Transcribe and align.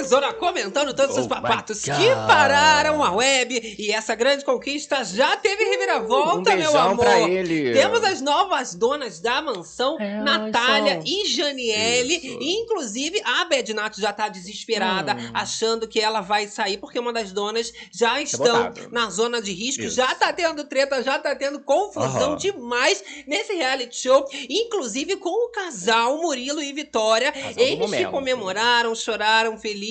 Livezona 0.00 0.32
comentando 0.32 0.94
todos 0.94 1.16
os 1.16 1.26
Oh 1.26 1.28
papatos 1.28 1.84
my 1.86 1.94
que 1.94 2.08
pararam 2.26 3.02
a 3.04 3.12
web. 3.12 3.76
E 3.78 3.92
essa 3.92 4.14
grande 4.14 4.44
conquista 4.44 5.04
já 5.04 5.36
teve 5.36 5.62
reviravolta, 5.64 6.52
um 6.52 6.56
meu 6.56 6.76
amor. 6.78 7.04
pra 7.04 7.20
ele. 7.20 7.72
Temos 7.72 8.02
as 8.02 8.20
novas 8.20 8.74
donas 8.74 9.20
da 9.20 9.42
mansão, 9.42 9.98
É, 10.00 10.20
Natália 10.22 11.00
e 11.04 11.26
Janiele. 11.26 12.16
Isso. 12.16 12.38
E, 12.40 12.52
inclusive, 12.62 13.20
a 13.24 13.44
Bednato 13.44 14.00
já 14.00 14.12
tá 14.12 14.28
desesperada, 14.28 15.14
Hum. 15.14 15.30
achando 15.34 15.86
que 15.86 16.00
ela 16.00 16.20
vai 16.20 16.46
sair, 16.48 16.78
porque 16.78 16.98
uma 16.98 17.12
das 17.12 17.32
donas 17.32 17.72
já 17.92 18.20
estão 18.20 18.68
botado. 18.70 18.88
na 18.90 19.10
zona 19.10 19.40
de 19.42 19.52
risco. 19.52 19.82
Isso. 19.82 19.96
Já 19.96 20.14
tá 20.14 20.32
tendo 20.32 20.64
treta, 20.64 21.02
já 21.02 21.18
tá 21.18 21.34
tendo 21.34 21.60
confusão 21.60 22.30
Aham. 22.30 22.36
demais 22.36 23.02
nesse 23.26 23.52
reality 23.54 23.96
show. 23.96 24.24
Inclusive 24.48 25.16
com 25.16 25.28
o 25.46 25.50
casal 25.50 26.18
Murilo 26.18 26.62
e 26.62 26.72
Vitória. 26.72 27.32
Casal 27.32 27.52
Eles 27.56 27.70
que 27.74 27.76
momento. 27.76 28.10
comemoraram, 28.10 28.94
choraram, 28.94 29.58
felizes. 29.58 29.89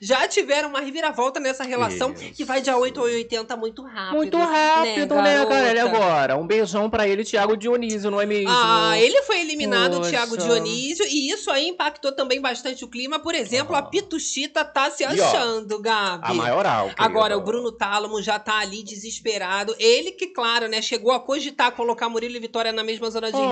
Já 0.00 0.26
tiveram 0.28 0.68
uma 0.68 0.80
reviravolta 0.80 1.40
nessa 1.40 1.64
relação 1.64 2.12
Isso. 2.12 2.32
que 2.34 2.44
vai 2.44 2.60
de 2.60 2.70
8 2.70 3.00
a 3.00 3.02
80 3.04 3.56
muito 3.56 3.82
rápido. 3.82 4.16
Muito 4.16 4.36
rápido, 4.36 5.14
né, 5.16 5.34
garota? 5.34 5.54
galera? 5.54 5.82
Agora, 5.84 6.36
um 6.36 6.46
beijão 6.46 6.88
pra 6.90 7.06
ele, 7.08 7.24
Thiago 7.24 7.56
Dionísio, 7.56 8.10
não 8.10 8.20
é 8.20 8.26
mesmo? 8.26 8.50
Ah, 8.50 8.98
ele 8.98 9.22
foi 9.22 9.40
eliminado, 9.40 9.94
o 9.94 9.96
Poxa. 9.98 10.10
Thiago 10.10 10.36
Dionísio, 10.36 11.04
e 11.06 11.30
isso 11.30 11.50
aí 11.50 11.68
impactou 11.68 12.12
também 12.12 12.40
bastante 12.40 12.84
o 12.84 12.88
clima. 12.88 13.18
Por 13.18 13.34
exemplo, 13.34 13.74
a 13.74 13.80
Aham. 13.80 13.90
Pituchita 13.90 14.64
tá 14.64 14.90
se 14.90 15.02
E, 15.02 15.06
ó, 15.06 15.10
achando, 15.10 15.78
Gabi. 15.80 16.20
A 16.22 16.34
maioral. 16.34 16.84
querido. 16.84 17.02
Agora, 17.02 17.36
o 17.36 17.40
Bruno 17.40 17.72
Tálamo 17.72 18.22
já 18.22 18.38
tá 18.38 18.58
ali 18.58 18.82
desesperado. 18.82 19.74
Ele 19.78 20.12
que, 20.12 20.28
claro, 20.28 20.68
né, 20.68 20.80
chegou 20.82 21.12
a 21.12 21.20
cogitar 21.20 21.72
colocar 21.72 22.08
Murilo 22.08 22.36
e 22.36 22.40
Vitória 22.40 22.72
na 22.72 22.82
mesma 22.82 23.10
zona 23.10 23.30
de 23.30 23.38
Ah. 23.38 23.50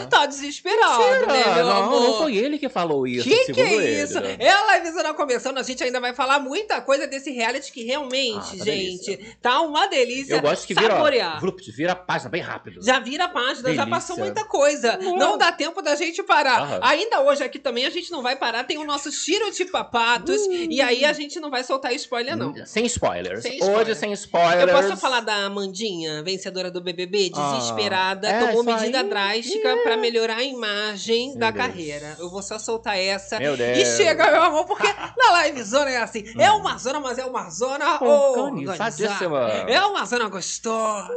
risco. 0.00 0.08
Tá 0.10 0.26
desesperado, 0.26 0.98
Mentira, 1.02 1.26
né, 1.26 1.54
meu 1.54 1.66
não, 1.66 1.76
amor? 1.84 2.00
não 2.00 2.18
foi 2.18 2.36
ele 2.36 2.58
que 2.58 2.68
falou 2.68 3.06
isso, 3.06 3.28
Que 3.28 3.52
que 3.52 3.60
é 3.60 3.72
ele, 3.74 4.02
isso? 4.02 4.20
né? 4.20 4.36
É 4.38 4.50
a 4.50 4.78
livezona 4.78 5.14
começando, 5.36 5.58
a 5.58 5.62
gente 5.62 5.84
ainda 5.84 6.00
vai 6.00 6.14
falar 6.14 6.38
muita 6.40 6.80
coisa 6.80 7.06
desse 7.06 7.30
reality 7.30 7.70
que 7.72 7.84
realmente, 7.84 8.54
Ah, 8.54 8.58
tá 8.58 8.64
gente, 8.64 9.36
tá 9.42 9.60
uma 9.60 9.86
delícia 9.86 10.34
Eu 10.36 10.40
gosto 10.40 10.66
que 10.66 10.74
vira, 10.74 10.94
saborear. 10.94 11.36
ó, 11.36 11.40
vlup, 11.40 11.60
vira 11.72 11.92
a 11.92 11.96
página 11.96 12.30
bem 12.30 12.40
rápido. 12.40 12.82
Já 12.82 12.98
vira 12.98 13.24
a 13.24 13.28
página, 13.28 13.56
já 13.74 13.84
Delícia. 13.84 13.86
passou 13.86 14.16
muita 14.16 14.44
coisa. 14.44 14.98
Uhum. 14.98 15.16
Não 15.16 15.36
dá 15.38 15.52
tempo 15.52 15.82
da 15.82 15.94
gente 15.94 16.22
parar. 16.22 16.78
Ainda 16.82 17.20
hoje 17.22 17.42
aqui 17.44 17.58
também 17.58 17.84
a 17.86 17.90
gente 17.90 18.10
não 18.10 18.22
vai 18.22 18.36
parar, 18.36 18.64
tem 18.64 18.78
o 18.78 18.84
nosso 18.84 19.10
Tiro 19.10 19.50
de 19.52 19.64
Papatos. 19.66 20.40
Uhum. 20.42 20.68
E 20.70 20.80
aí 20.80 21.04
a 21.04 21.12
gente 21.12 21.38
não 21.38 21.50
vai 21.50 21.62
soltar 21.62 21.92
spoiler, 21.94 22.36
não. 22.36 22.54
Sem 22.66 22.86
spoilers. 22.86 23.42
Sem 23.42 23.54
spoiler. 23.58 23.80
Hoje 23.80 23.94
sem 23.94 24.12
spoilers. 24.12 24.62
Eu 24.62 24.68
posso 24.82 24.96
falar 24.96 25.20
da 25.20 25.34
Amandinha, 25.46 26.22
vencedora 26.22 26.70
do 26.70 26.80
BBB, 26.80 27.30
desesperada, 27.30 28.28
Ah, 28.28 28.32
é, 28.32 28.46
tomou 28.46 28.62
medida 28.64 29.00
aí? 29.00 29.08
drástica 29.08 29.76
pra 29.82 29.96
melhorar 29.96 30.36
a 30.38 30.42
imagem 30.44 31.30
Meu 31.30 31.38
da 31.38 31.50
Deus. 31.50 31.66
carreira. 31.66 32.16
Eu 32.18 32.30
vou 32.30 32.42
só 32.42 32.58
soltar 32.58 32.98
essa. 32.98 33.38
Meu 33.38 33.56
Deus. 33.56 33.78
E 33.78 33.96
chega, 33.96 34.30
meu 34.30 34.42
amor, 34.42 34.64
porque 34.66 34.86
na 35.26 35.32
live 35.32 35.62
zona 35.62 35.90
é 35.90 35.96
assim. 35.98 36.24
É 36.38 36.50
uma 36.50 36.78
zona, 36.78 37.00
mas 37.00 37.18
é 37.18 37.24
uma 37.24 37.50
zona 37.50 38.02
Organizadíssima. 38.02 39.48
É 39.68 39.80
uma 39.84 40.04
zona 40.04 40.28
gostosa. 40.28 41.12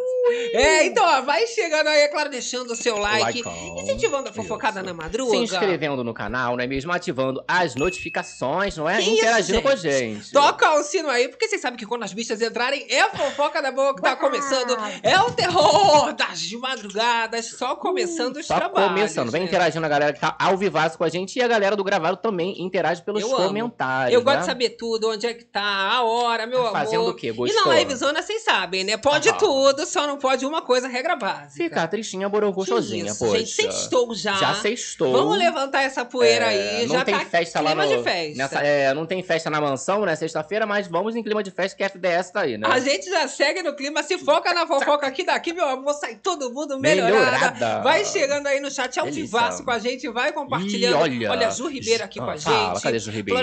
É, 0.53 0.85
então, 0.85 1.03
ó, 1.03 1.21
vai 1.21 1.47
chegando 1.47 1.87
aí, 1.87 2.01
é 2.01 2.07
claro, 2.07 2.29
deixando 2.29 2.71
o 2.71 2.75
seu 2.75 2.97
like. 2.97 3.41
Likeão. 3.41 3.79
Incentivando 3.79 4.29
a 4.29 4.33
fofocada 4.33 4.79
Isso. 4.79 4.85
na 4.85 4.93
madruga. 4.93 5.31
Se 5.31 5.37
inscrevendo 5.37 6.03
no 6.03 6.13
canal, 6.13 6.55
não 6.55 6.63
é 6.63 6.67
mesmo? 6.67 6.91
Ativando 6.91 7.43
as 7.47 7.75
notificações, 7.75 8.77
não 8.77 8.87
é? 8.87 9.01
Que 9.01 9.09
Interagindo 9.09 9.59
isso, 9.59 9.61
com 9.63 9.69
a 9.69 9.75
gente? 9.75 10.15
gente. 10.15 10.31
Toca 10.31 10.71
o 10.75 10.83
sino 10.83 11.09
aí, 11.09 11.27
porque 11.29 11.47
vocês 11.47 11.61
sabem 11.61 11.77
que 11.77 11.85
quando 11.85 12.03
as 12.03 12.13
bichas 12.13 12.41
entrarem, 12.41 12.85
é 12.89 13.01
a 13.01 13.09
fofoca 13.09 13.61
da 13.61 13.71
boa 13.71 13.95
que 13.95 14.01
tá 14.01 14.15
começando. 14.15 14.77
É 15.01 15.19
o 15.19 15.31
terror 15.31 16.13
das 16.13 16.51
madrugadas, 16.51 17.45
só 17.57 17.75
começando 17.75 18.37
os 18.37 18.45
Só 18.45 18.55
trabalhos. 18.55 18.89
começando. 18.89 19.31
Vem 19.31 19.41
né? 19.41 19.47
interagindo 19.47 19.85
a 19.85 19.89
galera 19.89 20.13
que 20.13 20.19
tá 20.19 20.35
ao 20.39 20.57
vivaço 20.57 20.97
com 20.97 21.03
a 21.03 21.09
gente 21.09 21.37
e 21.37 21.41
a 21.41 21.47
galera 21.47 21.75
do 21.75 21.83
gravado 21.83 22.17
também 22.17 22.61
interage 22.61 23.01
pelos 23.01 23.21
Eu 23.21 23.35
amo. 23.35 23.71
Eu 24.09 24.21
gosto 24.21 24.35
né? 24.37 24.41
de 24.41 24.45
saber 24.47 24.69
tudo, 24.71 25.09
onde 25.11 25.25
é 25.27 25.33
que 25.33 25.43
tá, 25.45 25.61
a 25.61 26.03
hora, 26.03 26.45
meu 26.47 26.59
amor. 26.61 26.71
Fazendo 26.71 27.07
o 27.07 27.13
quê? 27.13 27.27
E 27.27 27.31
Gostou? 27.31 27.65
na 27.67 27.75
livezona, 27.79 28.21
vocês 28.21 28.43
sabem, 28.43 28.83
né? 28.83 28.97
Pode 28.97 29.29
Aham. 29.29 29.37
tudo, 29.37 29.85
só 29.85 30.05
não 30.07 30.17
pode 30.17 30.45
uma 30.45 30.61
coisa, 30.61 30.87
regra 30.87 31.15
básica. 31.15 31.63
Ficar 31.63 31.87
tristinha, 31.87 32.27
borogô 32.29 32.63
Que 32.63 32.69
sozinha, 32.69 33.13
poxa. 33.15 33.37
gente, 33.37 33.49
sextou 33.51 34.13
já. 34.15 34.33
Já 34.33 34.53
sextou. 34.55 35.11
Vamos 35.11 35.37
levantar 35.37 35.81
essa 35.83 36.05
poeira 36.05 36.45
É, 36.53 36.79
aí. 36.81 36.87
não 36.87 36.95
já 36.97 37.05
tem 37.05 37.17
tá 37.17 37.25
festa 37.25 37.59
lá 37.61 37.71
clima 37.71 37.85
no, 37.85 37.97
de 37.97 38.03
festa. 38.03 38.37
nessa- 38.37 38.61
é, 38.63 38.93
não 38.93 39.05
tem 39.05 39.21
festa 39.23 39.49
na 39.49 39.59
mansão, 39.61 40.05
né? 40.05 40.15
Sexta-feira, 40.15 40.65
mas 40.65 40.87
vamos 40.87 41.15
em 41.15 41.23
clima 41.23 41.43
de 41.43 41.51
festa 41.51 41.75
que 41.77 41.83
a 41.83 41.87
FDS 41.87 42.31
tá 42.31 42.41
aí, 42.41 42.57
né? 42.57 42.67
A 42.69 42.79
gente 42.79 43.09
já 43.09 43.27
segue 43.27 43.61
no 43.63 43.75
clima, 43.75 44.03
se 44.03 44.17
foca 44.17 44.53
na 44.53 44.65
fofoca 44.67 45.07
aqui 45.07 45.23
daqui, 45.25 45.53
meu 45.53 45.67
amor, 45.67 45.93
sai 45.93 46.15
todo 46.15 46.51
mundo 46.53 46.79
melhorada. 46.79 47.15
Melhorada. 47.19 47.79
Vai 47.81 48.05
chegando 48.05 48.47
aí 48.47 48.59
no 48.59 48.69
chat 48.71 48.99
ao 48.99 49.05
Delícia. 49.05 49.23
vivaço 49.25 49.63
com 49.63 49.71
a 49.71 49.79
gente, 49.79 50.07
vai 50.09 50.31
compartilhando. 50.31 51.07
Ih, 51.07 51.27
olha. 51.27 51.47
a 51.47 51.51
Ju 51.51 51.67
Ribeiro 51.67 52.03
aqui 52.03 52.19
com 52.19 52.25
a 52.25 52.33
Ah, 52.33 52.37
gente. 52.37 52.43
Fala, 52.45 52.81
cadê 52.81 52.99
Ju 52.99 53.11
Ribeiro? 53.11 53.39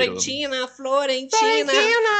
Florentina, 0.69 1.39
Florentina, 1.39 1.73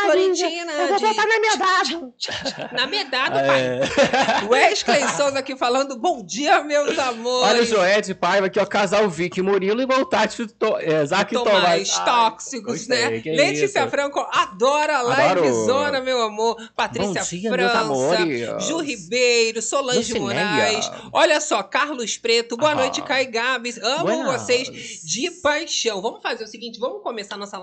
Florentina, 0.05 0.73
Eu 0.73 0.89
vou 0.89 1.01
botar 1.01 1.23
de- 1.23 1.29
na 1.29 1.39
medada. 1.41 2.73
na 2.73 2.87
medada, 2.87 3.43
pai. 3.45 3.61
É. 3.61 4.45
Wesley 4.49 5.09
Souza 5.17 5.39
aqui 5.39 5.57
falando, 5.57 5.97
bom 5.97 6.25
dia, 6.25 6.63
meus 6.65 6.99
amores. 6.99 7.49
Olha 7.49 7.63
o 7.63 7.67
Joete 7.67 8.15
Paiva 8.15 8.47
aqui, 8.47 8.59
ó. 8.59 8.67
Casal 8.67 9.09
Vicky 9.09 9.41
Murilo 9.43 9.81
e 9.81 9.87
Voltati 9.87 10.47
to, 10.47 10.77
é, 10.79 11.05
Zac 11.07 11.33
Tomás 11.33 11.91
Tomás. 11.91 11.99
tóxicos, 11.99 12.87
né? 12.89 13.09
Letícia 13.25 13.81
isso. 13.81 13.91
Franco 13.91 14.21
adora 14.33 14.99
a 14.99 15.01
Adoro. 15.31 15.43
livezona, 15.45 16.01
meu 16.01 16.21
amor. 16.23 16.57
Patrícia 16.75 17.07
Bom 17.23 17.29
dia, 17.29 17.51
França. 17.51 18.61
Ju 18.61 18.79
Ribeiro, 18.81 19.63
Solange 19.63 19.99
Lucinéia. 20.15 20.45
Moraes. 20.47 20.91
Olha 21.13 21.41
só, 21.41 21.63
Carlos 21.63 22.17
Preto. 22.19 22.57
Boa 22.57 22.73
Aham. 22.73 22.81
noite, 22.83 23.03
Kai 23.03 23.27
Gabs. 23.27 23.79
Amo 23.79 24.05
Buenas. 24.05 24.43
vocês 24.43 24.69
de 25.03 25.31
paixão. 25.43 26.01
Vamos 26.03 26.23
fazer 26.23 26.45
o 26.45 26.47
seguinte, 26.47 26.79
vamos 26.79 27.03
começar 27.03 27.37
nossa 27.37 27.59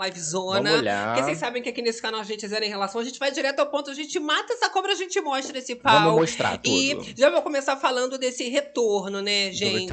Vamos 0.61 0.83
lá. 0.83 1.05
Porque 1.07 1.23
vocês 1.23 1.37
sabem 1.37 1.61
que 1.63 1.69
aqui 1.69 1.81
nesse 1.81 2.01
canal 2.01 2.19
a 2.21 2.23
gente 2.23 2.45
é 2.45 2.47
zero 2.47 2.65
em 2.65 2.69
relação, 2.69 2.99
a 3.01 3.03
gente 3.03 3.17
vai 3.17 3.31
direto 3.31 3.59
ao 3.59 3.67
ponto, 3.67 3.89
a 3.89 3.93
gente 3.93 4.19
mata 4.19 4.53
essa 4.53 4.69
cobra, 4.69 4.91
a 4.91 4.95
gente 4.95 5.19
mostra 5.21 5.57
esse 5.57 5.75
pau. 5.75 5.93
Vamos 6.01 6.15
mostrar 6.21 6.57
tudo. 6.57 6.67
E 6.67 7.13
já 7.17 7.29
vou 7.29 7.41
começar 7.41 7.75
falando 7.77 8.17
desse 8.17 8.47
retorno, 8.49 9.21
né, 9.21 9.51
gente? 9.51 9.91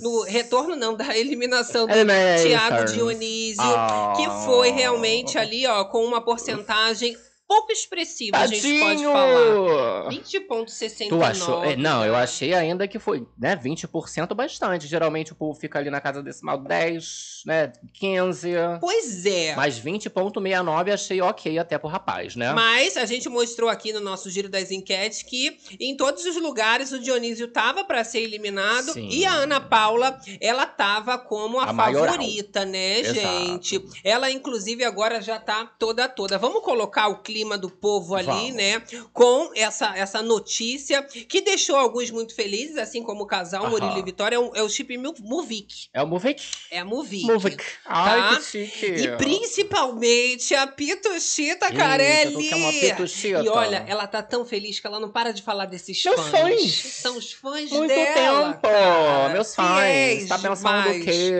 No 0.00 0.22
retorno 0.22 0.76
não, 0.76 0.94
da 0.94 1.16
eliminação 1.16 1.86
do 1.86 1.92
Eliminations. 1.92 2.42
Tiago 2.48 2.84
Dionísio, 2.92 3.62
Ah. 3.62 4.12
que 4.16 4.26
foi 4.46 4.70
realmente 4.70 5.38
ali, 5.38 5.66
ó, 5.66 5.84
com 5.84 6.04
uma 6.04 6.20
porcentagem 6.20 7.16
pouco 7.46 7.70
expressiva, 7.72 8.38
a 8.38 8.46
gente 8.46 8.62
pode 8.80 9.02
Tadinho! 9.02 9.12
falar. 9.12 10.08
20,69. 10.10 11.08
Tu 11.08 11.22
achou? 11.22 11.64
É, 11.64 11.76
não, 11.76 12.04
eu 12.04 12.14
achei 12.14 12.54
ainda 12.54 12.86
que 12.88 12.98
foi, 12.98 13.26
né, 13.38 13.56
20% 13.56 14.34
bastante. 14.34 14.86
Geralmente 14.86 15.32
o 15.32 15.34
povo 15.34 15.58
fica 15.58 15.78
ali 15.78 15.90
na 15.90 16.00
casa 16.00 16.22
decimal 16.22 16.58
10, 16.58 17.42
né, 17.46 17.72
15. 17.92 18.52
Pois 18.80 19.26
é. 19.26 19.54
Mas 19.54 19.78
20.69 19.80 20.92
achei 20.92 21.20
ok 21.20 21.58
até 21.58 21.78
pro 21.78 21.88
rapaz, 21.88 22.34
né? 22.36 22.52
Mas 22.52 22.96
a 22.96 23.04
gente 23.04 23.28
mostrou 23.28 23.68
aqui 23.68 23.92
no 23.92 24.00
nosso 24.00 24.30
giro 24.30 24.48
das 24.48 24.70
enquetes 24.70 25.22
que 25.22 25.56
em 25.78 25.96
todos 25.96 26.24
os 26.24 26.36
lugares 26.36 26.92
o 26.92 26.98
Dionísio 26.98 27.48
tava 27.48 27.84
para 27.84 28.02
ser 28.04 28.20
eliminado 28.20 28.92
Sim. 28.92 29.08
e 29.10 29.24
a 29.24 29.32
Ana 29.32 29.60
Paula, 29.60 30.18
ela 30.40 30.66
tava 30.66 31.18
como 31.18 31.60
a, 31.60 31.64
A 31.64 31.72
maioral. 31.72 32.14
favorita, 32.14 32.64
né, 32.64 33.00
Exato. 33.00 33.14
gente? 33.20 33.84
Ela 34.02 34.30
inclusive 34.30 34.84
agora 34.84 35.20
já 35.20 35.38
tá 35.38 35.64
toda 35.78 36.08
toda. 36.08 36.38
Vamos 36.38 36.62
colocar 36.62 37.08
o 37.08 37.18
clima 37.34 37.58
do 37.58 37.68
povo 37.68 38.14
ali, 38.14 38.26
Vamos. 38.26 38.54
né, 38.54 38.80
com 39.12 39.50
essa 39.56 39.96
essa 39.98 40.22
notícia 40.22 41.02
que 41.02 41.40
deixou 41.40 41.74
alguns 41.74 42.08
muito 42.12 42.32
felizes, 42.32 42.76
assim 42.76 43.02
como 43.02 43.24
o 43.24 43.26
casal 43.26 43.62
Aham. 43.64 43.70
Murilo 43.70 43.98
e 43.98 44.02
Vitória, 44.04 44.36
é, 44.36 44.38
um- 44.38 44.54
é 44.54 44.62
o 44.62 44.68
chip 44.68 44.96
Muvik. 44.96 45.88
É 45.92 46.00
o 46.00 46.06
Movik. 46.06 46.40
É 46.70 46.78
a 46.78 46.84
Muvik. 46.84 47.26
Movik. 47.26 47.64
Ai, 47.84 48.20
Tá? 48.20 48.36
que 48.36 48.42
chique. 48.44 48.86
E 48.86 49.16
principalmente 49.16 50.54
a 50.54 50.64
Pituchita 50.68 51.66
Eita, 51.66 51.72
Carelli. 51.76 52.32
tu 52.34 52.38
quer 52.48 52.54
uma. 52.54 53.42
E 53.44 53.48
olha, 53.48 53.84
ela 53.88 54.06
tá 54.06 54.22
tão 54.22 54.44
feliz 54.44 54.78
que 54.78 54.86
ela 54.86 55.00
não 55.00 55.10
para 55.10 55.32
de 55.32 55.42
falar 55.42 55.66
desses 55.66 56.00
Meus 56.04 56.20
fãs. 56.28 56.30
fãs. 56.30 56.72
São 57.02 57.16
os 57.16 57.32
fãs 57.32 57.70
Muito 57.70 57.88
dela. 57.88 58.52
tempo. 58.52 58.62
cara. 58.62 59.28
Meus 59.30 59.54
fãs. 59.54 60.28
Tá 60.28 60.38
pensando 60.38 60.56
demais. 60.56 60.98
do 60.98 61.04
quê? 61.04 61.32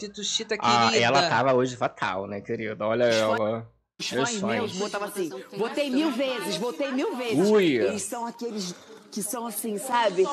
Pituchita 0.00 0.54
Ah, 0.58 0.86
querida. 0.88 1.04
ela 1.04 1.28
tava 1.28 1.52
hoje 1.52 1.76
fatal, 1.76 2.26
né, 2.26 2.40
querida? 2.40 2.86
Olha 2.86 3.04
ela. 3.04 3.66
Os 4.02 4.12
Meus 4.12 4.30
fãs 4.30 4.42
meus 4.42 4.72
botavam 4.72 5.08
assim, 5.08 5.30
votei 5.56 5.90
mil 5.90 6.10
vezes, 6.10 6.56
votei 6.56 6.90
mil 6.90 7.16
vezes. 7.16 7.48
Ui. 7.48 7.64
Eles 7.64 8.02
são 8.02 8.26
aqueles 8.26 8.74
que 9.12 9.22
são 9.22 9.46
assim, 9.46 9.76
sabe? 9.78 10.26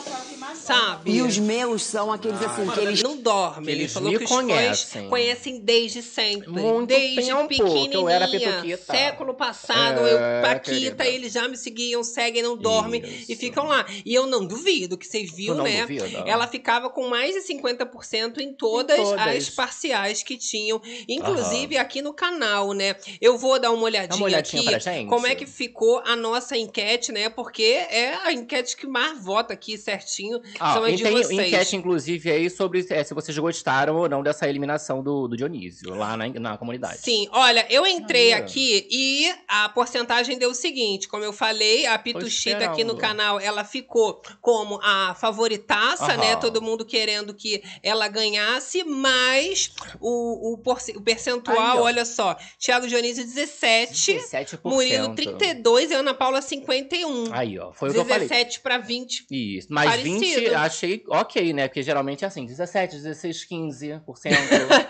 Sabe? 0.55 1.11
E 1.11 1.21
os 1.21 1.37
meus 1.37 1.83
são 1.83 2.11
aqueles 2.13 2.41
assim, 2.41 2.65
que 2.69 2.79
eles 2.79 3.03
não 3.03 3.17
dormem. 3.17 3.75
Eles 3.75 3.91
falou 3.91 4.09
me 4.11 4.17
que 4.17 4.23
os 4.23 4.29
conhecem. 4.29 5.01
fãs 5.01 5.09
conhecem 5.09 5.59
desde 5.59 6.01
sempre. 6.01 6.47
Muito 6.49 6.87
desde 6.87 7.25
tempo 7.25 7.47
que 7.49 7.61
eu 7.61 7.65
pequenininha. 7.67 8.09
era 8.09 8.27
pituquita. 8.27 8.93
Século 8.93 9.33
passado, 9.33 9.99
É, 10.07 10.13
eu, 10.13 10.41
Paquita, 10.41 10.71
querida. 11.03 11.07
eles 11.07 11.33
já 11.33 11.45
me 11.47 11.57
seguiam, 11.57 12.03
seguem, 12.03 12.41
não 12.41 12.55
dormem 12.55 13.01
Isso. 13.03 13.31
e 13.31 13.35
ficam 13.35 13.67
lá. 13.67 13.85
E 14.05 14.13
eu 14.15 14.25
não 14.25 14.45
duvido 14.45 14.97
que 14.97 15.05
vocês 15.05 15.29
viram, 15.29 15.55
não 15.55 15.63
né? 15.65 15.81
duvida? 15.81 16.23
Ela 16.25 16.47
ficava 16.47 16.89
com 16.89 17.07
mais 17.09 17.33
de 17.35 17.41
50% 17.41 18.37
em 18.39 18.53
todas, 18.53 18.97
Em 18.97 19.03
todas. 19.03 19.19
as 19.27 19.49
parciais 19.49 20.23
que 20.23 20.37
tinham. 20.37 20.81
Inclusive 21.07 21.77
aqui 21.77 22.01
no 22.01 22.13
canal, 22.13 22.71
né? 22.73 22.95
Eu 23.19 23.37
vou 23.37 23.59
dar 23.59 23.71
uma 23.71 23.83
olhadinha, 23.83 24.15
uma 24.15 24.25
olhadinha 24.25 24.61
aqui 24.61 24.69
pra 24.69 24.79
gente. 24.79 25.09
como 25.09 25.27
é 25.27 25.35
que 25.35 25.45
ficou 25.45 26.01
a 26.05 26.15
nossa 26.15 26.55
enquete, 26.57 27.11
né? 27.11 27.27
Porque 27.27 27.63
é 27.63 28.13
a 28.23 28.31
enquete 28.31 28.68
enquete 28.69 28.77
que 28.77 28.87
mais 28.87 29.23
vota 29.23 29.53
aqui 29.53 29.77
certinho 29.77 30.41
Ah, 30.59 30.73
são 30.73 30.87
e 30.87 30.93
as 30.93 30.97
de 30.97 31.03
tem 31.03 31.13
vocês. 31.13 31.47
enquete, 31.47 31.75
inclusive, 31.75 32.31
aí 32.31 32.49
sobre 32.49 32.85
é, 32.89 33.03
se 33.03 33.13
vocês 33.13 33.37
gostaram 33.37 33.95
ou 33.95 34.09
não 34.09 34.21
dessa 34.21 34.47
eliminação 34.47 35.01
do, 35.01 35.27
do 35.27 35.35
Dionísio 35.37 35.93
lá 35.95 36.15
na, 36.15 36.27
na 36.27 36.57
comunidade. 36.57 36.99
Sim, 36.99 37.27
olha, 37.31 37.65
eu 37.69 37.85
entrei 37.85 38.33
ó. 38.33 38.37
aqui 38.37 38.87
e 38.89 39.33
a 39.47 39.69
porcentagem 39.69 40.37
deu 40.37 40.51
o 40.51 40.55
seguinte, 40.55 41.07
como 41.07 41.23
eu 41.23 41.33
falei, 41.33 41.85
a 41.85 41.97
Pituchita 41.97 42.65
aqui 42.65 42.83
no 42.83 42.95
canal, 42.97 43.39
ela 43.39 43.63
ficou 43.63 44.21
como 44.41 44.79
a 44.83 45.15
favoritaça, 45.15 46.05
Aham. 46.05 46.17
né? 46.17 46.35
Todo 46.35 46.61
mundo 46.61 46.85
querendo 46.85 47.33
que 47.33 47.63
ela 47.83 48.07
ganhasse, 48.07 48.83
mas 48.83 49.71
o, 49.99 50.53
o, 50.53 50.61
o 50.95 51.01
percentual, 51.01 51.77
Aí, 51.77 51.79
olha 51.79 52.05
só, 52.05 52.35
Thiago 52.59 52.87
Dionísio 52.87 53.23
17, 53.23 54.13
17%. 54.13 54.59
Murilo 54.63 55.15
32 55.15 55.91
e 55.91 55.93
Ana 55.93 56.13
Paula 56.13 56.41
51. 56.41 57.33
Aí, 57.33 57.57
ó. 57.59 57.71
Foi 57.73 57.89
o 57.89 57.93
que 57.93 57.99
eu 57.99 58.05
falei. 58.05 58.27
17 58.59 58.61
para 58.61 58.77
20. 58.77 59.25
Isso. 59.31 59.67
Mas 59.69 59.89
Parecido. 59.89 60.19
20 60.19 60.55
achei 60.55 61.03
ok, 61.07 61.53
né? 61.53 61.67
Porque 61.67 61.81
geralmente 61.81 62.23
é 62.23 62.27
assim, 62.27 62.45
17, 62.45 62.97
16, 62.97 63.47
15%. 63.49 64.01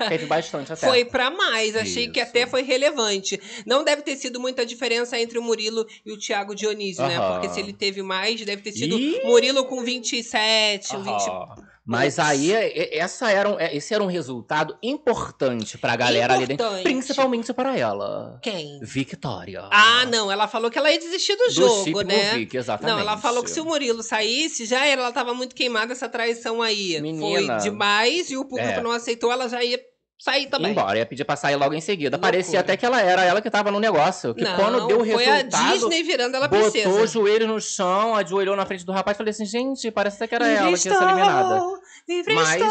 Teve 0.09 0.25
bastante 0.25 0.73
até. 0.73 0.87
Foi 0.87 1.05
pra 1.05 1.29
mais, 1.29 1.75
achei 1.75 2.09
que 2.09 2.19
Isso. 2.19 2.29
até 2.29 2.47
foi 2.47 2.63
relevante. 2.63 3.39
Não 3.65 3.83
deve 3.83 4.01
ter 4.01 4.15
sido 4.15 4.39
muita 4.39 4.65
diferença 4.65 5.19
entre 5.19 5.37
o 5.37 5.41
Murilo 5.41 5.85
e 6.05 6.11
o 6.11 6.17
Thiago 6.17 6.55
Dionísio, 6.55 7.05
né? 7.05 7.17
Aham. 7.17 7.33
Porque 7.33 7.49
se 7.53 7.59
ele 7.59 7.73
teve 7.73 8.01
mais, 8.01 8.43
deve 8.43 8.61
ter 8.61 8.71
sido 8.71 8.97
Ih! 8.97 9.21
Murilo 9.23 9.65
com 9.65 9.83
27, 9.83 10.95
um 10.95 11.03
20. 11.03 11.68
Mas 11.89 12.19
aí, 12.19 12.51
é- 12.53 12.97
essa 12.99 13.31
era 13.31 13.49
um- 13.49 13.59
é- 13.59 13.75
esse 13.75 13.93
era 13.93 14.03
um 14.03 14.07
resultado 14.07 14.77
importante 14.83 15.77
pra 15.77 15.95
galera 15.95 16.35
ali 16.35 16.45
dentro. 16.45 16.65
Importante. 16.65 16.83
Principalmente 16.83 17.53
para 17.53 17.75
ela. 17.77 18.39
Quem? 18.43 18.79
Victoria. 18.81 19.67
Ah, 19.71 20.05
não, 20.05 20.31
ela 20.31 20.47
falou 20.47 20.69
que 20.69 20.77
ela 20.77 20.91
ia 20.91 20.99
desistir 20.99 21.35
do, 21.35 21.45
Do 21.45 21.51
jogo, 21.51 22.01
né? 22.01 22.33
Vic, 22.35 22.55
exatamente. 22.55 22.93
Não, 22.95 22.99
ela 23.01 23.17
falou 23.17 23.43
que 23.43 23.49
se 23.49 23.59
o 23.59 23.65
Murilo 23.65 24.03
saísse, 24.03 24.65
já 24.65 24.85
era, 24.85 25.01
ela 25.01 25.11
tava 25.11 25.33
muito 25.33 25.55
queimada 25.55 25.91
essa 25.93 26.07
traição 26.07 26.61
aí. 26.61 27.01
Menina. 27.01 27.59
Foi 27.59 27.69
demais 27.69 28.29
e 28.29 28.37
o 28.37 28.45
público 28.45 28.69
É. 28.79 28.81
não 28.81 28.91
aceitou, 28.91 29.31
ela 29.31 29.47
já 29.49 29.63
ia 29.63 29.79
sair 30.19 30.47
também. 30.47 30.71
Embora, 30.71 30.97
ia 30.97 31.05
pedir 31.05 31.23
pra 31.23 31.35
sair 31.37 31.55
logo 31.55 31.73
em 31.73 31.79
seguida. 31.79 32.17
Loucura. 32.17 32.31
Parecia 32.33 32.59
até 32.59 32.75
que 32.75 32.85
ela 32.85 33.01
era 33.01 33.23
ela 33.23 33.41
que 33.41 33.49
tava 33.49 33.71
no 33.71 33.79
negócio. 33.79 34.35
Que 34.35 34.43
não, 34.43 34.55
quando 34.57 34.87
deu 34.87 35.01
o 35.01 35.05
foi 35.05 35.23
resultado. 35.23 35.69
a 35.69 35.71
Disney 35.73 36.03
virando 36.03 36.35
ela 36.35 36.47
Botou 36.47 36.69
princesa. 36.69 36.89
o 36.89 37.07
joelho 37.07 37.47
no 37.47 37.59
chão, 37.61 38.13
ajoelhou 38.15 38.55
na 38.55 38.65
frente 38.65 38.85
do 38.85 38.91
rapaz 38.91 39.15
e 39.15 39.17
falei 39.17 39.31
assim: 39.31 39.45
gente, 39.45 39.89
parece 39.89 40.17
até 40.17 40.27
que 40.27 40.35
era 40.35 40.47
ela 40.47 40.65
que 40.65 40.71
ia 40.71 40.77
ser 40.77 40.89
eliminada. 41.03 41.61
livre 42.07 42.33
Mas 42.35 42.61
estou 42.61 42.69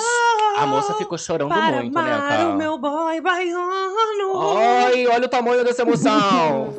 A 0.59 0.67
moça 0.67 0.95
ficou 0.95 1.17
chorando 1.17 1.49
muito, 1.55 1.95
né, 1.95 2.11
cara? 2.11 2.49
o 2.51 2.57
meu 2.57 2.77
boy 2.79 3.21
baiano. 3.21 4.59
Ai, 4.59 5.07
olha 5.07 5.25
o 5.25 5.29
tamanho 5.29 5.65
dessa 5.65 5.83
emoção! 5.83 6.75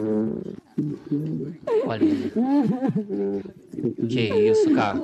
olha. 1.85 2.05
Que 4.07 4.21
isso, 4.49 4.73
cara. 4.75 4.99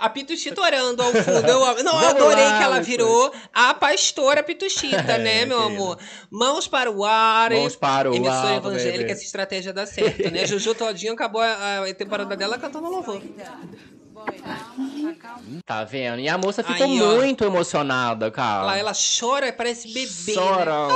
A 0.00 0.08
Pituchita 0.08 0.60
orando 0.60 1.02
ao 1.02 1.12
fundo. 1.12 1.46
Eu, 1.46 1.84
não, 1.84 2.02
eu 2.02 2.08
adorei 2.08 2.44
lá, 2.44 2.58
que 2.58 2.64
ela 2.64 2.80
virou 2.80 3.32
a 3.52 3.74
pastora 3.74 4.42
Pituchita, 4.42 4.96
É, 5.12 5.18
né, 5.18 5.44
meu 5.44 5.60
amor? 5.60 5.98
Mãos 6.30 6.66
para 6.66 6.90
o 6.90 7.04
ar. 7.04 7.50
Vamos 7.52 7.76
para 7.76 8.10
o 8.10 8.14
Emissora 8.14 8.48
ar, 8.48 8.56
evangélica, 8.56 8.98
bebê. 8.98 9.12
essa 9.12 9.22
estratégia 9.22 9.72
dá 9.72 9.86
certo, 9.86 10.30
né? 10.30 10.44
Juju 10.48 10.74
Todinho 10.74 11.12
acabou 11.12 11.42
a, 11.42 11.84
a 11.88 11.94
temporada 11.94 12.34
dela 12.36 12.58
cantando 12.58 12.88
louvor. 12.88 13.20
Tá 15.64 15.84
vendo? 15.84 16.20
E 16.20 16.28
a 16.28 16.36
moça 16.36 16.62
ficou 16.62 16.84
Aí, 16.86 16.98
muito 16.98 17.44
emocionada, 17.44 18.30
cara. 18.30 18.64
Lá 18.64 18.78
ela 18.78 18.92
chora, 18.92 19.52
parece 19.52 19.88
bebê. 19.92 20.06
né? 20.28 20.32
Chorando. 20.34 20.94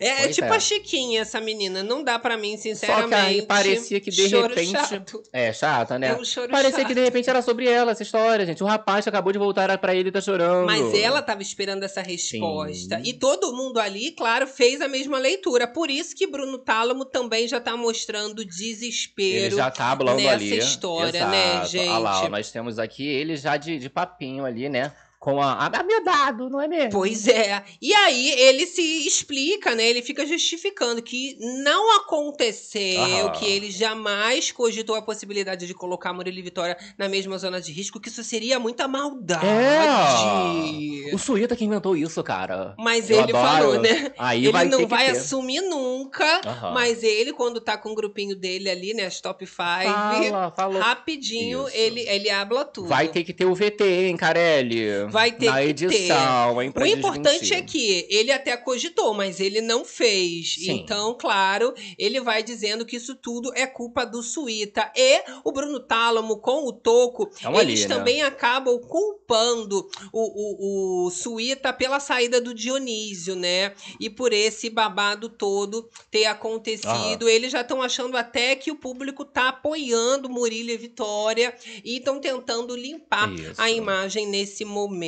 É, 0.00 0.22
Pois 0.22 0.34
tipo 0.34 0.48
é. 0.48 0.56
a 0.56 0.58
Chiquinha, 0.60 1.20
essa 1.20 1.40
menina. 1.40 1.82
Não 1.82 2.02
dá 2.02 2.18
pra 2.18 2.36
mim, 2.38 2.56
Só 2.56 2.62
sinceramente. 2.62 3.08
que 3.10 3.14
aí 3.14 3.42
parecia 3.42 4.00
que 4.00 4.10
de 4.10 4.28
Choro 4.30 4.48
repente. 4.48 4.70
chato. 4.70 5.22
É, 5.32 5.52
chata, 5.52 5.98
né? 5.98 6.08
É 6.08 6.14
um 6.16 6.24
choro 6.24 6.48
parecia 6.50 6.78
chato. 6.78 6.88
que 6.88 6.94
de 6.94 7.00
repente 7.04 7.28
era 7.28 7.42
sobre 7.42 7.68
ela 7.68 7.92
essa 7.92 8.02
história, 8.02 8.46
gente. 8.46 8.62
O 8.64 8.66
rapaz 8.66 9.06
acabou 9.06 9.30
de 9.32 9.38
voltar 9.38 9.76
pra 9.78 9.94
ele 9.94 10.08
e 10.08 10.12
tá 10.12 10.20
chorando. 10.20 10.64
Mas 10.64 10.94
ela 10.94 11.20
tava 11.20 11.42
esperando 11.42 11.82
essa 11.82 12.00
resposta. 12.00 12.96
Sim. 12.96 13.02
E 13.04 13.12
todo 13.12 13.52
mundo 13.54 13.78
ali, 13.78 14.12
claro, 14.12 14.46
fez 14.46 14.80
a 14.80 14.88
mesma 14.88 15.18
leitura. 15.18 15.66
Por 15.68 15.90
isso 15.90 16.16
que 16.16 16.26
Bruno 16.26 16.56
Tálamo 16.58 17.04
também 17.04 17.46
já 17.46 17.60
tá 17.60 17.76
mostrando 17.76 18.42
desespero. 18.44 19.46
Ele 19.46 19.56
já 19.56 19.70
tá 19.70 19.90
hablando 19.92 20.16
nessa 20.22 20.32
ali. 20.32 20.56
história, 20.58 21.26
né, 21.28 21.50
Exato. 21.56 21.68
gente? 21.68 21.88
Olha 21.88 21.98
lá, 21.98 22.28
nós 22.28 22.50
temos 22.50 22.78
aqui 22.78 23.06
ele 23.06 23.36
já 23.36 23.56
de, 23.56 23.78
de 23.78 23.90
papinho 23.90 24.44
ali, 24.46 24.68
né? 24.68 24.92
Com 25.20 25.38
a. 25.42 25.66
a 25.66 25.82
meu 25.82 26.02
dado, 26.02 26.48
não 26.48 26.58
é 26.62 26.66
mesmo? 26.66 26.92
Pois 26.92 27.28
é. 27.28 27.62
E 27.80 27.92
aí 27.92 28.30
ele 28.40 28.64
se 28.66 29.06
explica, 29.06 29.74
né? 29.74 29.84
Ele 29.86 30.00
fica 30.00 30.24
justificando 30.24 31.02
que 31.02 31.36
não 31.62 31.94
aconteceu, 31.98 33.02
Aham. 33.26 33.32
que 33.32 33.44
ele 33.44 33.70
jamais 33.70 34.50
cogitou 34.50 34.96
a 34.96 35.02
possibilidade 35.02 35.66
de 35.66 35.74
colocar 35.74 36.14
Murilo 36.14 36.38
e 36.38 36.42
Vitória 36.42 36.74
na 36.96 37.06
mesma 37.06 37.36
zona 37.36 37.60
de 37.60 37.70
risco, 37.70 38.00
que 38.00 38.08
isso 38.08 38.24
seria 38.24 38.58
muita 38.58 38.88
maldade. 38.88 39.44
É! 39.46 41.14
O 41.14 41.18
Suíta 41.18 41.54
que 41.54 41.66
inventou 41.66 41.94
isso, 41.94 42.22
cara. 42.24 42.74
Mas 42.78 43.10
Eu 43.10 43.20
ele 43.20 43.36
adoro. 43.36 43.46
falou, 43.46 43.80
né? 43.82 44.12
Aí 44.18 44.44
ele 44.44 44.52
vai 44.52 44.64
não 44.64 44.78
ter 44.78 44.84
que 44.84 44.90
vai 44.90 45.04
ter. 45.12 45.18
assumir 45.18 45.60
nunca, 45.60 46.40
Aham. 46.46 46.72
mas 46.72 47.02
ele, 47.02 47.34
quando 47.34 47.60
tá 47.60 47.76
com 47.76 47.90
o 47.90 47.94
grupinho 47.94 48.34
dele 48.34 48.70
ali, 48.70 48.94
né? 48.94 49.04
As 49.04 49.20
top 49.20 49.46
5, 49.46 49.56
Fala, 49.60 50.50
falou. 50.52 50.80
rapidinho 50.80 51.66
Isso. 51.68 51.76
ele, 51.76 52.00
ele 52.08 52.30
habla 52.30 52.64
tudo. 52.64 52.88
Vai 52.88 53.08
ter 53.08 53.22
que 53.22 53.34
ter 53.34 53.44
o 53.44 53.54
VT, 53.54 53.84
hein, 53.84 54.16
Carelli? 54.16 55.09
Vai 55.10 55.32
ter 55.32 55.46
Na 55.46 55.64
edição, 55.64 56.62
hein, 56.62 56.70
pra 56.70 56.84
O 56.84 56.86
importante 56.86 57.40
desmentir. 57.40 57.56
é 57.56 57.62
que 57.62 58.06
ele 58.08 58.32
até 58.32 58.56
cogitou, 58.56 59.12
mas 59.14 59.40
ele 59.40 59.60
não 59.60 59.84
fez. 59.84 60.54
Sim. 60.54 60.72
Então, 60.72 61.16
claro, 61.18 61.74
ele 61.98 62.20
vai 62.20 62.42
dizendo 62.42 62.84
que 62.86 62.96
isso 62.96 63.14
tudo 63.14 63.52
é 63.54 63.66
culpa 63.66 64.04
do 64.04 64.22
Suíta. 64.22 64.90
E 64.96 65.22
o 65.44 65.52
Bruno 65.52 65.80
Tálamo 65.80 66.38
com 66.38 66.66
o 66.66 66.72
Toco, 66.72 67.26
Tamo 67.40 67.58
ali, 67.58 67.72
eles 67.72 67.86
né? 67.86 67.94
também 67.94 68.22
acabam 68.22 68.78
culpando 68.78 69.88
o, 70.12 71.04
o, 71.04 71.06
o 71.06 71.10
Suíta 71.10 71.72
pela 71.72 72.00
saída 72.00 72.40
do 72.40 72.54
Dionísio, 72.54 73.34
né? 73.34 73.72
E 73.98 74.08
por 74.08 74.32
esse 74.32 74.70
babado 74.70 75.28
todo 75.28 75.88
ter 76.10 76.26
acontecido. 76.26 77.28
Eles 77.28 77.52
já 77.52 77.60
estão 77.62 77.82
achando 77.82 78.16
até 78.16 78.54
que 78.56 78.70
o 78.70 78.76
público 78.76 79.24
tá 79.24 79.48
apoiando 79.48 80.28
Murilo 80.28 80.70
e 80.70 80.76
Vitória 80.76 81.54
e 81.84 81.98
estão 81.98 82.20
tentando 82.20 82.76
limpar 82.76 83.32
Isso. 83.32 83.54
a 83.58 83.70
imagem 83.70 84.26
nesse 84.26 84.64
momento. 84.64 84.99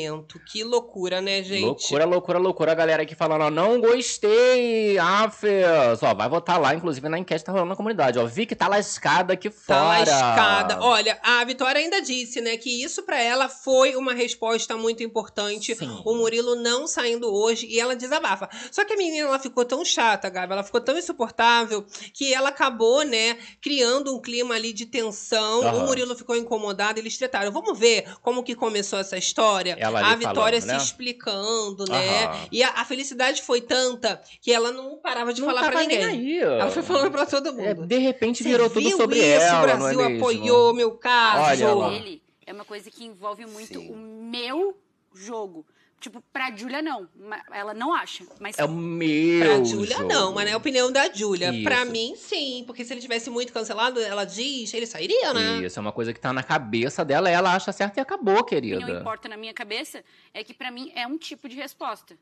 Que 0.50 0.64
loucura, 0.64 1.20
né, 1.20 1.42
gente? 1.42 1.64
Loucura, 1.64 2.04
loucura, 2.04 2.38
loucura. 2.38 2.72
A 2.72 2.74
galera 2.74 3.02
aqui 3.02 3.14
falando, 3.14 3.42
ó, 3.42 3.50
não 3.50 3.80
gostei. 3.80 4.96
Fez. 5.32 6.02
Ó, 6.02 6.14
vai 6.14 6.28
votar 6.28 6.60
lá, 6.60 6.74
inclusive, 6.74 7.08
na 7.08 7.19
enquete 7.19 7.40
que 7.40 7.46
tá 7.46 7.52
rolando 7.52 7.70
na 7.70 7.76
comunidade. 7.76 8.19
Ó, 8.19 8.26
vi 8.26 8.46
que 8.46 8.55
tá 8.55 8.69
lascada 8.69 9.34
aqui 9.34 9.50
fora. 9.50 10.05
Tá 10.05 10.12
lascada. 10.12 10.81
Olha, 10.81 11.19
a 11.22 11.44
Vitória 11.44 11.81
ainda 11.81 12.00
disse, 12.00 12.40
né, 12.40 12.56
que 12.56 12.82
isso 12.82 13.02
pra 13.02 13.20
ela 13.20 13.48
foi 13.48 13.96
uma 13.96 14.14
resposta 14.14 14.76
muito 14.76 15.02
importante. 15.02 15.74
Sim. 15.74 16.00
O 16.05 16.14
Murilo 16.14 16.55
não 16.56 16.86
saindo 16.86 17.32
hoje 17.32 17.67
e 17.67 17.78
ela 17.81 17.94
desabafa. 17.94 18.48
Só 18.70 18.84
que 18.84 18.94
a 18.94 18.96
menina 18.96 19.28
ela 19.28 19.38
ficou 19.38 19.64
tão 19.64 19.84
chata, 19.84 20.28
Gabi, 20.28 20.52
ela 20.52 20.62
ficou 20.62 20.81
tão 20.81 20.96
insuportável 20.96 21.84
que 22.12 22.32
ela 22.32 22.48
acabou, 22.48 23.05
né, 23.05 23.38
criando 23.60 24.14
um 24.14 24.20
clima 24.20 24.55
ali 24.55 24.72
de 24.72 24.86
tensão. 24.86 25.62
Aham. 25.62 25.82
O 25.84 25.86
Murilo 25.86 26.14
ficou 26.14 26.36
incomodado, 26.36 26.98
eles 26.98 27.17
tretaram. 27.17 27.50
Vamos 27.52 27.78
ver 27.78 28.06
como 28.22 28.43
que 28.43 28.55
começou 28.55 28.98
essa 28.98 29.17
história? 29.17 29.76
Ela 29.82 30.01
a 30.12 30.15
Vitória 30.17 30.60
falando, 30.60 30.72
né? 30.74 30.79
se 30.79 30.84
explicando, 30.86 31.84
né? 31.89 32.24
Aham. 32.24 32.46
E 32.53 32.62
a, 32.62 32.69
a 32.70 32.84
felicidade 32.84 33.43
foi 33.43 33.60
tanta 33.60 34.20
que 34.41 34.53
ela 34.53 34.70
não 34.72 34.96
parava 34.98 35.32
de 35.34 35.41
Não 35.41 35.48
falar 35.48 35.70
nem 35.74 35.89
ninguém. 35.89 36.05
aí. 36.05 36.39
Ela 36.39 36.70
foi 36.70 36.82
falando 36.82 37.10
pra 37.10 37.27
todo 37.27 37.48
É, 37.48 37.53
mundo. 37.74 37.86
de 37.86 37.98
repente 37.98 38.43
Você 38.43 38.48
virou 38.48 38.69
tudo 38.70 38.89
viu 38.89 38.96
sobre 38.96 39.19
isso? 39.19 39.44
ela, 39.44 39.58
o 39.58 39.62
Brasil 39.62 39.98
não 39.98 40.05
é 40.05 40.08
mesmo? 40.08 40.24
apoiou 40.24 40.74
meu 40.74 40.93
caso. 40.93 41.65
Olha 41.65 41.74
lá. 41.74 41.91
dele 41.91 42.22
é 42.46 42.53
uma 42.53 42.65
coisa 42.65 42.91
que 42.91 43.05
envolve 43.05 43.44
muito 43.46 43.79
Sim. 43.79 43.91
o 43.91 43.96
meu 43.96 44.77
jogo. 45.15 45.67
Tipo, 46.02 46.20
pra 46.32 46.50
Júlia, 46.54 46.82
não. 46.82 47.08
Ela 47.52 47.72
não 47.72 47.94
acha. 47.94 48.24
Mas 48.40 48.58
É 48.58 48.64
o 48.64 48.68
meu 48.68 49.38
Pra 49.46 49.62
Júlia, 49.64 49.96
jogo. 49.98 50.08
não, 50.08 50.32
mas 50.34 50.48
é 50.48 50.52
a 50.52 50.56
opinião 50.56 50.90
da 50.90 51.08
Júlia. 51.12 51.52
Isso. 51.52 51.62
Pra 51.62 51.84
mim, 51.84 52.14
sim. 52.16 52.64
Porque 52.66 52.84
se 52.84 52.92
ele 52.92 53.00
tivesse 53.00 53.30
muito 53.30 53.52
cancelado, 53.52 54.00
ela 54.00 54.24
diz, 54.24 54.74
ele 54.74 54.84
sairia, 54.84 55.32
né? 55.32 55.64
Isso, 55.64 55.78
é 55.78 55.80
uma 55.80 55.92
coisa 55.92 56.12
que 56.12 56.18
tá 56.18 56.32
na 56.32 56.42
cabeça 56.42 57.04
dela, 57.04 57.30
ela 57.30 57.54
acha 57.54 57.70
certo 57.70 57.98
e 57.98 58.00
acabou, 58.00 58.40
o 58.40 58.44
que 58.44 58.56
não 58.56 58.60
querida. 58.62 59.00
importa 59.00 59.28
na 59.28 59.36
minha 59.36 59.54
cabeça 59.54 60.02
é 60.34 60.42
que 60.42 60.52
pra 60.52 60.72
mim 60.72 60.90
é 60.96 61.06
um 61.06 61.16
tipo 61.16 61.48
de 61.48 61.54
resposta. 61.54 62.18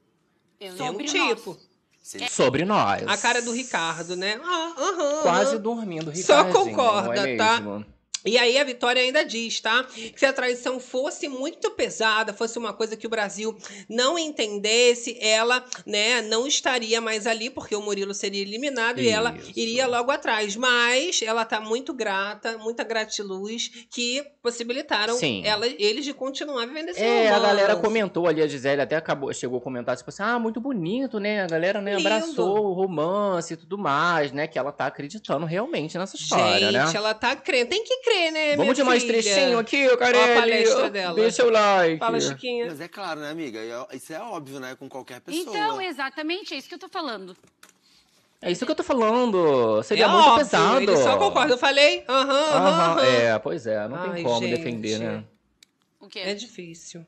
É 0.61 0.71
um 0.71 0.77
Sobre 0.77 1.05
tipo. 1.07 1.51
nós. 1.51 2.31
Sobre 2.31 2.65
nós. 2.67 3.07
A 3.09 3.17
cara 3.17 3.41
do 3.41 3.51
Ricardo, 3.53 4.15
né? 4.15 4.39
Ah, 4.45 4.75
aham. 4.79 5.23
Quase 5.23 5.59
dormindo, 5.59 6.15
Só 6.17 6.43
Ricardinho, 6.43 6.77
concorda, 6.77 7.15
não 7.15 7.25
é 7.25 7.37
tá? 7.37 7.63
E 8.25 8.37
aí 8.39 8.59
a 8.59 8.65
Vitória 8.65 9.01
ainda 9.03 9.25
diz, 9.25 9.61
tá? 9.61 9.85
Que 9.85 10.15
se 10.19 10.27
a 10.27 10.33
traição 10.33 10.79
fosse 10.79 11.29
muito 11.29 11.71
pesada, 11.71 12.33
fosse 12.33 12.59
uma 12.59 12.73
coisa 12.73 12.97
que 12.97 13.07
o 13.07 13.11
Brasil 13.11 13.57
não 13.89 14.19
entendesse, 14.19 15.17
ela, 15.21 15.65
né, 15.87 16.21
não 16.23 16.47
estaria 16.47 17.01
mais 17.01 17.27
ali, 17.27 17.49
porque 17.51 17.75
o 17.75 17.81
Murilo 17.83 18.13
seria 18.15 18.43
eliminado 18.43 19.01
e 19.01 19.09
ela 19.09 19.35
Isso. 19.37 19.53
iria 19.57 19.87
logo 19.87 20.11
atrás. 20.11 20.57
Mas 20.57 21.23
ela 21.23 21.45
tá 21.45 21.61
muito 21.61 21.95
grata, 21.95 22.59
muita 22.59 22.85
gratiluz, 22.85 23.71
que 23.91 24.23
possibilitaram 24.43 25.17
Sim. 25.17 25.43
ela, 25.45 25.67
eles 25.67 26.05
de 26.05 26.13
continuar 26.13 26.67
vivendo 26.67 26.91
esse 26.91 27.01
É, 27.01 27.29
a 27.29 27.35
romance. 27.37 27.47
galera 27.47 27.77
comentou 27.77 28.27
ali, 28.27 28.43
a 28.43 28.47
Gisele 28.47 28.83
até 28.83 28.97
acabou, 28.97 29.33
chegou 29.33 29.59
a 29.59 29.61
comentar, 29.63 29.97
tipo 29.97 30.11
assim, 30.11 30.23
ah, 30.23 30.39
muito 30.39 30.61
bonito, 30.61 31.19
né? 31.19 31.43
A 31.43 31.47
galera, 31.47 31.81
né, 31.81 31.97
Lindo. 31.97 32.07
abraçou 32.09 32.67
o 32.67 32.73
romance 32.73 33.55
e 33.55 33.57
tudo 33.57 33.79
mais, 33.79 34.33
né? 34.33 34.47
Que 34.47 34.59
ela 34.59 34.73
tá 34.73 34.87
acreditando 34.87 35.47
realmente 35.47 35.97
nessa 35.97 36.17
história, 36.17 36.71
Gente, 36.71 36.73
né? 36.73 36.93
ela 36.95 37.15
tá 37.15 37.35
crendo. 37.37 37.71
Tem 37.71 37.85
que 37.85 37.97
crer, 38.03 38.10
né, 38.31 38.57
Vamos 38.57 38.63
minha 38.65 38.75
de 38.75 38.83
mais 38.85 39.05
trechinho 39.05 39.59
aqui, 39.59 39.87
ô 39.89 39.93
Ó 39.93 39.95
a 39.95 39.97
Carelli. 39.97 40.35
palestra 40.41 40.91
dela. 40.91 41.15
Deixa 41.15 41.45
o 41.47 41.51
like. 41.51 41.99
Fala, 41.99 42.21
Chiquinha. 42.21 42.67
Mas 42.67 42.81
é 42.81 42.89
claro, 42.89 43.21
né, 43.21 43.31
amiga? 43.31 43.61
Isso 43.93 44.13
é 44.13 44.21
óbvio, 44.21 44.61
né? 44.61 44.75
Com 44.77 44.89
qualquer 44.89 45.21
pessoa. 45.21 45.43
Então, 45.57 45.81
exatamente, 45.81 46.55
é 46.55 46.57
isso 46.59 46.69
que 46.69 46.75
eu 46.75 46.79
tô 46.79 46.89
falando. 46.89 47.37
É 48.43 48.51
isso 48.51 48.65
que 48.65 48.71
eu 48.73 48.77
tô 48.77 48.83
falando. 48.83 49.83
Seria 49.83 50.05
é 50.05 50.09
muito 50.09 50.29
óbvio, 50.29 50.45
pesado. 50.45 50.81
Ele 50.81 50.97
só 50.97 51.17
concorda. 51.19 51.53
Eu 51.53 51.59
falei, 51.59 52.05
aham, 52.09 52.31
aham, 52.31 52.57
Aham, 52.57 52.93
aham. 52.93 53.05
é, 53.05 53.39
pois 53.39 53.67
é, 53.67 53.87
não 53.87 53.97
Ai, 53.97 54.15
tem 54.15 54.23
como 54.25 54.41
gente. 54.41 54.51
defender, 54.57 54.99
né? 54.99 55.25
O 56.01 56.09
quê? 56.09 56.21
É 56.21 56.35
difícil. 56.35 57.05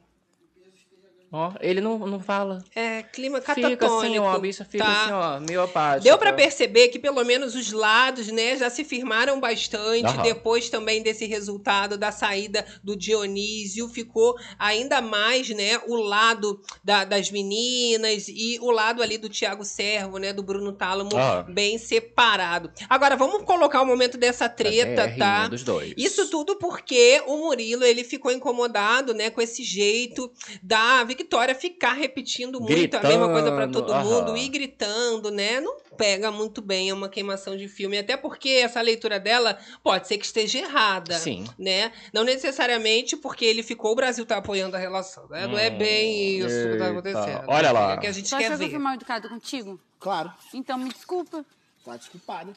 Ó, 1.34 1.50
ele 1.60 1.80
não, 1.80 1.98
não 2.00 2.20
fala. 2.20 2.62
É, 2.74 3.02
clima 3.02 3.40
Fica 3.40 3.54
catatônico. 3.54 3.84
assim, 3.86 4.18
ó, 4.18 4.32
a 4.34 4.38
bicha 4.38 4.64
fica 4.66 4.84
tá? 4.84 5.02
assim, 5.04 5.12
ó, 5.12 5.40
meio 5.40 5.62
apática. 5.62 6.02
Deu 6.04 6.18
pra 6.18 6.30
perceber 6.32 6.88
que 6.88 6.98
pelo 6.98 7.24
menos 7.24 7.54
os 7.54 7.72
lados, 7.72 8.28
né, 8.28 8.56
já 8.58 8.68
se 8.68 8.84
firmaram 8.84 9.40
bastante 9.40 10.04
Aham. 10.04 10.22
depois 10.22 10.68
também 10.68 11.02
desse 11.02 11.24
resultado 11.24 11.96
da 11.96 12.12
saída 12.12 12.66
do 12.84 12.94
Dionísio, 12.94 13.88
ficou 13.88 14.36
ainda 14.58 15.00
mais, 15.00 15.48
né, 15.48 15.80
o 15.86 15.96
lado 15.96 16.60
da- 16.84 17.04
das 17.06 17.30
meninas 17.30 18.28
e 18.28 18.58
o 18.60 18.70
lado 18.70 19.02
ali 19.02 19.16
do 19.16 19.28
Tiago 19.30 19.64
Servo, 19.64 20.18
né, 20.18 20.34
do 20.34 20.42
Bruno 20.42 20.72
Tálamo 20.72 21.16
Ah. 21.16 21.42
bem 21.48 21.78
separado. 21.78 22.70
Agora 22.90 23.16
vamos 23.16 23.42
colocar 23.44 23.80
o 23.80 23.86
momento 23.86 24.18
dessa 24.18 24.48
treta, 24.50 25.02
É, 25.02 25.16
tá? 25.16 25.48
dos 25.48 25.62
dois. 25.62 25.94
Isso 25.96 26.28
tudo 26.28 26.56
porque 26.56 27.22
o 27.26 27.38
Murilo 27.38 27.84
ele 27.84 28.04
ficou 28.04 28.30
incomodado, 28.30 29.14
né, 29.14 29.30
com 29.30 29.40
esse 29.40 29.62
jeito 29.62 30.30
da 30.62 31.04
Victória 31.22 31.54
ficar 31.54 31.92
repetindo 31.92 32.60
muito 32.60 32.96
a 32.96 33.02
mesma 33.02 33.28
coisa 33.28 33.52
pra 33.52 33.68
todo 33.68 33.86
Gritando, 33.86 34.04
mundo 34.04 34.28
aham. 34.30 34.38
e 34.38 34.48
gritando, 34.48 35.30
né? 35.30 35.60
Não 35.60 35.76
pega 35.96 36.30
muito 36.30 36.60
bem 36.60 36.90
é 36.90 36.94
uma 36.94 37.08
queimação 37.08 37.56
de 37.56 37.68
filme, 37.68 37.96
até 37.96 38.16
porque 38.16 38.48
essa 38.48 38.80
leitura 38.80 39.20
dela 39.20 39.58
pode 39.84 40.08
ser 40.08 40.18
que 40.18 40.24
esteja 40.26 40.58
errada. 40.58 41.14
Sim. 41.18 41.44
Né? 41.58 41.92
Não 42.12 42.24
necessariamente 42.24 43.16
porque 43.16 43.44
ele 43.44 43.62
ficou, 43.62 43.92
o 43.92 43.94
Brasil 43.94 44.26
tá 44.26 44.38
apoiando 44.38 44.76
a 44.76 44.78
relação. 44.80 45.28
Né? 45.28 45.46
Não 45.46 45.56
é 45.58 45.70
Hum, 45.70 45.78
bem 45.78 46.38
isso 46.38 46.48
que 46.48 46.76
tá 46.78 46.86
eita. 46.86 46.90
acontecendo. 46.90 47.44
Olha 47.48 47.72
lá. 47.72 47.92
É 47.94 47.96
que 47.98 48.06
a 48.06 48.12
gente 48.12 48.28
Você 48.28 48.36
quer 48.36 48.44
achou 48.46 48.56
que 48.58 48.62
eu 48.64 48.66
ver. 48.68 48.74
fui 48.74 48.82
mal 48.82 48.94
educado 48.94 49.28
contigo? 49.28 49.80
Claro, 50.00 50.32
Então 50.52 50.76
me 50.78 50.88
desculpa. 50.92 51.44
tá 51.84 51.96
desculpada. 51.96 52.52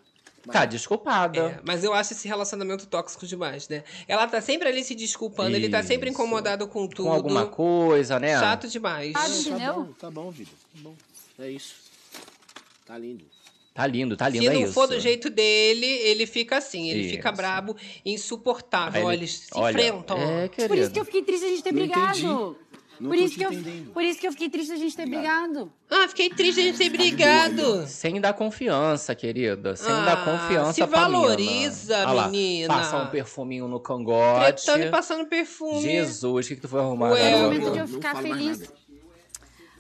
Tá 0.52 0.66
desculpada. 0.66 1.40
É, 1.40 1.60
mas 1.64 1.84
eu 1.84 1.94
acho 1.94 2.14
esse 2.14 2.28
relacionamento 2.28 2.86
tóxico 2.86 3.26
demais, 3.26 3.68
né? 3.68 3.84
Ela 4.08 4.28
tá 4.28 4.40
sempre 4.42 4.68
ali 4.68 4.84
se 4.84 4.94
desculpando, 4.96 5.56
ele 5.56 5.70
tá 5.70 5.82
sempre 5.84 6.10
Isso. 6.10 6.20
incomodado 6.20 6.68
com 6.68 6.88
tudo. 6.88 7.08
Com 7.08 7.14
alguma 7.14 7.48
coisa, 7.48 8.20
né? 8.20 8.40
Chato 8.40 8.68
demais. 8.68 9.14
Ah, 9.16 9.26
Tá 9.60 9.74
bom, 9.74 9.86
tá 10.00 10.12
bom, 10.12 10.32
vida. 10.32 10.52
Tá 10.74 10.80
bom. 10.82 10.96
É 11.40 11.50
isso. 11.50 11.76
Tá 12.86 12.98
lindo. 12.98 13.26
Tá 13.74 13.86
lindo, 13.86 14.16
tá 14.16 14.30
lindo, 14.30 14.44
Se 14.46 14.50
é 14.50 14.54
não 14.54 14.62
isso. 14.64 14.72
for 14.74 14.88
do 14.88 14.98
jeito 15.02 15.30
dele, 15.30 15.86
ele 15.86 16.26
fica 16.26 16.56
assim, 16.58 16.90
ele 16.90 17.10
fica 17.10 17.28
Isso. 17.28 17.36
brabo, 17.36 17.76
insuportável. 18.06 19.02
Aí 19.02 19.06
Olha, 19.06 19.16
ele- 19.16 19.24
eles 19.24 19.32
se 19.34 19.48
olha, 19.54 19.72
enfrentam. 19.74 20.18
É, 20.18 20.48
querido. 20.48 20.68
Por 20.74 20.78
isso 20.82 20.92
que 20.92 21.00
eu 21.02 21.04
fiquei 21.04 21.24
triste 21.24 21.44
a 21.46 21.50
gente 21.50 21.62
ter 21.64 21.74
Não 21.74 21.80
brigado. 21.80 22.18
entendi. 22.18 22.56
Não 23.00 23.10
Por 23.10 23.18
isso, 23.18 23.36
que 23.38 23.44
eu, 23.46 23.52
entendendo. 23.52 23.92
por 23.92 24.04
isso 24.04 24.20
que 24.20 24.28
eu 24.28 24.32
fiquei 24.32 24.50
triste 24.50 24.72
a 24.72 24.76
gente 24.78 24.96
ter 24.96 25.06
brigado. 25.06 25.72
Ah, 25.90 26.08
fiquei 26.08 26.30
triste 26.30 26.56
de 26.56 26.62
a 26.62 26.64
gente 26.72 26.78
ter 26.78 26.90
brigado. 26.90 27.86
Sem 27.88 28.20
dar 28.22 28.34
confiança, 28.34 29.14
querida. 29.14 29.76
Sem 29.76 29.92
Ah, 29.92 30.06
dar 30.06 30.26
confiança 30.26 30.74
se 30.74 30.88
pra 30.88 31.08
mina. 31.08 31.20
valoriza, 31.20 31.98
Olha 31.98 32.12
lá, 32.12 32.28
menina. 32.30 32.74
Passa 32.74 32.98
um 32.98 33.08
perfuminho 33.08 33.68
no 33.68 33.80
cangote. 33.80 34.64
Tretando 34.66 34.86
e 34.86 34.90
passando 34.92 35.26
perfume. 35.28 35.82
Jesus, 35.82 36.46
o 36.46 36.50
que, 36.50 36.56
que 36.56 36.62
tu 36.62 36.68
foi 36.68 36.80
arrumar 36.80 37.12
Ué, 37.12 37.32
É 37.32 37.36
o 37.36 37.40
momento 37.44 37.62
de 37.64 37.68
eu 37.68 37.76
não 37.76 37.88
ficar 37.88 38.16
feliz. 38.22 38.60
nada. 38.60 38.74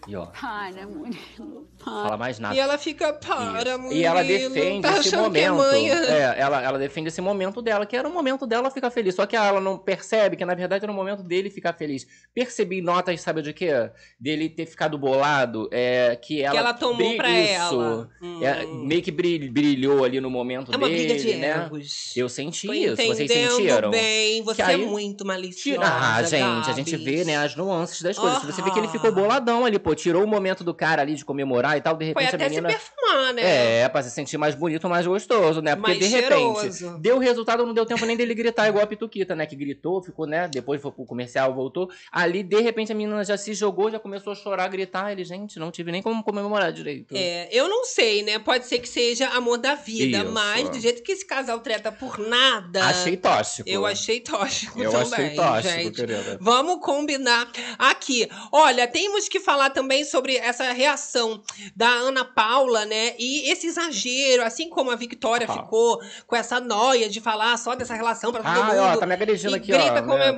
E, 0.07 0.15
ó, 0.15 0.27
Para, 0.27 0.85
Murilo. 0.85 1.67
fala 1.83 2.15
mais 2.15 2.38
nada. 2.38 2.53
E 2.55 2.59
ela 2.59 2.77
fica, 2.77 3.12
para, 3.13 3.69
Isso. 3.71 3.79
Murilo. 3.79 4.00
E 4.00 4.03
ela 4.03 4.24
defende 4.24 4.81
tá 4.81 5.00
esse 5.00 5.15
é 5.15 5.17
momento. 5.17 5.55
mãe. 5.55 5.89
É, 5.89 6.35
ela, 6.38 6.62
ela 6.62 6.77
defende 6.77 7.07
esse 7.07 7.21
momento 7.21 7.59
dela, 7.59 7.85
que 7.88 7.95
era 7.97 8.07
o 8.07 8.13
momento 8.13 8.45
dela 8.45 8.69
ficar 8.69 8.91
feliz. 8.91 9.15
Só 9.15 9.25
que 9.25 9.35
ela 9.35 9.59
não 9.59 9.79
percebe 9.79 10.35
que, 10.35 10.45
na 10.45 10.53
verdade, 10.53 10.83
era 10.85 10.91
o 10.91 10.95
momento 10.95 11.24
dele 11.24 11.50
ficar 11.50 11.74
feliz. 11.74 12.05
Percebi 12.35 12.81
notas, 12.81 13.19
sabe 13.21 13.41
de 13.41 13.51
quê? 13.51 13.71
Dele 14.19 14.47
ter 14.47 14.67
ficado 14.67 14.95
bolado, 14.97 15.67
é, 15.71 16.15
que 16.15 16.39
ela... 16.41 16.51
que 16.51 16.57
ela 16.57 16.74
tomou 16.74 16.95
bri- 16.97 17.17
pra 17.17 17.29
isso, 17.31 17.51
ela. 17.81 18.09
Hum. 18.21 18.43
é, 18.45 18.65
meio 18.65 19.01
que 19.01 19.12
bril- 19.12 19.51
brilhou 19.51 20.03
ali 20.03 20.21
no 20.21 20.29
momento 20.29 20.71
É 20.71 20.77
uma 20.77 20.88
dele, 20.88 21.05
briga 21.15 21.19
de 21.19 21.33
né? 21.35 21.63
egos. 21.65 22.13
Eu 22.15 22.29
senti 22.29 22.67
Tô 22.67 22.74
isso, 22.74 22.95
vocês 22.95 23.31
sentiram? 23.31 23.89
bem, 23.89 24.43
você 24.43 24.57
Que 24.57 24.62
aí- 24.69 24.83
é 24.83 24.85
muito 24.85 25.25
maliciosa, 25.25 25.81
Ah, 25.83 26.21
gente, 26.21 26.69
a 26.69 26.74
gente 26.74 26.95
vê, 26.95 27.24
né, 27.25 27.38
as 27.38 27.55
nuances 27.55 28.03
das 28.03 28.19
coisas. 28.19 28.43
Você 28.43 28.62
vê 28.62 28.69
que 28.69 28.77
ele 28.77 28.88
ficou 28.88 29.12
boladão 29.12 29.65
ali, 29.65 29.79
pô. 29.79 29.94
Tirou 29.95 30.23
o 30.23 30.27
momento 30.27 30.63
do 30.63 30.73
cara 30.73 31.01
ali 31.01 31.15
de 31.15 31.25
comemorar 31.25 31.77
e 31.77 31.81
tal, 31.81 31.95
de 31.95 32.13
Foi 32.13 32.23
repente 32.23 32.35
até 32.35 32.45
a 32.45 32.49
menina... 32.49 32.69
se 32.69 32.75
perfumar, 32.75 33.33
né? 33.33 33.81
É, 33.81 33.89
pra 33.89 34.03
se 34.03 34.11
sentir 34.11 34.37
mais 34.37 34.53
bonito, 34.55 34.87
mais 34.89 35.05
gostoso, 35.07 35.61
né? 35.61 35.75
Porque 35.75 35.91
Mais 35.91 35.99
de 35.99 36.07
repente, 36.07 36.71
cheiroso. 36.71 36.97
deu 36.99 37.17
resultado, 37.17 37.65
não 37.65 37.73
deu 37.73 37.85
tempo 37.85 38.05
nem 38.05 38.15
dele 38.17 38.33
gritar 38.33 38.67
igual 38.67 38.83
a 38.83 38.87
Pituquita, 38.87 39.35
né? 39.35 39.45
Que 39.45 39.55
gritou, 39.55 40.01
ficou, 40.01 40.25
né? 40.27 40.47
Depois 40.47 40.81
foi 40.81 40.91
pro 40.91 41.05
comercial, 41.05 41.53
voltou. 41.53 41.89
Ali, 42.11 42.43
de 42.43 42.59
repente, 42.59 42.91
a 42.91 42.95
menina 42.95 43.23
já 43.23 43.37
se 43.37 43.53
jogou, 43.53 43.89
já 43.89 43.99
começou 43.99 44.33
a 44.33 44.35
chorar, 44.35 44.67
gritar. 44.67 45.11
Ele, 45.11 45.23
gente, 45.23 45.57
não 45.57 45.71
tive 45.71 45.91
nem 45.91 46.01
como 46.01 46.23
comemorar 46.23 46.71
direito. 46.71 47.15
É, 47.15 47.47
eu 47.51 47.67
não 47.67 47.85
sei, 47.85 48.23
né? 48.23 48.39
Pode 48.39 48.65
ser 48.65 48.79
que 48.79 48.89
seja 48.89 49.29
amor 49.29 49.57
da 49.57 49.75
vida, 49.75 50.19
Isso. 50.19 50.31
mas 50.31 50.69
do 50.69 50.79
jeito 50.79 51.01
que 51.03 51.11
esse 51.11 51.25
casal 51.25 51.59
treta 51.59 51.91
por 51.91 52.17
nada. 52.17 52.85
Achei 52.85 53.15
tóxico. 53.17 53.69
Eu 53.69 53.85
achei 53.85 54.19
tóxico 54.19 54.81
Eu 54.81 54.91
também, 54.91 55.13
achei 55.13 55.35
tóxico, 55.35 55.73
gente. 55.73 55.95
querida. 55.95 56.37
Vamos 56.41 56.79
combinar 56.81 57.47
aqui. 57.77 58.27
Olha, 58.51 58.87
temos 58.87 59.27
que 59.29 59.39
falar 59.39 59.69
também 59.69 59.84
sobre 60.05 60.37
essa 60.37 60.71
reação 60.71 61.41
da 61.75 61.87
Ana 61.89 62.23
Paula, 62.25 62.85
né? 62.85 63.13
E 63.17 63.49
esse 63.51 63.67
exagero, 63.67 64.43
assim 64.43 64.69
como 64.69 64.91
a 64.91 64.95
Victoria 64.95 65.47
Ah. 65.49 65.53
ficou 65.53 65.99
com 66.27 66.35
essa 66.35 66.59
noia 66.59 67.07
de 67.09 67.19
falar 67.21 67.57
só 67.57 67.75
dessa 67.75 67.93
relação 67.93 68.31
pra 68.31 68.41
todo 68.43 68.51
Ah, 68.61 68.65
mundo. 68.65 68.79
ó, 68.79 68.97
tá 68.97 69.05
me 69.05 69.13
agredindo 69.13 69.53
e 69.55 69.57
aqui, 69.57 69.73
ó. 69.73 69.77
grita, 69.77 69.93
né, 69.93 70.01
comemora, 70.01 70.31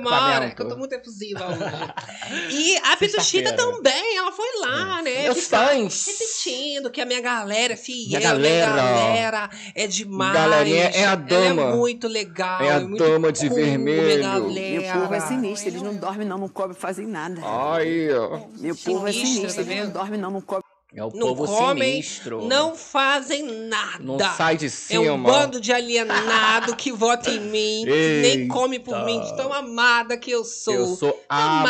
equipamento. 0.46 0.56
que 0.56 0.62
eu 0.62 0.68
tô 0.68 0.76
muito 0.76 0.92
efusiva 0.92 1.46
hoje. 1.48 2.54
e 2.54 2.76
a 2.78 2.96
Pituxita 2.96 3.48
Sexta-feira. 3.50 3.56
também, 3.56 4.16
ela 4.16 4.32
foi 4.32 4.48
lá, 4.60 5.02
né? 5.02 5.22
Meus 5.24 5.46
fãs. 5.48 6.06
Repetindo 6.06 6.90
que 6.90 7.00
a 7.00 7.06
minha 7.06 7.20
galera 7.20 7.72
é 7.72 7.76
fiel, 7.76 8.18
Minha 8.20 8.20
minha 8.20 8.30
galera. 8.66 8.72
galera 8.76 9.50
é 9.74 9.86
demais. 9.86 10.32
Galerinha 10.34 10.84
é 10.84 11.04
a 11.04 11.08
Ela 11.08 11.16
dama. 11.16 11.62
é 11.62 11.72
muito 11.74 12.08
legal. 12.08 12.60
É 12.62 12.72
a 12.72 12.80
muito 12.80 13.02
dama 13.02 13.32
de 13.32 13.46
cool, 13.48 13.56
vermelho. 13.56 14.18
Minha 14.48 14.80
Meu 14.80 14.82
galera. 14.82 15.00
povo 15.00 15.14
é 15.14 15.20
sinistro, 15.20 15.68
eles 15.68 15.82
não 15.82 15.94
dormem 15.96 16.26
não, 16.26 16.38
não 16.38 16.48
comem, 16.48 16.74
fazem 16.74 17.06
nada. 17.06 17.40
Ai, 17.44 18.08
ó. 18.12 18.40
Meu 18.58 18.74
povo 18.76 19.06
é 19.06 19.12
Sinistro, 19.12 19.37
tá 19.42 19.62
não 19.62 19.92
dormem 19.92 20.20
não, 20.20 20.30
não 20.30 20.40
comem. 20.40 20.67
É 20.94 21.04
o 21.04 21.10
Não 21.14 21.34
povo 21.36 21.44
comem, 21.46 22.02
sinistro. 22.02 22.46
não 22.46 22.74
fazem 22.74 23.42
nada. 23.68 23.98
Não 24.02 24.18
sai 24.18 24.56
de 24.56 24.66
É 24.66 24.68
cima. 24.70 25.12
um 25.12 25.22
bando 25.22 25.60
de 25.60 25.70
alienado 25.70 26.74
que 26.76 26.90
vota 26.90 27.30
em 27.30 27.40
mim, 27.40 27.82
que 27.84 28.20
nem 28.22 28.48
come 28.48 28.78
por 28.78 29.04
mim, 29.04 29.20
de 29.20 29.36
tão 29.36 29.52
amada 29.52 30.16
que 30.16 30.30
eu 30.30 30.42
sou. 30.44 30.72
Eu 30.72 30.86
sou 30.96 31.24
amada. 31.28 31.68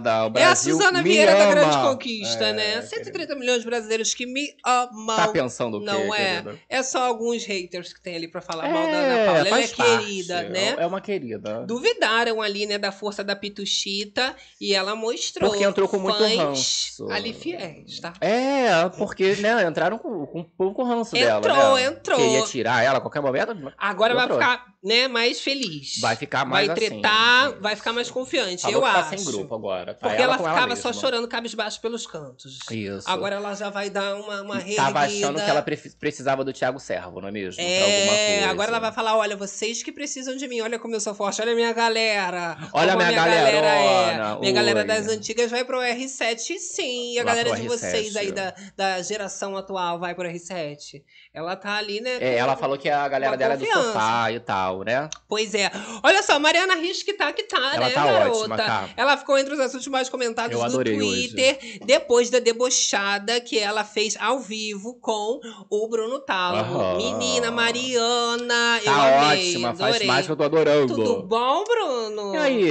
amada. 0.00 0.10
O 0.22 0.24
é 0.24 0.26
a 0.26 0.28
Brasil 0.30 0.76
Suzana 0.76 1.02
Vieira 1.02 1.32
da 1.34 1.42
ama. 1.44 1.54
Grande 1.54 1.76
Conquista, 1.76 2.44
É, 2.46 2.52
né? 2.54 2.82
130 2.82 3.34
milhões 3.36 3.60
de 3.60 3.66
brasileiros 3.66 4.14
que 4.14 4.24
me 4.24 4.54
amam. 4.64 5.14
Tá 5.14 5.28
pensando 5.28 5.76
o 5.76 5.80
quê, 5.80 5.86
Não 5.86 6.14
é? 6.14 6.40
querida? 6.42 6.58
É 6.66 6.82
só 6.82 7.04
alguns 7.04 7.44
haters 7.44 7.92
que 7.92 8.00
tem 8.00 8.16
ali 8.16 8.28
pra 8.28 8.40
falar 8.40 8.66
mal 8.70 8.82
da 8.84 8.88
Ana 8.88 8.96
É, 9.12 9.24
Paula. 9.26 9.38
Ela 9.40 9.60
é 9.60 9.68
parte. 9.68 9.74
querida, 9.74 10.42
né? 10.48 10.74
É 10.78 10.86
uma 10.86 11.02
querida. 11.02 11.66
Duvidaram 11.66 12.40
ali, 12.40 12.64
né, 12.64 12.78
da 12.78 12.90
força 12.90 13.22
da 13.22 13.36
Pituchita 13.36 14.34
e 14.58 14.74
ela 14.74 14.96
mostrou. 14.96 15.50
Porque 15.50 15.64
entrou 15.64 15.86
com 15.86 15.98
muito 15.98 16.22
ranço. 16.24 17.06
Ali 17.10 17.34
fiéis, 17.34 18.00
tá? 18.00 18.14
É, 18.22 18.53
porque, 18.96 19.36
né, 19.36 19.64
entraram 19.66 19.98
com, 19.98 20.26
com 20.26 20.40
um 20.40 20.44
pouco 20.44 20.82
ranço 20.82 21.12
dela, 21.12 21.38
Entrou, 21.38 21.74
né? 21.76 21.84
entrou. 21.84 22.18
Queria 22.18 22.42
tirar 22.42 22.82
ela 22.84 22.98
a 22.98 23.00
qualquer 23.00 23.20
momento. 23.20 23.72
Agora 23.78 24.14
vai 24.14 24.24
Entrou. 24.24 24.38
ficar, 24.40 24.64
né, 24.82 25.08
mais 25.08 25.40
feliz. 25.40 25.98
Vai 26.00 26.16
ficar 26.16 26.44
mais 26.44 26.66
Vai 26.68 26.76
assim. 26.76 26.88
tretar, 27.00 27.60
vai 27.60 27.76
ficar 27.76 27.92
mais 27.92 28.10
confiante, 28.10 28.62
Falou 28.62 28.76
eu 28.86 28.92
tá 28.92 29.00
acho. 29.00 29.18
sem 29.18 29.24
grupo 29.24 29.54
agora. 29.54 29.94
Tá 29.94 30.08
Porque 30.08 30.22
ela, 30.22 30.36
ficava 30.38 30.76
só 30.76 30.88
mesma. 30.88 31.00
chorando 31.00 31.28
cabisbaixo 31.28 31.80
pelos 31.80 32.06
cantos. 32.06 32.58
Isso. 32.70 33.08
Agora 33.08 33.36
ela 33.36 33.54
já 33.54 33.70
vai 33.70 33.90
dar 33.90 34.14
uma, 34.16 34.42
uma 34.42 34.54
reerguida. 34.56 34.82
Tava 34.82 35.00
achando 35.00 35.40
que 35.42 35.50
ela 35.50 35.62
pre- 35.62 35.76
precisava 35.98 36.44
do 36.44 36.52
Thiago 36.52 36.78
Servo, 36.80 37.20
não 37.20 37.28
é 37.28 37.32
mesmo? 37.32 37.60
É, 37.62 38.44
agora 38.44 38.68
ela 38.70 38.78
vai 38.78 38.92
falar: 38.92 39.16
olha, 39.16 39.36
vocês 39.36 39.82
que 39.82 39.92
precisam 39.92 40.36
de 40.36 40.46
mim, 40.48 40.60
olha 40.60 40.78
como 40.78 40.94
eu 40.94 41.00
sou 41.00 41.14
forte, 41.14 41.40
olha 41.40 41.52
a 41.52 41.54
minha 41.54 41.72
galera. 41.72 42.56
Olha 42.72 42.92
a 42.92 42.96
minha 42.96 43.12
galera 43.12 43.66
é. 43.66 44.38
Minha 44.40 44.52
galera 44.52 44.84
das 44.84 45.08
antigas 45.08 45.50
vai 45.50 45.64
pro 45.64 45.78
R7, 45.78 46.58
sim. 46.58 47.12
E 47.14 47.18
a 47.18 47.24
Lá 47.24 47.30
galera 47.34 47.56
de 47.56 47.62
R7, 47.62 47.68
vocês 47.68 48.16
aí 48.16 48.32
da 48.32 48.43
da, 48.44 48.54
da 48.76 49.02
geração 49.02 49.56
atual 49.56 49.98
vai 49.98 50.14
pro 50.14 50.28
R7. 50.28 51.02
Ela 51.32 51.56
tá 51.56 51.76
ali, 51.76 52.00
né? 52.00 52.18
É, 52.20 52.36
ela 52.36 52.56
falou 52.56 52.76
que 52.78 52.88
a 52.88 53.06
galera 53.08 53.36
dela 53.36 53.54
é 53.54 53.56
do 53.56 53.64
confiança. 53.66 53.92
sofá 53.92 54.32
e 54.32 54.40
tal, 54.40 54.82
né? 54.82 55.08
Pois 55.28 55.54
é. 55.54 55.70
Olha 56.02 56.22
só, 56.22 56.38
Mariana 56.38 56.74
Rios 56.76 57.02
que 57.02 57.12
tá 57.14 57.32
que 57.32 57.42
tá, 57.44 57.72
Ela 57.74 57.88
né, 57.88 57.90
tá 57.94 58.04
garota? 58.04 58.38
ótima, 58.38 58.56
tá. 58.56 58.88
Ela 58.96 59.16
ficou 59.16 59.38
entre 59.38 59.54
os 59.54 59.60
assuntos 59.60 59.86
mais 59.88 60.08
comentados 60.08 60.52
Eu 60.52 60.58
do 60.60 60.64
adorei 60.64 60.96
Twitter 60.96 61.78
depois 61.84 62.30
da 62.30 62.38
debochada 62.38 63.40
que 63.40 63.58
ela 63.58 63.84
fez 63.84 64.16
ao 64.20 64.38
vivo 64.40 64.94
com 65.00 65.40
o 65.70 65.88
Bruno 65.88 66.20
Tálamo. 66.20 66.78
Aham. 66.80 66.96
Menina, 66.96 67.50
Mariana, 67.50 68.78
eu 68.78 68.84
Tá 68.84 69.24
amei, 69.28 69.48
ótima, 69.54 69.74
faz 69.74 69.90
adorei. 69.90 70.06
mais 70.06 70.26
que 70.26 70.32
eu 70.32 70.36
tô 70.36 70.44
adorando. 70.44 70.94
Tudo 70.94 71.22
bom, 71.22 71.64
Bruno? 71.64 72.34
E 72.34 72.38
aí? 72.38 72.70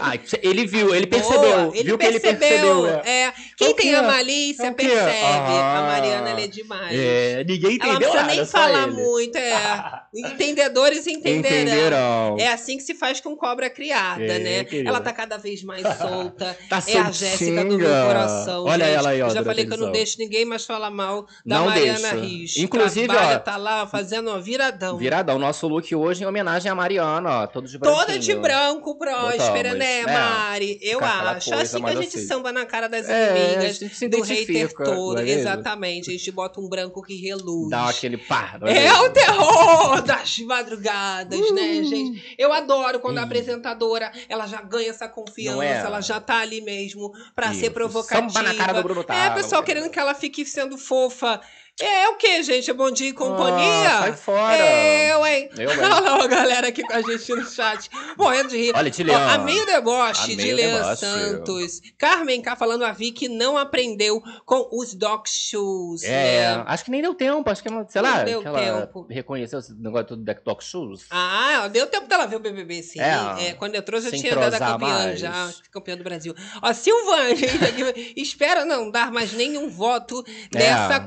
Ah, 0.00 0.12
ele 0.42 0.66
viu, 0.66 0.94
ele 0.94 1.06
Boa, 1.06 1.22
percebeu. 1.22 1.74
Ele 1.74 1.84
viu 1.84 1.98
que 1.98 2.06
ele 2.06 2.20
percebeu. 2.20 2.82
percebeu. 2.82 3.00
É. 3.04 3.20
é. 3.26 3.32
Quem 3.56 3.70
É 3.70 3.74
tem 3.74 3.90
quê? 3.90 3.94
a 3.96 4.02
malícia 4.02 4.66
É 4.66 4.70
percebe. 4.94 5.52
A 5.52 5.78
Ah. 5.78 5.82
Mariana 5.82 6.30
ela 6.30 6.40
é 6.40 6.46
demais. 6.46 6.98
É, 6.98 7.44
ninguém 7.44 7.78
Ela 7.80 7.92
não 7.92 7.98
entendeu 7.98 8.10
precisa 8.10 8.26
nem 8.36 8.46
falar 8.46 8.82
ele. 8.88 8.92
muito, 8.92 9.36
é. 9.36 9.99
Entendedores 10.12 11.06
entenderão. 11.06 11.60
Entenderão. 11.60 12.36
É 12.38 12.48
assim 12.48 12.76
que 12.76 12.82
se 12.82 12.94
faz 12.94 13.20
com 13.20 13.36
cobra 13.36 13.70
criada, 13.70 14.22
É, 14.22 14.38
né? 14.38 14.64
querida. 14.64 14.88
Ela 14.88 15.00
tá 15.00 15.12
cada 15.12 15.36
vez 15.36 15.62
mais 15.62 15.82
solta. 15.98 16.56
Tá 16.68 16.82
é 16.86 16.98
a 16.98 17.10
Jéssica 17.10 17.64
do 17.64 17.78
meu 17.78 17.88
soltinha. 17.88 18.06
coração. 18.06 18.64
Olha 18.64 18.84
gente. 18.86 18.94
ela 18.96 19.08
aí, 19.10 19.22
ó, 19.22 19.28
Eu 19.28 19.34
já 19.34 19.44
falei 19.44 19.66
que 19.66 19.72
eu 19.72 19.76
não 19.78 19.92
deixo 19.92 20.16
ninguém 20.18 20.44
mais 20.44 20.64
falar 20.66 20.90
mal 20.90 21.26
da 21.46 21.58
Não 21.58 21.66
Mariana. 21.66 22.12
Rios. 22.14 22.56
Inclusive, 22.56 23.06
Trabalha, 23.06 23.36
ó, 23.36 23.38
tá 23.40 23.56
lá 23.56 23.86
fazendo 23.86 24.28
uma 24.30 24.40
viradão. 24.40 24.98
Viradão, 24.98 25.38
nosso 25.38 25.66
look 25.68 25.94
hoje 25.94 26.22
em 26.22 26.26
homenagem 26.26 26.70
a 26.70 26.74
Mariana, 26.74 27.42
ó, 27.42 27.46
todos 27.46 27.70
de 27.70 27.78
Toda 27.78 28.06
branquinho. 28.06 28.18
de 28.20 28.34
branco, 28.36 28.98
próspera, 28.98 29.70
Botamos, 29.74 29.78
né, 29.78 30.00
é. 30.00 30.06
Mari? 30.06 30.78
Eu 30.82 30.98
Fica 30.98 31.06
aquela 31.10 31.30
acho. 31.32 31.50
coisa 31.50 31.62
assim 31.62 31.82
que 31.84 31.90
a 31.90 31.94
gente 32.02 32.16
assim. 32.16 32.26
samba 32.26 32.52
na 32.52 32.66
cara 32.66 32.88
das 32.88 33.08
É, 33.08 33.30
inimigas 33.30 33.64
a 33.64 33.72
gente 33.78 33.94
se 33.94 34.08
do 34.08 34.22
hater 34.22 34.72
todo. 34.74 35.20
é? 35.20 35.28
Exatamente. 35.30 36.10
A 36.10 36.12
gente 36.12 36.30
bota 36.32 36.60
um 36.60 36.68
branco 36.68 37.00
que 37.02 37.14
reluz. 37.16 37.70
Dá 37.70 37.88
aquele 37.88 38.16
pá. 38.16 38.56
não 38.60 38.66
É 38.68 38.74
mesmo? 38.74 39.04
o 39.04 39.10
terror 39.10 39.99
das 40.00 40.38
madrugadas, 40.40 41.38
Uh. 41.38 41.54
né, 41.54 41.82
gente? 41.84 42.34
Eu 42.38 42.52
adoro 42.52 43.00
quando 43.00 43.18
a 43.18 43.22
Ih. 43.22 43.24
apresentadora, 43.24 44.10
ela 44.28 44.46
já 44.46 44.60
ganha 44.62 44.90
essa 44.90 45.08
confiança, 45.08 45.64
é? 45.64 45.78
ela 45.78 46.00
já 46.00 46.20
tá 46.20 46.38
ali 46.38 46.60
mesmo 46.60 47.12
pra 47.34 47.52
ser 47.54 47.70
provocativa. 47.70 48.28
Samba 48.30 48.42
na 48.42 48.54
cara 48.54 48.72
do 48.74 48.82
Bruno 48.82 49.00
É, 49.00 49.04
Tálamo, 49.04 49.36
pessoal 49.36 49.62
querendo 49.62 49.90
que 49.90 49.98
ela 49.98 50.14
fique 50.14 50.44
sendo 50.44 50.76
fofa. 50.78 51.40
É, 51.78 52.08
o 52.08 52.16
que, 52.16 52.42
gente? 52.42 52.70
É 52.70 52.74
bom 52.74 52.90
dia 52.90 53.08
e 53.08 53.12
companhia? 53.12 53.88
Ah, 53.90 54.00
sai 54.00 54.12
fora. 54.12 54.56
Eu, 54.58 55.26
hein? 55.26 55.48
Eu? 55.56 55.70
Olha 55.70 55.88
lá 56.00 56.26
galera 56.28 56.68
aqui 56.68 56.82
com 56.82 56.92
a 56.92 57.00
gente 57.00 57.34
no 57.34 57.44
chat, 57.46 57.88
morrendo 58.18 58.48
de 58.50 58.56
rir. 58.58 58.72
Olha, 58.74 58.90
Tilian. 58.90 59.16
Ó, 59.16 59.28
a 59.30 59.38
meio 59.38 59.64
deboche 59.64 60.28
de 60.28 60.36
meio 60.36 60.56
Lean 60.56 60.74
deboche. 60.78 61.00
Santos. 61.06 61.80
Carmen 61.96 62.42
cá 62.42 62.54
falando 62.54 62.84
a 62.84 62.92
Vi 62.92 63.12
que 63.12 63.28
não 63.28 63.56
aprendeu 63.56 64.22
com 64.44 64.68
os 64.72 64.92
dog 64.94 65.22
shoes. 65.28 66.02
É, 66.04 66.56
né? 66.56 66.64
acho 66.66 66.84
que 66.84 66.90
nem 66.90 67.00
deu 67.00 67.14
tempo, 67.14 67.48
acho 67.50 67.62
que 67.62 67.68
ela, 67.68 67.86
sei 67.88 68.02
Não 68.02 68.10
lá, 68.10 68.22
deu 68.24 68.42
tempo. 68.42 69.06
reconheceu 69.08 69.58
esse 69.58 69.72
negócio 69.74 70.08
do 70.08 70.16
Deck 70.18 70.42
Talk 70.42 70.62
Shoes. 70.62 71.06
Ah, 71.10 71.66
deu 71.68 71.86
tempo 71.86 72.06
dela 72.06 72.26
ver 72.26 72.36
o 72.36 72.40
BBB, 72.40 72.82
sim. 72.82 73.00
É, 73.00 73.48
É, 73.48 73.52
quando 73.54 73.74
entrou 73.74 74.00
já 74.00 74.10
tinha 74.10 74.34
dado 74.36 74.54
a 74.54 74.58
campeã, 74.58 74.86
mais. 74.88 75.18
já 75.20 75.50
campeã 75.72 75.96
do 75.96 76.04
Brasil. 76.04 76.34
Ó, 76.62 76.72
Silvana, 76.74 77.30
espera 78.16 78.64
não 78.66 78.90
dar 78.90 79.10
mais 79.10 79.32
nenhum 79.32 79.68
voto 79.70 80.22
É. 80.54 80.58
dessa 80.58 81.00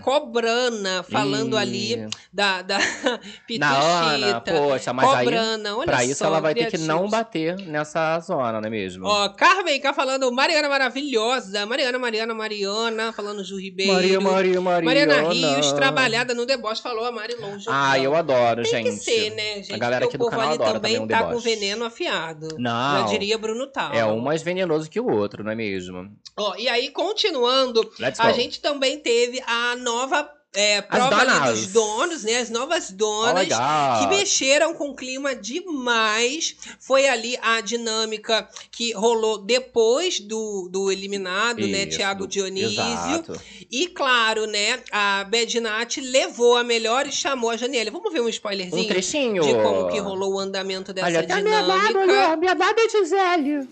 cobrana, 0.72 1.04
falando 1.04 1.56
Ih, 1.56 1.60
ali 1.60 2.08
da, 2.32 2.62
da 2.62 2.78
Ana, 3.04 3.20
Pituchita. 3.48 4.44
poxa, 4.52 4.94
mas 4.94 5.10
aí, 5.10 5.26
cobrana, 5.26 5.76
olha 5.78 5.86
pra 5.86 6.04
isso 6.04 6.16
só, 6.20 6.26
ela 6.26 6.40
vai 6.40 6.54
ter 6.54 6.70
que 6.72 6.78
não 6.78 7.08
criativos. 7.08 7.12
bater 7.12 7.56
nessa 7.68 8.20
zona, 8.20 8.60
não 8.62 8.68
é 8.68 8.70
mesmo? 8.70 9.06
Ó, 9.06 9.30
Carmen 9.30 9.80
cá 9.80 9.94
falando 9.94 10.32
Mariana 10.32 10.70
maravilhosa. 10.70 11.66
Mariana, 11.66 12.00
Mariana, 12.00 12.34
Mariana, 12.34 13.14
falando 13.14 13.44
Ju 13.44 13.58
Ribeiro. 13.58 13.94
Maria, 13.94 14.20
Maria, 14.22 14.62
Maria. 14.62 14.86
Mariana 14.86 15.30
Rios, 15.30 15.72
trabalhada 15.74 16.34
no 16.34 16.46
deboche, 16.46 16.82
falou 16.82 17.06
a 17.06 17.12
Mari 17.12 17.36
Longe. 17.36 17.66
Ah, 17.68 17.98
eu 18.00 18.16
adoro, 18.16 18.64
Tem 18.64 18.84
gente. 18.84 18.98
que 18.98 19.04
ser, 19.04 19.30
né, 19.32 19.56
gente? 19.56 19.74
A 19.74 19.78
galera 19.78 20.06
aqui 20.06 20.18
do 20.18 20.28
canal 20.30 20.48
ali 20.48 20.54
adora 20.56 20.74
também 20.80 20.94
também 20.98 21.00
um 21.00 21.08
tá 21.08 21.32
com 21.32 21.40
veneno 21.40 21.86
afiado. 21.86 22.48
Não. 22.58 23.00
Já 23.00 23.06
diria 23.08 23.38
Bruno 23.38 23.68
Tal. 23.68 23.94
É 23.94 24.06
um 24.06 24.20
mais 24.20 24.42
venenoso 24.42 24.90
que 24.90 25.00
o 25.00 25.10
outro, 25.10 25.44
não 25.44 25.52
é 25.52 25.56
mesmo? 25.56 26.12
Ó, 26.38 26.56
e 26.58 26.68
aí, 26.68 26.90
continuando, 26.90 27.90
a 28.20 28.32
gente 28.32 28.62
também 28.62 29.00
teve 29.00 29.42
a 29.46 29.76
nova 29.78 30.30
é, 30.54 30.82
prova 30.82 31.26
dos 31.52 31.68
donos, 31.68 32.24
né? 32.24 32.38
As 32.38 32.50
novas 32.50 32.92
donas. 32.92 33.34
legal. 33.36 34.00
Que 34.10 34.16
mexeram 34.16 34.74
com 34.74 34.90
o 34.90 34.96
clima 34.96 35.36
demais. 35.36 36.56
Foi 36.80 37.08
ali 37.08 37.38
a 37.42 37.60
dinâmica 37.62 38.48
que 38.72 38.94
rolou 38.94 39.38
depois 39.40 40.20
do, 40.20 40.68
do 40.72 40.92
eliminado, 40.92 41.66
né? 41.68 41.84
Isso, 41.86 41.98
Tiago 41.98 42.26
do- 42.26 42.30
Dionísio. 42.30 42.70
Exato. 42.82 43.42
E 43.72 43.88
claro, 43.88 44.46
né? 44.46 44.80
A 44.92 45.24
Bad 45.24 45.60
Nat 45.60 45.98
levou 45.98 46.58
a 46.58 46.64
melhor 46.64 47.08
e 47.08 47.12
chamou 47.12 47.50
a 47.50 47.58
Janiele. 47.58 47.90
Vamos 47.90 48.12
ver 48.14 48.22
um 48.22 48.30
spoilerzinho? 48.30 48.84
Um 48.84 48.88
trechinho. 48.88 49.44
de 49.44 49.54
como 49.56 49.90
que 49.90 50.00
rolou 50.00 50.34
o 50.36 50.40
andamento 50.40 50.94
dessa 50.94 51.08
Olha, 51.08 51.28
tá 51.28 51.42
minha 51.42 51.62
dinâmica. 51.62 52.06
dada, 52.08 52.36
minha 52.38 52.54
dada 52.54 52.82
é 52.82 52.90
Gisele. 52.90 53.68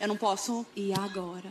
Eu 0.00 0.08
não 0.08 0.16
posso. 0.16 0.64
E 0.76 0.92
agora? 0.92 1.50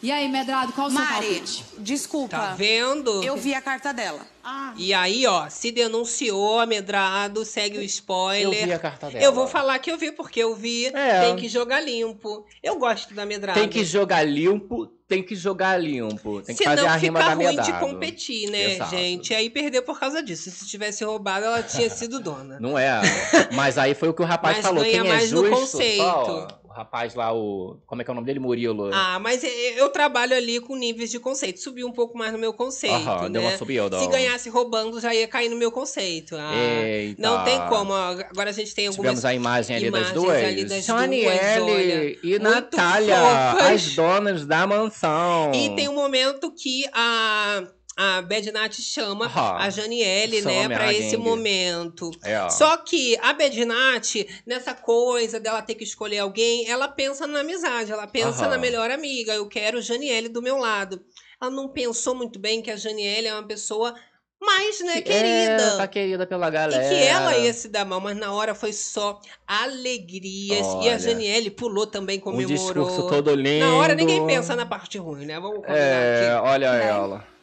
E 0.00 0.12
aí, 0.12 0.28
Medrado, 0.28 0.72
qual 0.72 0.86
o 0.86 0.90
seu 0.90 1.00
Mari, 1.00 1.26
palpite? 1.26 1.64
desculpa. 1.78 2.36
Tá 2.36 2.54
vendo? 2.54 3.22
Eu 3.24 3.36
vi 3.36 3.52
a 3.52 3.60
carta 3.60 3.92
dela. 3.92 4.20
Ah, 4.44 4.72
E 4.76 4.94
aí, 4.94 5.26
ó, 5.26 5.48
se 5.50 5.70
denunciou, 5.72 6.60
amedrado, 6.60 7.44
segue 7.44 7.76
o 7.78 7.80
Eu 7.80 7.84
spoiler. 7.84 8.64
vi 8.66 8.72
a 8.72 8.78
carta 8.78 9.10
dela. 9.10 9.22
Eu 9.24 9.32
vou 9.32 9.46
falar 9.48 9.78
que 9.80 9.90
eu 9.90 9.98
vi, 9.98 10.12
porque 10.12 10.40
eu 10.40 10.54
vi. 10.54 10.86
É. 10.86 11.20
Tem 11.22 11.36
que 11.36 11.48
jogar 11.48 11.80
limpo. 11.80 12.46
Eu 12.62 12.76
gosto 12.78 13.12
da 13.12 13.26
medrada. 13.26 13.58
Tem 13.58 13.68
que 13.68 13.84
jogar 13.84 14.22
limpo, 14.22 14.86
tem 15.08 15.22
que 15.22 15.34
jogar 15.34 15.76
limpo. 15.76 16.40
Tem 16.42 16.54
que 16.56 16.62
Senão 16.62 16.76
fazer 16.76 16.86
a 16.86 16.92
fica 16.94 17.00
rima 17.04 17.18
da 17.18 17.34
ruim 17.34 17.60
de 17.60 17.72
competir, 17.80 18.48
né, 18.50 18.74
Exato. 18.74 18.90
gente? 18.92 19.30
E 19.32 19.36
aí 19.36 19.50
perdeu 19.50 19.82
por 19.82 19.98
causa 19.98 20.22
disso. 20.22 20.48
Se 20.50 20.66
tivesse 20.66 21.04
roubado, 21.04 21.44
ela 21.44 21.62
tinha 21.62 21.90
sido 21.90 22.20
dona. 22.20 22.58
Não 22.60 22.78
é. 22.78 23.00
Mas 23.52 23.76
aí 23.76 23.94
foi 23.94 24.08
o 24.08 24.14
que 24.14 24.22
o 24.22 24.24
rapaz 24.24 24.58
Mas 24.58 24.66
falou. 24.66 24.80
ganha 24.84 25.02
Quem 25.02 25.10
é 25.10 25.12
mais 25.14 25.32
no 25.32 25.44
justo, 25.44 25.60
conceito. 25.72 26.02
só, 26.04 26.48
o 26.68 26.72
rapaz 26.72 27.14
lá, 27.14 27.32
o. 27.34 27.78
Como 27.86 28.02
é 28.02 28.04
que 28.04 28.10
é 28.10 28.12
o 28.12 28.14
nome 28.14 28.26
dele? 28.26 28.38
Murilo. 28.38 28.90
Ah, 28.92 29.18
mas 29.18 29.42
eu- 29.42 29.88
trabalho 29.88 30.36
ali 30.36 30.60
com 30.60 30.76
níveis 30.76 31.10
de 31.10 31.18
conceito. 31.18 31.60
Subiu 31.60 31.86
um 31.86 31.92
pouco 31.92 32.16
mais 32.16 32.30
no 32.32 32.38
meu 32.38 32.52
conceito, 32.52 32.94
Aham, 32.94 33.22
né? 33.24 33.30
deu 33.30 33.42
uma 33.42 33.56
subida. 33.56 33.98
Se 33.98 34.06
ganhasse 34.06 34.48
roubando, 34.50 35.00
já 35.00 35.14
ia 35.14 35.26
cair 35.26 35.48
no 35.48 35.56
meu 35.56 35.72
conceito. 35.72 36.36
Ah, 36.36 36.54
Eita. 36.54 37.20
não 37.22 37.42
tem 37.44 37.58
como. 37.68 37.92
Agora 37.94 38.50
a 38.50 38.52
gente 38.52 38.74
tem 38.74 38.86
algumas 38.86 39.10
Tivemos 39.10 39.24
a 39.24 39.34
imagem 39.34 39.76
ali 39.76 39.90
das 39.90 39.98
imagens 40.00 40.14
duas. 40.14 40.36
ali 40.44 40.64
das 40.64 40.86
duas, 40.86 42.18
e 42.22 42.38
Natália, 42.38 43.16
fofas. 43.16 43.66
as 43.70 43.94
donas 43.94 44.46
da 44.46 44.66
mansão. 44.66 45.52
E 45.54 45.74
tem 45.74 45.88
um 45.88 45.94
momento 45.94 46.52
que 46.52 46.84
a, 46.92 47.62
a 48.00 48.22
Bad 48.22 48.52
Nat 48.52 48.74
chama 48.80 49.24
Aham. 49.26 49.56
a 49.58 49.70
Janiele, 49.70 50.40
né, 50.42 50.68
pra 50.68 50.84
a 50.84 50.92
esse 50.94 51.16
gangue. 51.16 51.28
momento. 51.28 52.10
É. 52.22 52.48
Só 52.48 52.76
que 52.76 53.18
a 53.20 53.32
Bad 53.32 53.64
Nat, 53.64 54.14
nessa 54.46 54.72
coisa 54.72 55.40
dela 55.40 55.60
ter 55.62 55.74
que 55.74 55.82
escolher 55.82 56.18
alguém, 56.20 56.70
ela 56.70 56.86
pensa 56.86 57.26
na 57.26 57.40
amizade, 57.40 57.90
ela 57.90 58.06
pensa 58.06 58.46
na 58.46 58.56
melhor 58.56 58.88
amiga. 58.88 59.34
Eu 59.34 59.48
quero 59.48 59.82
Janiele 59.82 60.28
do 60.28 60.40
meu 60.40 60.58
lado. 60.58 61.00
Ela 61.42 61.50
não 61.50 61.68
pensou 61.68 62.14
muito 62.14 62.38
bem 62.38 62.62
que 62.62 62.70
a 62.70 62.76
Janiele 62.76 63.26
é 63.26 63.34
uma 63.34 63.46
pessoa 63.46 63.92
mais, 64.40 64.78
né, 64.80 65.00
querida. 65.00 65.62
É, 65.62 65.76
tá 65.78 65.88
querida 65.88 66.24
pela 66.24 66.48
galera. 66.50 66.84
E 66.84 66.88
que 66.88 67.02
ela 67.02 67.36
ia 67.36 67.52
se 67.52 67.66
dar 67.68 67.84
mal, 67.84 68.00
mas 68.00 68.16
na 68.16 68.32
hora 68.32 68.54
foi 68.54 68.72
só 68.72 69.20
alegrias. 69.44 70.64
E 70.64 70.70
a 70.88 70.92
Olha. 70.92 70.98
Janiele 71.00 71.50
pulou 71.50 71.86
também, 71.86 72.18
Um 72.18 72.20
comemorou. 72.20 72.56
discurso 72.56 73.08
todo 73.08 73.34
lindo. 73.34 73.66
Na 73.66 73.74
hora 73.74 73.94
ninguém 73.96 74.24
pensa 74.26 74.54
na 74.54 74.64
parte 74.64 74.98
ruim, 74.98 75.26
né? 75.26 75.40
Vamos 75.40 75.56
combinar 75.58 75.76
É, 75.76 76.30
aqui. 76.36 76.46
olha 76.48 76.72
Né? 76.72 76.88
ela. 76.88 77.37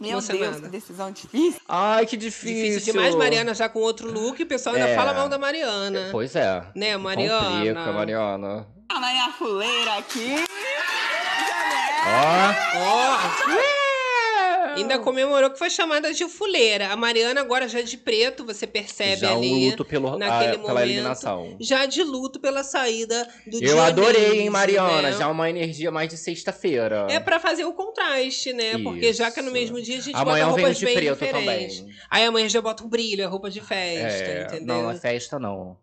Meu. 0.00 0.20
Deus, 0.20 0.26
que 0.60 0.68
decisão 0.68 1.10
difícil. 1.10 1.60
Ai, 1.68 2.06
que 2.06 2.16
difícil. 2.16 2.54
Difícil 2.78 2.92
demais, 2.92 3.14
Mariana 3.14 3.52
já 3.54 3.68
com 3.68 3.80
outro 3.80 4.10
look, 4.10 4.40
o 4.42 4.46
pessoal 4.46 4.76
ainda 4.76 4.88
É. 4.88 4.94
fala 4.96 5.12
mal 5.12 5.28
da 5.28 5.38
Mariana. 5.38 6.08
Pois 6.12 6.36
é. 6.36 6.62
Né, 6.74 6.96
Mariana? 6.96 7.50
Complica, 7.50 7.92
Mariana. 7.92 8.66
A 8.88 9.00
minha 9.00 9.32
fuleira 9.32 9.98
aqui. 9.98 10.44
Ó. 12.06 12.78
Ó, 12.78 13.77
ainda 14.78 14.98
comemorou 14.98 15.50
que 15.50 15.58
foi 15.58 15.70
chamada 15.70 16.12
de 16.12 16.28
fuleira. 16.28 16.88
A 16.92 16.96
Mariana 16.96 17.40
agora 17.40 17.68
já 17.68 17.80
de 17.80 17.96
preto, 17.96 18.44
você 18.44 18.66
percebe 18.66 19.20
já 19.22 19.32
ali. 19.32 19.50
um 19.50 19.70
luto 19.70 19.84
pelo, 19.84 20.18
naquele 20.18 20.56
ah, 20.56 20.58
pela 20.58 20.68
momento, 20.68 20.84
eliminação. 20.90 21.56
Já 21.60 21.86
de 21.86 22.02
luto 22.02 22.40
pela 22.40 22.62
saída 22.64 23.28
do 23.46 23.62
Eu 23.62 23.80
adorei, 23.80 24.40
hein, 24.40 24.50
Mariana? 24.50 25.02
né? 25.02 25.12
Já 25.12 25.28
uma 25.28 25.48
energia 25.48 25.90
mais 25.90 26.08
de 26.08 26.16
sexta-feira. 26.16 27.06
É 27.10 27.20
pra 27.20 27.38
fazer 27.38 27.64
o 27.64 27.72
contraste, 27.72 28.52
né? 28.52 28.78
Porque 28.78 29.12
já 29.12 29.30
que 29.30 29.40
é 29.40 29.42
no 29.42 29.48
Isso. 29.48 29.54
mesmo 29.54 29.82
dia 29.82 29.98
a 29.98 30.00
gente 30.00 30.16
Amanhã 30.16 30.46
bota 30.46 30.56
roupas 30.60 30.78
de 30.78 30.84
bem 30.84 30.94
preto 30.94 31.12
diferentes. 31.24 31.78
também. 31.78 31.96
Aí 32.10 32.24
amanhã 32.24 32.48
já 32.48 32.60
bota 32.60 32.84
um 32.84 32.88
brilho, 32.88 33.22
é 33.22 33.26
roupa 33.26 33.50
de 33.50 33.60
festa, 33.60 34.30
É, 34.30 34.42
entendeu? 34.44 34.66
não, 34.66 34.82
não 34.84 34.90
é 34.90 34.94
festa 34.96 35.38
não. 35.38 35.76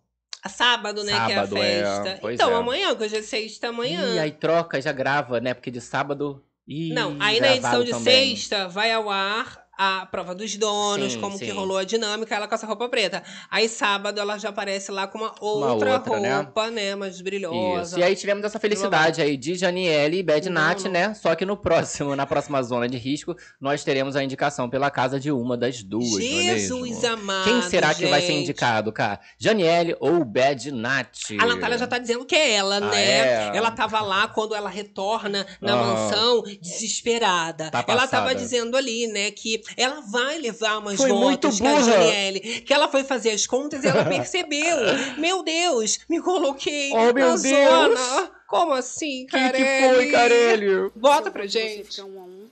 A 0.43 0.49
Sábado, 0.49 1.03
né, 1.03 1.12
Sábado, 1.12 1.55
que 1.55 1.62
é. 1.62 1.79
é 1.79 1.84
a 1.84 1.95
festa. 2.03 2.17
Pois 2.21 2.36
então, 2.36 2.51
é. 2.51 2.53
amanhã, 2.53 2.95
que 2.95 3.03
hoje 3.03 3.17
é 3.17 3.21
sexta, 3.23 3.69
amanhã. 3.69 4.13
E 4.13 4.19
aí 4.19 4.31
troca, 4.31 4.79
já 4.79 4.91
grava, 4.91 5.39
né? 5.39 5.55
Porque 5.55 5.71
de 5.71 5.81
sábado. 5.81 6.43
Ih, 6.67 6.93
Não, 6.93 7.15
aí 7.19 7.39
na 7.39 7.56
edição 7.56 7.84
de 7.84 7.93
sexta 7.93 8.67
vai 8.67 8.91
ao 8.91 9.10
ar 9.10 9.64
a 9.77 10.05
prova 10.05 10.33
dos 10.33 10.55
donos, 10.55 11.13
Sim, 11.13 11.19
como 11.21 11.38
que 11.38 11.45
sim. 11.45 11.51
rolou 11.51 11.77
a 11.77 11.83
dinâmica, 11.83 12.33
ela 12.35 12.47
com 12.47 12.55
essa 12.55 12.65
roupa 12.65 12.88
preta. 12.88 13.21
Aí 13.51 13.67
sábado 13.67 14.19
ela 14.19 14.38
já 14.38 14.49
aparece 14.49 14.91
lá 14.91 15.07
com 15.07 15.17
uma 15.17 15.33
outra, 15.41 15.93
outra, 15.95 16.19
né? 16.19 16.35
roupa, 16.38 16.69
né? 16.71 16.95
Mais 16.95 17.19
brilhosa. 17.21 17.81
Isso. 17.95 17.99
E 17.99 18.03
aí 18.03 18.15
tivemos 18.15 18.43
essa 18.45 18.59
felicidade 18.59 19.21
aí 19.21 19.35
de 19.35 19.55
Janiele 19.55 20.19
e 20.19 20.23
Bad 20.23 20.49
Não, 20.49 20.61
Nat, 20.61 20.83
não. 20.83 20.91
né? 20.91 21.13
Só 21.13 21.35
que 21.35 21.45
no 21.45 21.57
próximo, 21.57 22.15
na 22.15 22.25
próxima 22.25 22.61
zona 22.63 22.88
de 22.88 22.97
risco, 22.97 23.35
nós 23.59 23.83
teremos 23.83 24.15
a 24.15 24.23
indicação 24.23 24.69
pela 24.69 24.89
casa 24.89 25.19
de 25.19 25.31
uma 25.31 25.57
das 25.57 25.83
duas, 25.83 26.15
é 26.17 26.57
Jesus 26.57 27.01
mesmo? 27.01 27.07
amado. 27.07 27.43
Quem 27.43 27.61
será 27.63 27.93
que 27.93 28.05
vai 28.05 28.21
ser 28.21 28.27
gente? 28.27 28.41
indicado, 28.43 28.91
cara? 28.93 29.19
Janiele 29.38 29.95
ou 29.99 30.23
Bad 30.23 30.71
Nat? 30.71 31.31
A 31.39 31.45
Natália 31.45 31.77
já 31.77 31.88
tá 31.88 31.97
dizendo 31.97 32.23
que 32.25 32.35
é 32.35 32.51
ela, 32.53 32.77
Ah, 32.77 32.79
né? 32.79 33.03
é? 33.03 33.51
Ela 33.57 33.71
tava 33.71 33.99
lá 34.01 34.27
quando 34.27 34.55
ela 34.55 34.69
retorna 34.69 35.45
na 35.59 35.73
Ah. 35.73 35.75
mansão, 35.75 36.43
desesperada. 36.61 37.69
Tá 37.71 37.83
ela 37.88 38.07
tava 38.07 38.33
dizendo 38.33 38.77
ali, 38.77 39.07
né, 39.07 39.31
que 39.31 39.64
ela 39.78 40.01
vai 40.01 40.38
levar 40.39 40.78
umas 40.80 40.97
Foi 40.97 41.12
muito 41.12 41.49
votos 41.49 41.60
que 41.60 42.62
que 42.62 42.73
ela 42.73 42.88
foi 42.88 43.04
fazer 43.04 43.32
as 43.32 43.45
contas 43.47 43.84
e 43.84 43.88
ela 43.88 44.06
percebeu. 44.06 44.78
meu 45.17 45.43
Deus, 45.43 45.99
me 46.10 46.21
coloquei 46.21 46.91
Oh, 46.91 47.13
meu 47.13 47.30
na 47.32 47.36
Deus. 47.36 47.41
zona. 47.41 48.32
Como 48.47 48.73
assim, 48.73 49.25
Que 49.25 49.32
Carelli? 49.38 49.63
que 49.65 49.95
foi, 49.95 50.12
Carelli? 50.12 50.91
Bota 50.95 51.32
pra 51.32 51.43
Você 51.43 51.49
gente. 51.49 51.84
fica 51.89 52.06
um 52.06 52.19
a 52.19 52.23
um 52.23 52.47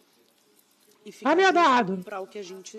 e 1.06 1.12
fica 1.12 1.30
Ah, 1.32 1.36
me 1.36 1.52
dado. 1.52 1.98
pra 2.04 2.20
o 2.22 2.28
que 2.28 2.40
a 2.40 2.44
gente 2.44 2.78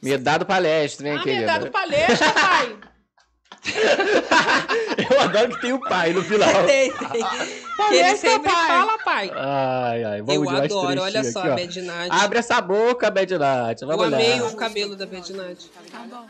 Me 0.00 0.16
dá 0.18 0.38
do 0.38 0.46
palestra, 0.46 1.08
hein, 1.08 1.14
Ah, 1.14 1.18
me 1.18 1.24
querida? 1.24 1.46
dá 1.46 1.58
do 1.58 1.70
palestra, 1.70 2.30
pai. 2.32 2.78
Eu 5.10 5.20
adoro 5.20 5.54
que 5.54 5.60
tem 5.60 5.72
o 5.72 5.80
pai 5.80 6.12
no 6.12 6.22
final. 6.22 6.48
Tem, 6.66 6.90
tem. 6.92 7.10
Que 7.10 7.16
ele 7.16 7.64
Palestra, 7.76 8.30
sempre 8.30 8.52
pai. 8.52 8.66
fala, 8.68 8.98
pai. 8.98 9.32
Ai, 9.34 10.04
ai, 10.04 10.22
vamos 10.22 10.34
Eu 10.34 10.44
de 10.44 10.52
mais 10.52 10.64
adoro, 10.64 11.00
olha 11.02 11.12
trechinho 11.12 11.32
só, 11.32 11.40
aqui, 11.40 11.48
a 11.48 11.52
ó. 11.52 11.56
Bedinati. 11.56 12.08
Abre 12.10 12.38
essa 12.38 12.60
boca, 12.60 13.10
Bad 13.10 13.38
Nat. 13.38 13.82
Eu 13.82 13.88
lá. 13.88 14.06
amei 14.06 14.40
o 14.40 14.54
cabelo 14.54 14.94
da 14.96 15.06
Bedinati. 15.06 15.68
Tá 15.90 15.98
bom. 16.08 16.26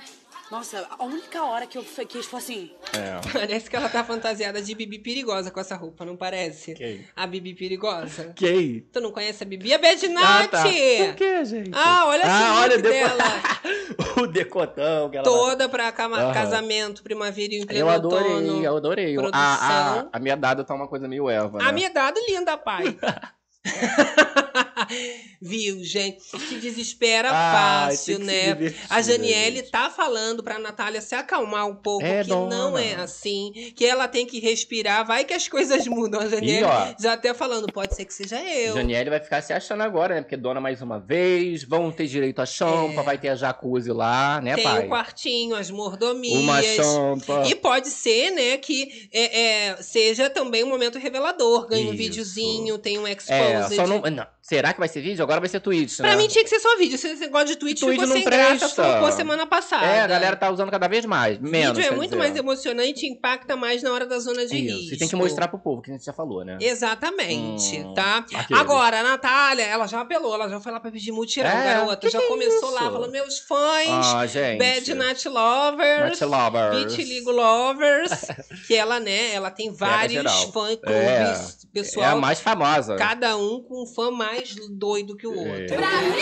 Nossa, 0.50 0.86
a 0.98 1.04
única 1.04 1.42
hora 1.42 1.66
que 1.66 1.76
eu 1.76 1.84
quis 2.06 2.26
foi 2.26 2.38
assim. 2.38 2.70
É. 2.92 3.18
Parece 3.32 3.68
que 3.68 3.74
ela 3.74 3.88
tá 3.88 4.04
fantasiada 4.04 4.60
de 4.62 4.74
Bibi 4.74 4.98
perigosa 4.98 5.50
com 5.50 5.58
essa 5.58 5.74
roupa, 5.74 6.04
não 6.04 6.16
parece? 6.16 6.74
Quem? 6.74 7.04
A 7.16 7.26
Bibi 7.26 7.54
perigosa. 7.54 8.32
Quem? 8.36 8.80
Tu 8.92 9.00
não 9.00 9.10
conhece 9.10 9.42
a 9.42 9.46
Bibi? 9.46 9.72
A 9.72 9.78
Bedinati! 9.78 10.26
Ah, 10.26 10.48
tá. 10.48 10.62
Por 10.62 11.14
que, 11.16 11.44
gente? 11.44 11.70
Ah, 11.72 12.06
olha 12.06 12.22
Ah, 12.26 12.60
olha 12.60 12.76
deco- 12.78 12.88
dela. 12.88 13.24
o 14.22 14.26
decotão 14.26 15.10
que 15.10 15.16
ela 15.16 15.24
Toda 15.24 15.68
pra 15.68 15.90
cama- 15.90 16.18
Aham. 16.20 16.34
casamento, 16.34 17.02
primaveril 17.02 17.62
em 17.62 17.66
pleno 17.66 17.80
Eu 17.80 17.88
adorei, 17.90 18.32
outono. 18.32 18.64
eu 18.64 18.76
adorei. 18.76 19.16
A, 19.32 20.00
a, 20.02 20.06
a 20.12 20.18
minha 20.20 20.36
dada 20.36 20.62
tá 20.62 20.74
uma 20.74 20.86
coisa 20.86 21.08
meio 21.08 21.28
Eva, 21.28 21.58
né? 21.58 21.64
A 21.64 21.72
minha 21.72 21.90
dada 21.90 22.20
linda, 22.28 22.56
pai. 22.56 22.96
Viu, 25.40 25.82
gente? 25.84 26.22
Se 26.22 26.54
desespera 26.56 27.30
Ai, 27.32 27.90
fácil, 27.90 28.18
tem 28.18 28.26
que 28.26 28.64
né? 28.64 28.74
A 28.88 29.00
Janiele 29.02 29.62
tá 29.62 29.90
falando 29.90 30.42
pra 30.42 30.58
Natália 30.58 31.00
se 31.00 31.14
acalmar 31.14 31.66
um 31.66 31.74
pouco, 31.74 32.04
É, 32.04 32.22
que 32.22 32.30
não 32.30 32.48
dona. 32.48 32.82
é 32.82 32.94
assim, 32.96 33.52
que 33.74 33.84
ela 33.84 34.06
tem 34.08 34.26
que 34.26 34.40
respirar, 34.40 35.06
vai 35.06 35.24
que 35.24 35.32
as 35.34 35.48
coisas 35.48 35.86
mudam. 35.86 36.20
A 36.20 36.28
Janiele 36.28 36.64
ó. 36.64 36.94
já 36.98 37.12
até 37.14 37.32
falando, 37.34 37.72
pode 37.72 37.94
ser 37.94 38.04
que 38.04 38.14
seja 38.14 38.40
eu. 38.42 38.74
Janiele 38.74 39.10
vai 39.10 39.20
ficar 39.20 39.42
se 39.42 39.52
achando 39.52 39.82
agora, 39.82 40.14
né? 40.14 40.22
Porque 40.22 40.36
dona 40.36 40.60
mais 40.60 40.80
uma 40.82 40.98
vez, 40.98 41.62
vão 41.64 41.90
ter 41.90 42.06
direito 42.06 42.40
à 42.40 42.46
champa, 42.46 43.00
É. 43.00 43.04
vai 43.04 43.18
ter 43.18 43.28
a 43.28 43.34
jacuzzi 43.36 43.92
lá, 43.92 44.40
né, 44.40 44.54
tem 44.54 44.64
pai? 44.64 44.86
o 44.86 44.88
quartinho, 44.88 45.56
as 45.56 45.70
mordomias. 45.70 46.42
Uma 46.42 46.62
champa. 46.62 47.42
E 47.46 47.54
pode 47.54 47.88
ser, 47.88 48.30
né, 48.30 48.56
que 48.58 49.08
é, 49.12 49.40
é, 49.70 49.76
seja 49.82 50.28
também 50.30 50.64
um 50.64 50.68
momento 50.68 50.98
revelador. 50.98 51.66
Ganha 51.66 51.84
um 51.86 51.88
Isso. 51.88 51.96
videozinho, 51.98 52.78
tem 52.78 52.98
um 52.98 53.06
É, 53.54 53.68
só 53.70 53.86
não, 53.86 54.00
não. 54.00 54.26
Será 54.42 54.72
que 54.72 54.78
vai 54.78 54.88
ser 54.88 55.00
vídeo? 55.00 55.22
Agora 55.22 55.40
vai 55.40 55.48
ser 55.48 55.60
Twitch, 55.60 56.00
né? 56.00 56.08
Pra 56.08 56.16
mim 56.18 56.28
tinha 56.28 56.44
que 56.44 56.50
ser 56.50 56.60
só 56.60 56.76
vídeo. 56.76 56.98
Se 56.98 57.16
você 57.16 57.28
gosta 57.28 57.46
de 57.46 57.56
Twitch, 57.56 57.80
Twitch 57.80 57.92
ficou 57.92 58.06
não 58.06 58.16
sem 58.16 58.24
graça, 58.24 58.58
presta. 58.58 58.82
flopou 58.84 59.12
semana 59.12 59.46
passada. 59.46 59.86
É, 59.86 60.00
a 60.02 60.06
galera 60.06 60.36
tá 60.36 60.50
usando 60.50 60.70
cada 60.70 60.86
vez 60.86 61.04
mais. 61.06 61.38
Menos, 61.38 61.76
Vídeo 61.78 61.92
é 61.92 61.96
muito 61.96 62.10
dizer. 62.10 62.18
mais 62.18 62.36
emocionante 62.36 63.06
e 63.06 63.10
impacta 63.10 63.56
mais 63.56 63.82
na 63.82 63.90
hora 63.92 64.04
da 64.06 64.18
zona 64.18 64.44
de 64.46 64.56
Isso, 64.56 64.76
risco. 64.80 64.94
e 64.94 64.98
tem 64.98 65.08
que 65.08 65.16
mostrar 65.16 65.48
pro 65.48 65.58
povo, 65.58 65.80
que 65.80 65.90
a 65.90 65.94
gente 65.94 66.04
já 66.04 66.12
falou, 66.12 66.44
né? 66.44 66.58
Exatamente, 66.60 67.78
Hum, 67.80 67.94
tá? 67.94 68.18
aqueles. 68.18 68.50
Agora, 68.60 69.00
a 69.00 69.02
Natália, 69.02 69.64
ela 69.64 69.86
já 69.86 70.00
apelou, 70.00 70.34
ela 70.34 70.48
já 70.48 70.60
foi 70.60 70.72
lá 70.72 70.80
pra 70.80 70.90
pedir 70.90 71.12
mutirão, 71.12 71.48
É? 71.50 71.64
garota. 71.74 72.10
Já 72.10 72.18
é 72.20 72.26
começou 72.26 72.70
lá, 72.70 72.80
falando, 72.82 73.10
meus 73.10 73.38
fãs, 73.38 73.88
Ah, 74.14 74.26
gente. 74.26 74.58
Bad 74.58 74.94
Night 74.94 75.28
Lovers, 75.28 76.20
Night 76.20 76.24
Lovers. 76.24 76.76
Vitiligo 76.96 77.30
Lovers, 77.30 78.10
que 78.66 78.74
ela, 78.74 79.00
né, 79.00 79.32
ela 79.34 79.50
tem 79.50 79.72
vários 79.72 80.12
geral. 80.22 80.52
fã 80.52 80.76
clubes, 80.76 80.82
É, 80.84 81.40
pessoal, 81.72 82.06
É 82.06 82.08
a 82.10 82.16
mais 82.16 82.40
famosa. 82.40 82.96
cada 82.96 83.36
um 83.36 83.43
com 83.62 83.82
um 83.82 83.86
fã 83.86 84.10
mais 84.10 84.54
doido 84.70 85.16
que 85.16 85.26
o 85.26 85.36
outro. 85.36 85.52
É. 85.52 85.76
Calma, 85.76 86.14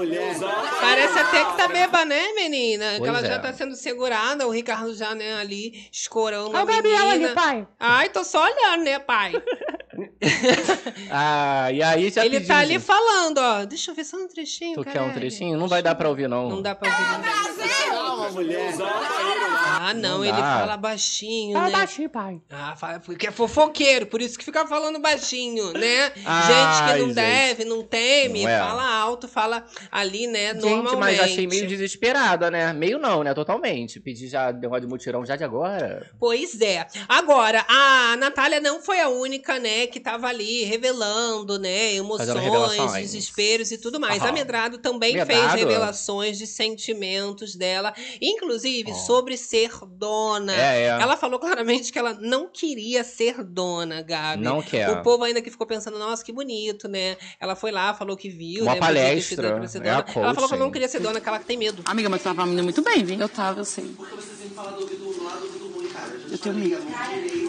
mulher. 0.00 0.34
Parece 0.80 1.18
até 1.18 1.44
que 1.44 1.56
tá 1.56 1.68
beba, 1.68 2.04
né, 2.04 2.32
menina? 2.32 2.92
que 2.92 2.98
Pois 2.98 3.08
ela 3.10 3.20
já 3.22 3.34
é. 3.34 3.38
tá 3.38 3.52
sendo 3.52 3.74
segurada, 3.76 4.46
o 4.46 4.50
Ricardo 4.50 4.94
já, 4.94 5.14
né, 5.14 5.34
ali, 5.34 5.86
escorando 5.92 6.50
Olha 6.50 6.62
o 6.62 6.66
Gabriel 6.66 7.06
menina. 7.08 7.26
ali, 7.26 7.34
pai. 7.34 7.68
Ai, 7.78 8.08
tô 8.08 8.24
só 8.24 8.42
olhando, 8.44 8.84
né, 8.84 8.98
pai? 8.98 9.32
Ah, 11.10 11.70
e 11.72 11.82
aí 11.82 12.10
já 12.10 12.24
Ele 12.24 12.40
tá 12.40 12.58
ali 12.58 12.78
falando, 12.78 13.38
ó. 13.38 13.64
Deixa 13.64 13.90
eu 13.90 13.94
ver 13.94 14.04
só 14.04 14.16
um 14.16 14.28
trechinho, 14.28 14.74
Tu 14.76 14.84
quer 14.84 15.00
um 15.02 15.12
trechinho? 15.12 15.58
Não 15.58 15.68
vai 15.68 15.82
dar 15.82 15.94
pra 15.94 16.08
ouvir, 16.08 16.28
não. 16.28 16.48
Não 16.48 16.62
dá 16.62 16.74
pra 16.74 16.88
ouvir. 16.88 17.02
Não. 17.18 17.90
Calma, 17.90 18.30
mulher. 18.30 18.72
Ah, 19.82 19.92
não, 19.94 20.18
Não 20.18 20.24
ele 20.24 20.36
fala 20.36 20.76
baixinho, 20.76 21.54
Fala 21.54 21.66
né? 21.70 21.72
baixinho, 21.72 22.08
pai. 22.10 22.40
Ah, 22.50 22.76
fala, 22.76 23.00
porque 23.00 23.26
é 23.26 23.30
fofoqueiro, 23.30 24.06
por 24.06 24.20
isso 24.20 24.38
que 24.38 24.44
fica 24.44 24.66
falando 24.66 24.98
baixinho, 25.00 25.72
né? 25.72 26.12
Ai, 26.24 26.52
gente 26.52 26.84
que 26.92 26.98
não 26.98 27.06
gente. 27.06 27.14
deve, 27.14 27.64
não 27.64 27.82
teme, 27.82 28.42
Não 28.44 28.50
é. 28.50 28.58
fala 28.58 28.94
alto, 29.00 29.26
fala 29.28 29.64
ali, 29.90 30.26
né, 30.26 30.54
Gente, 30.54 30.60
normalmente. 30.62 30.98
mas 30.98 31.20
achei 31.20 31.46
meio 31.46 31.66
desesperada, 31.66 32.50
né? 32.50 32.72
Meio 32.72 32.98
não, 32.98 33.22
né? 33.22 33.34
Totalmente. 33.34 34.00
Pedir 34.00 34.28
já 34.28 34.52
negócio 34.52 34.82
de 34.82 34.86
mutirão 34.86 35.24
já 35.24 35.36
de 35.36 35.44
agora. 35.44 36.10
Pois 36.18 36.60
é. 36.60 36.86
Agora, 37.08 37.64
a 37.68 38.16
Natália 38.16 38.60
não 38.60 38.80
foi 38.80 39.00
a 39.00 39.08
única, 39.08 39.58
né, 39.58 39.86
que 39.86 40.00
tava 40.00 40.28
ali 40.28 40.64
revelando, 40.64 41.58
né, 41.58 41.94
emoções, 41.94 42.92
desesperos 42.94 43.70
e 43.70 43.78
tudo 43.78 44.00
mais. 44.00 44.22
A. 44.22 44.30
Medrado 44.32 44.78
também 44.78 45.12
fez 45.14 45.26
Medrado? 45.28 45.56
revelações 45.56 46.38
de 46.38 46.46
sentimentos 46.46 47.54
dela, 47.56 47.92
inclusive 48.20 48.92
Ó. 48.92 48.94
sobre 48.94 49.36
ser 49.36 49.70
dona. 49.86 50.54
É, 50.54 50.82
é. 50.82 50.86
Ela 50.88 51.16
falou 51.16 51.38
claramente 51.38 51.92
que 51.92 51.98
ela 51.98 52.14
não 52.14 52.48
queria 52.48 53.02
ser 53.02 53.42
dona, 53.42 54.02
Gabi. 54.02 54.42
Não 54.42 54.62
quer. 54.62 54.88
O 54.90 55.02
povo 55.02 55.24
ainda 55.24 55.42
que 55.42 55.50
ficou 55.50 55.66
pensando, 55.66 55.98
nossa, 55.98 56.24
que 56.24 56.32
bonito, 56.32 56.88
né? 56.88 57.16
Ela 57.40 57.54
foi 57.56 57.70
lá, 57.70 57.92
falou 57.92 58.16
que 58.16 58.28
viu, 58.28 58.62
Uma 58.62 58.74
né? 58.74 58.80
palestra, 58.80 59.60
ser 59.82 59.88
é 59.88 59.92
dona. 59.92 60.04
a 60.04 60.20
Ela 60.22 60.34
falou 60.34 60.48
que 60.48 60.54
ela 60.54 60.64
não 60.64 60.70
queria 60.70 60.88
ser 60.88 61.00
dona, 61.00 61.20
que 61.20 61.28
ela 61.28 61.38
tem 61.38 61.56
medo. 61.56 61.82
Amiga, 61.84 62.08
mas 62.08 62.20
tu 62.22 62.24
tava 62.24 62.46
indo 62.48 62.62
muito 62.62 62.82
bem, 62.82 63.04
viu? 63.04 63.18
Eu 63.18 63.28
tava, 63.28 63.60
eu 63.60 63.64
sei. 63.64 63.94
Eu 66.30 66.38
tenho 66.38 66.54
medo. 66.54 66.82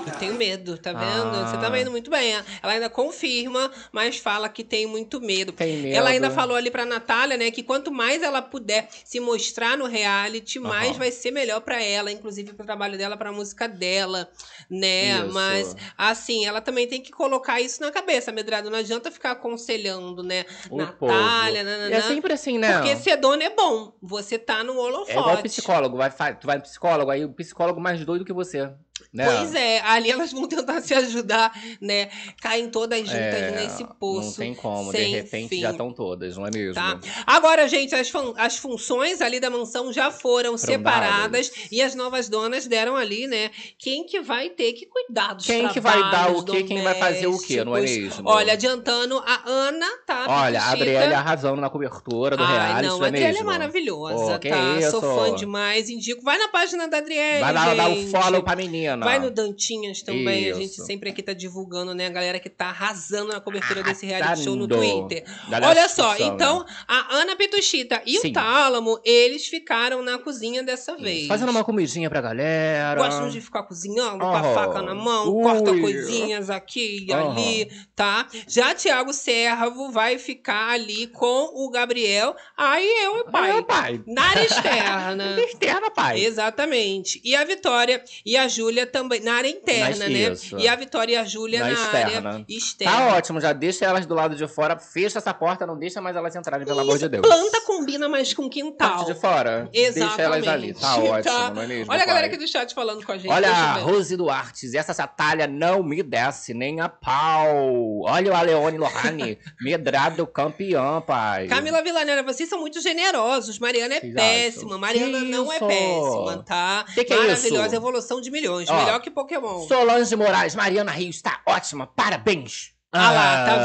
Eu 0.06 0.14
tenho 0.20 0.34
medo, 0.36 0.78
tá 0.78 0.92
vendo? 0.94 1.36
Ah. 1.36 1.48
Você 1.48 1.58
tá 1.58 1.80
indo 1.80 1.92
muito 1.92 2.10
bem. 2.10 2.34
Ela 2.62 2.74
ainda 2.74 2.90
confirma, 2.90 3.72
mas 3.92 4.18
fala 4.18 4.50
que 4.50 4.64
tem 4.64 4.86
muito 4.86 5.22
medo. 5.22 5.52
Tem 5.52 5.78
medo. 5.78 5.96
Ela 5.96 6.10
ainda 6.10 6.32
falou 6.32 6.56
ali 6.56 6.72
pra 6.72 6.86
Natália, 6.86 7.38
né, 7.38 7.52
que 7.52 7.64
quanto 7.64 7.92
mais 7.92 8.22
ela 8.22 8.42
puder 8.42 8.88
se 9.06 9.20
mostrar 9.20 9.78
no 9.78 9.86
reality, 9.86 10.60
mais 10.60 10.92
Aham. 10.92 11.00
vai 11.00 11.12
ser 11.12 11.32
melhor 11.32 11.62
pra 11.62 11.82
ela, 11.82 12.12
inclusive 12.12 12.54
pro 12.54 12.66
trabalho 12.66 12.98
dela, 12.98 13.16
pra 13.16 13.32
música 13.32 13.68
dela, 13.68 14.30
né? 14.70 15.20
Isso. 15.20 15.34
Mas, 15.34 15.76
assim, 15.98 16.46
ela 16.46 16.62
também 16.62 16.88
tem 16.88 17.02
que 17.02 17.12
colocar 17.12 17.62
isso 17.62 17.82
na 17.82 17.92
cabeça, 17.92 18.32
Medrado. 18.32 18.70
Não 18.70 18.80
adianta 18.80 19.12
ficar 19.12 19.32
aconselhando, 19.32 20.24
né? 20.24 20.46
O 20.70 20.78
Natália, 20.78 21.64
nananã. 21.64 21.96
É 21.96 22.02
sempre 22.02 22.34
assim, 22.34 22.58
né? 22.58 22.74
Porque 22.74 22.96
ser 22.96 23.18
dona 23.18 23.44
é 23.44 23.50
bom. 23.50 23.94
Você 24.02 24.38
tá 24.40 24.64
no 24.64 24.78
holofote. 24.78 25.12
É 25.12 25.20
igual 25.20 25.38
psicólogo. 25.44 25.98
Vai, 25.98 26.12
tu 26.36 26.48
vai 26.48 26.58
no 26.58 26.64
psicólogo, 26.64 27.12
aí 27.12 27.26
o 27.26 27.34
psicólogo 27.34 27.80
mais 27.80 28.04
doido 28.04 28.26
que 28.26 28.34
você. 28.34 28.72
Né? 29.14 29.26
Pois 29.26 29.56
é, 29.56 29.80
ali 29.82 30.12
elas 30.12 30.32
vão 30.32 30.48
tentar 30.48 30.82
se 30.82 30.94
ajudar, 30.94 31.52
né? 31.80 32.10
Caem 32.42 32.70
todas 32.70 33.00
juntas 33.00 33.16
É, 33.16 33.52
nesse 33.52 33.84
poço. 34.00 34.28
Não 34.30 34.34
tem 34.34 34.54
como, 34.54 34.92
de 34.92 35.04
repente 35.04 35.50
fim. 35.50 35.62
já 35.62 35.72
estão 35.72 35.92
todas, 35.94 36.38
não 36.38 36.46
é 36.46 36.50
mesmo? 36.54 36.74
Tá? 36.74 37.00
Agora, 37.26 37.68
gente, 37.68 37.96
as, 37.96 38.10
fun- 38.10 38.34
as 38.38 38.58
funções 38.58 39.22
ali 39.22 39.40
da 39.40 39.50
mansão 39.50 39.92
já 39.94 40.12
foram 40.12 40.58
separadas 40.58 41.52
e 41.72 41.82
as 41.82 41.96
novas 41.96 42.28
donas 42.30 42.68
deram 42.68 42.96
ali, 42.96 43.28
né? 43.28 43.52
Quem 43.78 44.06
que 44.06 44.20
vai 44.22 44.50
ter 44.50 44.74
que 44.74 44.86
cuidar 44.86 45.34
dos 45.34 45.46
Quem 45.46 45.68
que 45.70 45.80
vai 45.80 46.00
dar 46.12 46.32
o 46.32 46.44
quê? 46.44 46.64
Quem 46.64 46.82
vai 46.82 46.96
fazer 46.96 47.28
o 47.28 47.38
quê, 47.40 47.64
não 47.64 47.76
é 47.78 47.82
mesmo? 47.82 48.28
Olha, 48.30 48.54
adiantando, 48.54 49.18
a 49.26 49.42
Ana 49.46 49.88
tá. 50.06 50.26
Olha, 50.28 50.62
a. 50.62 50.72
Adriele 50.72 51.14
arrasando 51.14 51.62
na 51.62 51.70
cobertura 51.70 52.36
do 52.36 52.44
Ai, 52.44 52.54
reality, 52.54 52.88
não, 52.88 52.98
não 52.98 53.04
a 53.04 53.06
é 53.06 53.10
Adriele 53.10 53.28
é 53.28 53.32
mesmo? 53.34 53.46
maravilhosa, 53.46 54.40
que 54.40 54.50
tá? 54.50 54.90
Sou 54.90 55.02
fã 55.02 55.36
demais, 55.36 55.90
indico. 55.90 56.22
Vai 56.24 56.38
na 56.38 56.48
página 56.48 56.88
da 56.88 56.98
Adriele, 56.98 57.40
Vai 57.40 57.54
dar, 57.54 57.76
dar 57.76 57.90
o 57.90 57.94
gente. 57.96 58.12
follow 58.12 58.42
pra 58.42 58.56
menina. 58.56 58.90
Vai 58.97 59.19
no 59.19 59.30
Dantinhas 59.30 60.01
também, 60.01 60.51
a 60.51 60.54
gente 60.54 60.71
Isso. 60.71 60.86
sempre 60.86 61.10
aqui 61.10 61.21
tá 61.21 61.34
divulgando, 61.34 61.93
né? 61.93 62.08
A 62.08 62.10
galera 62.10 62.39
que 62.39 62.49
tá 62.49 62.67
arrasando 62.67 63.32
na 63.32 63.39
cobertura 63.39 63.84
desse 63.84 64.06
reality 64.06 64.43
show 64.43 64.56
no. 64.56 64.67
Twitter. 64.67 65.25
Galera 65.49 65.69
Olha 65.69 65.89
só, 65.89 66.10
discussão, 66.13 66.34
então 66.36 66.60
né? 66.60 66.65
a 66.88 67.15
Ana 67.15 67.36
Pituchita 67.36 68.01
e 68.06 68.19
Sim. 68.19 68.30
o 68.30 68.34
Tálamo, 68.34 68.99
eles 69.04 69.47
ficaram 69.47 70.01
na 70.01 70.17
cozinha 70.17 70.63
dessa 70.63 70.95
vez. 70.95 71.27
Fazendo 71.27 71.49
uma 71.49 71.63
comidinha 71.63 72.10
pra 72.10 72.21
galera. 72.21 73.01
Gostam 73.04 73.30
de 73.30 73.41
ficar 73.41 73.63
cozinhando 73.63 74.19
com 74.19 74.36
a 74.36 74.43
faca 74.54 74.82
na 74.82 74.95
mão, 74.95 75.30
Ui. 75.30 75.43
corta 75.43 75.77
coisinhas 75.77 76.49
aqui 76.49 77.06
e 77.08 77.13
Aham. 77.13 77.32
ali, 77.32 77.69
tá? 77.95 78.27
Já 78.47 78.73
Tiago 78.73 79.13
Servo 79.13 79.91
vai 79.91 80.17
ficar 80.17 80.69
ali 80.69 81.08
com 81.08 81.49
o 81.54 81.69
Gabriel. 81.69 82.36
Aí 82.56 82.88
eu, 83.04 83.25
pai. 83.25 83.54
Meu 83.54 83.63
pai. 83.63 84.04
Na 84.08 84.23
área 84.23 84.45
externa. 84.45 85.41
Externa, 85.41 85.91
pai. 85.91 86.23
Exatamente. 86.23 87.21
E 87.23 87.36
a 87.36 87.43
Vitória 87.43 88.04
e 88.25 88.38
a 88.38 88.47
Júlia 88.47 88.71
também. 88.86 89.22
Na 89.22 89.34
área 89.34 89.48
interna, 89.50 89.90
Mas 89.90 90.00
né? 90.00 90.10
isso. 90.10 90.58
E 90.58 90.68
a 90.68 90.76
Vitória 90.76 91.14
e 91.14 91.16
a 91.18 91.24
Júlia 91.24 91.60
Na 91.60 91.66
na, 91.68 91.72
externa. 91.74 92.30
área 92.32 92.46
externa. 92.48 92.92
Tá 92.98 93.16
ótimo, 93.18 93.40
já 93.42 93.54
deixa 93.54 93.86
elas 93.86 94.06
do 94.06 94.14
lado 94.16 94.36
de 94.36 94.48
fora, 94.48 94.78
fecha 94.78 95.18
essa 95.20 95.34
porta, 95.34 95.66
não 95.66 95.78
deixa 95.78 96.02
mais 96.02 96.16
elas 96.16 96.36
entrarem, 96.36 96.66
pelo 96.66 96.80
amor 96.80 96.98
de 96.98 97.08
Deus. 97.10 97.26
Planta 97.26 97.62
combina 97.62 98.08
mais 98.10 98.34
com 98.34 98.50
quintal. 98.50 98.98
Parte 98.98 99.14
de 99.14 99.20
fora. 99.20 99.70
Exatamente. 99.74 100.08
Deixa 100.18 100.22
elas 100.22 100.48
ali. 100.48 100.74
Tá 100.74 100.96
ótimo, 100.98 101.56
não 101.56 101.62
é 101.62 101.68
mesmo? 101.68 101.92
Olha 101.94 102.04
a 102.04 102.06
galera 102.06 102.28
aqui 102.28 102.38
do 102.38 102.48
chat 102.48 102.74
falando 102.74 103.06
com 103.06 103.12
a 103.12 103.18
gente. 103.18 103.32
Olha, 103.32 103.52
a. 103.52 103.74
Rose 103.76 104.16
Duarte, 104.16 104.76
essa 104.76 104.94
satalha 104.94 105.48
não 105.48 105.84
me 105.84 106.02
desce 106.04 106.54
nem 106.54 106.80
a 106.82 106.90
pau. 106.90 108.02
Olha 108.04 108.32
o 108.32 108.36
Aleone 108.36 108.78
Lohane, 108.78 109.38
medrado 109.62 110.26
campeão, 110.28 111.02
pai. 111.02 111.48
Camila 111.48 111.82
Villanera, 111.84 112.24
vocês 112.24 112.50
são 112.50 112.60
muito 112.60 112.82
generosos. 112.82 113.60
Mariana 113.60 113.96
é 113.96 114.00
Vocês 114.00 114.14
péssima. 114.14 114.78
Mariana 114.78 115.20
Que 115.20 115.26
não 115.26 115.52
é 115.52 115.56
isso? 115.58 115.68
péssima, 115.68 116.44
tá? 116.44 116.86
Que 116.94 117.04
que 117.04 117.14
é 117.14 117.18
Maravilhosa 117.18 117.68
isso? 117.68 117.76
evolução 117.76 118.22
de 118.22 118.32
milhões. 118.32 118.61
Ó, 118.69 118.76
Melhor 118.86 119.00
que 119.02 119.10
Pokémon. 119.12 119.67
Solange 119.67 120.15
Moraes, 120.15 120.56
Mariana 120.56 120.91
Rios, 120.91 121.21
tá 121.21 121.41
ótima, 121.45 121.88
parabéns. 121.88 122.71
Ah 122.93 123.10
lá, 123.10 123.45
tá 123.45 123.54
Ah, 123.54 123.58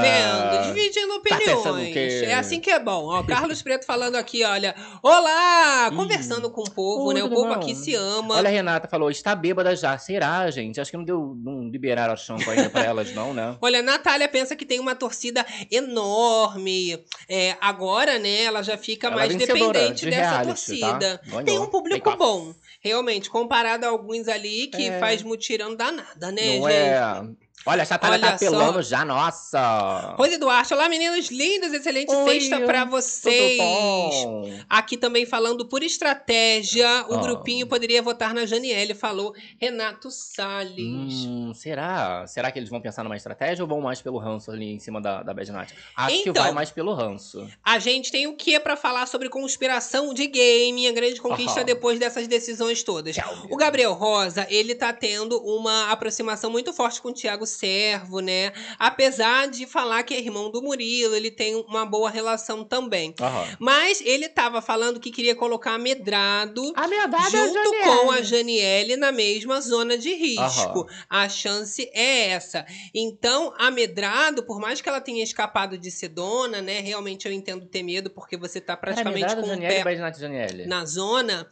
vendo? 0.61 0.73
Dividindo 0.73 1.09
tá 1.09 1.35
opiniões. 1.35 1.67
o 1.91 1.93
quê? 1.93 2.23
É 2.27 2.35
assim 2.35 2.61
que 2.61 2.71
é 2.71 2.79
bom. 2.79 3.07
Ó, 3.09 3.25
Carlos 3.27 3.61
Preto 3.61 3.85
falando 3.85 4.15
aqui, 4.15 4.45
olha. 4.45 4.73
Olá! 5.03 5.91
Conversando 5.97 6.49
com 6.49 6.61
o 6.61 6.71
povo, 6.71 7.11
né? 7.11 7.25
O 7.25 7.29
povo 7.29 7.49
bom? 7.49 7.53
aqui 7.55 7.75
se 7.75 7.93
ama. 7.97 8.37
Olha, 8.37 8.47
a 8.49 8.53
Renata 8.53 8.87
falou, 8.87 9.11
está 9.11 9.35
bêbada 9.35 9.75
já. 9.75 9.99
Será, 9.99 10.49
gente? 10.53 10.81
Acho 10.81 10.93
que 10.93 10.97
não 10.97 11.03
deu, 11.03 11.35
não 11.43 11.69
liberaram 11.69 12.13
a 12.15 12.17
champa 12.17 12.53
ainda 12.53 12.71
pra 12.71 12.85
elas, 12.85 13.13
não, 13.15 13.35
né? 13.35 13.57
Olha, 13.61 13.81
a 13.81 13.83
Natália 13.83 14.29
pensa 14.29 14.55
que 14.55 14.65
tem 14.65 14.79
uma 14.79 14.95
torcida 14.95 15.45
enorme. 15.73 17.05
É, 17.29 17.57
agora, 17.61 18.21
né, 18.21 18.45
ela 18.45 18.63
já 18.63 18.79
fica 18.79 19.09
Ela 19.09 19.17
mais 19.17 19.35
é 19.35 19.39
dependente 19.39 20.05
de 20.05 20.11
dessa 20.11 20.31
reality, 20.31 20.47
torcida. 20.47 21.19
tá? 21.31 21.43
Tem 21.43 21.59
um 21.59 21.67
público 21.67 22.17
bom, 22.17 22.55
realmente, 22.87 23.29
comparado 23.29 23.85
a 23.85 23.89
alguns 23.89 24.29
ali 24.29 24.69
que 24.69 24.89
É. 24.89 24.99
faz 25.01 25.23
mutirão 25.23 25.75
danada, 25.75 26.31
né, 26.33 26.59
não 26.59 26.69
gente? 26.69 26.73
é... 26.73 27.46
Olha, 27.69 27.83
a 27.83 27.87
Chatalha 27.87 28.17
tá 28.21 28.29
Olha 28.29 28.39
só. 28.39 28.47
apelando 28.47 28.81
já, 28.83 29.05
nossa. 29.05 30.15
Rose 30.17 30.39
Duarte, 30.39 30.73
olá 30.73 30.89
meninos 30.89 31.29
lindos, 31.33 31.73
excelente 31.73 32.15
Oi, 32.15 32.41
sexta 32.41 32.61
pra 32.61 32.83
Tudo 32.83 32.91
vocês. 32.93 34.65
Aqui 34.71 34.97
também 34.97 35.27
falando 35.27 35.67
por 35.67 35.83
estratégia, 35.83 36.87
o 37.09 37.15
Ah. 37.15 37.21
grupinho 37.21 37.67
poderia 37.67 38.01
votar 38.01 38.33
na 38.33 38.47
Janiele, 38.47 38.95
falou 38.95 39.35
Renato 39.61 40.13
Salles. 40.13 41.27
Hum, 41.27 41.53
será? 41.55 42.25
Será 42.29 42.53
que 42.53 42.59
eles 42.61 42.69
vão 42.71 42.81
pensar 42.81 43.03
numa 43.03 43.17
estratégia 43.17 43.65
ou 43.65 43.69
vão 43.69 43.81
mais 43.81 44.01
pelo 44.01 44.19
ranço 44.19 44.53
ali 44.53 44.73
em 44.73 44.79
cima 44.79 45.01
da, 45.01 45.25
da 45.25 45.35
Bad 45.35 45.51
Night? 45.51 45.75
Acho 45.97 46.23
que 46.23 46.29
Então, 46.31 46.45
vai 46.45 46.53
mais 46.53 46.71
pelo 46.71 46.95
ranço. 46.95 47.49
A 47.65 47.81
gente 47.81 48.13
tem 48.13 48.29
o 48.29 48.37
que 48.37 48.61
pra 48.61 48.77
falar 48.77 49.07
sobre 49.07 49.29
conspiração 49.29 50.15
de 50.15 50.29
game, 50.29 50.87
a 50.87 50.93
grande 50.93 51.21
conquista 51.21 51.61
Aham. 51.61 51.67
depois 51.67 51.99
dessas 51.99 52.29
decisões 52.29 52.85
todas. 52.85 53.17
O 53.51 53.57
Gabriel 53.57 53.93
Rosa, 53.93 54.47
ele 54.49 54.73
tá 54.75 54.93
tendo 54.93 55.37
uma 55.45 55.91
aproximação 55.91 56.49
muito 56.49 56.73
forte 56.73 57.03
com 57.03 57.09
o 57.09 57.13
Thiago 57.13 57.45
Servo, 57.57 58.21
né? 58.21 58.53
Apesar 58.79 59.49
de 59.49 59.67
falar 59.67 60.03
que 60.03 60.15
é 60.15 60.19
irmão 60.19 60.51
do 60.51 60.63
Murilo, 60.63 61.15
ele 61.15 61.31
tem 61.31 61.55
uma 61.55 61.85
boa 61.87 62.11
relação 62.11 62.65
também. 62.65 63.15
Aham. 63.21 63.57
Mas 63.59 64.01
ele 64.01 64.29
tava 64.29 64.61
falando 64.61 65.01
que 65.01 65.11
queria 65.11 65.35
colocar 65.35 65.79
Medrado 65.79 66.73
A 66.77 66.87
verdade 66.87 67.31
junto 67.31 67.71
com 67.85 68.11
a 68.11 68.23
Janiele 68.23 68.97
na 68.97 69.11
mesma 69.13 69.61
zona 69.61 69.97
de 69.97 70.13
risco. 70.15 70.81
Aham. 70.81 70.87
A 71.09 71.29
chance 71.29 71.91
é 71.93 72.29
essa. 72.31 72.67
Então, 72.95 73.53
a 73.59 73.71
Medrado, 73.71 74.43
por 74.43 74.61
mais 74.61 74.81
que 74.81 74.89
ela 74.89 75.01
tenha 75.01 75.23
escapado 75.23 75.79
de 75.79 75.91
ser 75.91 76.09
dona, 76.09 76.61
né? 76.61 76.81
Realmente 76.81 77.27
eu 77.27 77.33
entendo 77.33 77.67
ter 77.67 77.83
medo, 77.83 78.11
porque 78.11 78.37
você 78.37 78.61
tá 78.61 78.77
praticamente 78.77 79.35
com 79.35 79.43
o 79.43 79.47
Janiele 79.47 79.85
pé 79.85 79.95
e 79.95 79.99
Night 79.99 80.19
Janiele? 80.19 80.67
na 80.67 80.85
zona. 80.85 81.47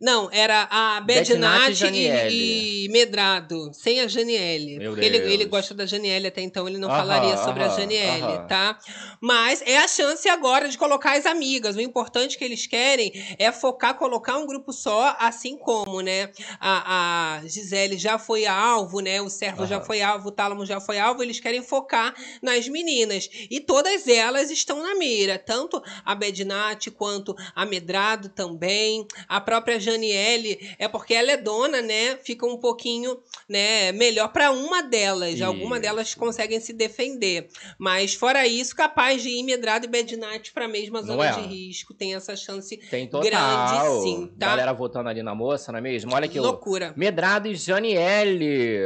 Não, 0.00 0.30
era 0.32 0.66
a 0.70 0.98
e 0.98 1.04
Bednat 1.04 1.74
Janiele. 1.74 2.34
e, 2.34 2.86
e 2.86 2.88
Medrado, 2.88 3.70
sem 3.72 4.00
a 4.00 4.08
Janiele. 4.08 4.78
Meu 4.78 4.92
porque 4.92 5.04
ele, 5.04 5.18
Deus. 5.18 5.32
ele 5.32 5.43
gosta 5.46 5.74
da 5.74 5.86
Janiele, 5.86 6.28
até 6.28 6.40
então 6.40 6.66
ele 6.68 6.78
não 6.78 6.88
Aham, 6.88 6.98
falaria 6.98 7.36
sobre 7.36 7.62
a 7.62 7.66
aham, 7.66 7.76
Janiele, 7.76 8.22
aham. 8.22 8.46
tá? 8.46 8.78
Mas 9.20 9.62
é 9.62 9.78
a 9.78 9.88
chance 9.88 10.28
agora 10.28 10.68
de 10.68 10.76
colocar 10.78 11.16
as 11.16 11.26
amigas. 11.26 11.76
O 11.76 11.80
importante 11.80 12.36
que 12.36 12.44
eles 12.44 12.66
querem 12.66 13.12
é 13.38 13.50
focar, 13.52 13.94
colocar 13.94 14.36
um 14.36 14.46
grupo 14.46 14.72
só, 14.72 15.16
assim 15.18 15.56
como, 15.56 16.00
né? 16.00 16.30
A, 16.60 17.36
a 17.38 17.46
Gisele 17.46 17.96
já 17.98 18.18
foi 18.18 18.46
alvo, 18.46 19.00
né? 19.00 19.20
O 19.20 19.28
Servo 19.28 19.66
já 19.66 19.80
foi 19.80 20.02
alvo, 20.02 20.28
o 20.28 20.32
Tálamo 20.32 20.66
já 20.66 20.80
foi 20.80 20.98
alvo. 20.98 21.22
Eles 21.22 21.40
querem 21.40 21.62
focar 21.62 22.14
nas 22.42 22.68
meninas. 22.68 23.28
E 23.50 23.60
todas 23.60 24.06
elas 24.08 24.50
estão 24.50 24.82
na 24.82 24.94
mira. 24.94 25.38
Tanto 25.38 25.82
a 26.04 26.14
Bednat 26.14 26.90
quanto 26.90 27.34
a 27.54 27.64
Medrado 27.64 28.28
também. 28.28 29.06
A 29.28 29.40
própria 29.40 29.78
Janiele, 29.80 30.74
é 30.78 30.88
porque 30.88 31.14
ela 31.14 31.32
é 31.32 31.36
dona, 31.36 31.80
né? 31.80 32.16
Fica 32.22 32.46
um 32.46 32.56
pouquinho, 32.56 33.18
né, 33.48 33.92
melhor 33.92 34.28
para 34.28 34.50
uma 34.50 34.82
delas. 34.82 35.33
Alguma 35.42 35.80
delas 35.80 36.14
conseguem 36.14 36.60
se 36.60 36.72
defender. 36.72 37.48
Mas 37.78 38.14
fora 38.14 38.46
isso, 38.46 38.74
capaz 38.74 39.22
de 39.22 39.28
ir 39.30 39.42
Medrado 39.42 39.86
e 39.86 39.88
Bednat 39.88 40.52
para 40.52 40.64
a 40.66 40.68
mesma 40.68 41.02
zona 41.02 41.26
é? 41.28 41.32
de 41.32 41.40
risco. 41.40 41.94
Tem 41.94 42.14
essa 42.14 42.36
chance 42.36 42.76
Tem 42.90 43.06
total. 43.08 43.28
grande 43.30 44.02
sim, 44.02 44.26
tá? 44.38 44.48
Galera 44.48 44.72
votando 44.72 45.08
ali 45.08 45.22
na 45.22 45.34
moça, 45.34 45.72
não 45.72 45.78
é 45.78 45.82
mesmo? 45.82 46.14
Olha 46.14 46.28
que 46.28 46.38
loucura. 46.40 46.92
Medrado 46.96 47.48
e 47.48 47.54
Janiele. 47.54 48.78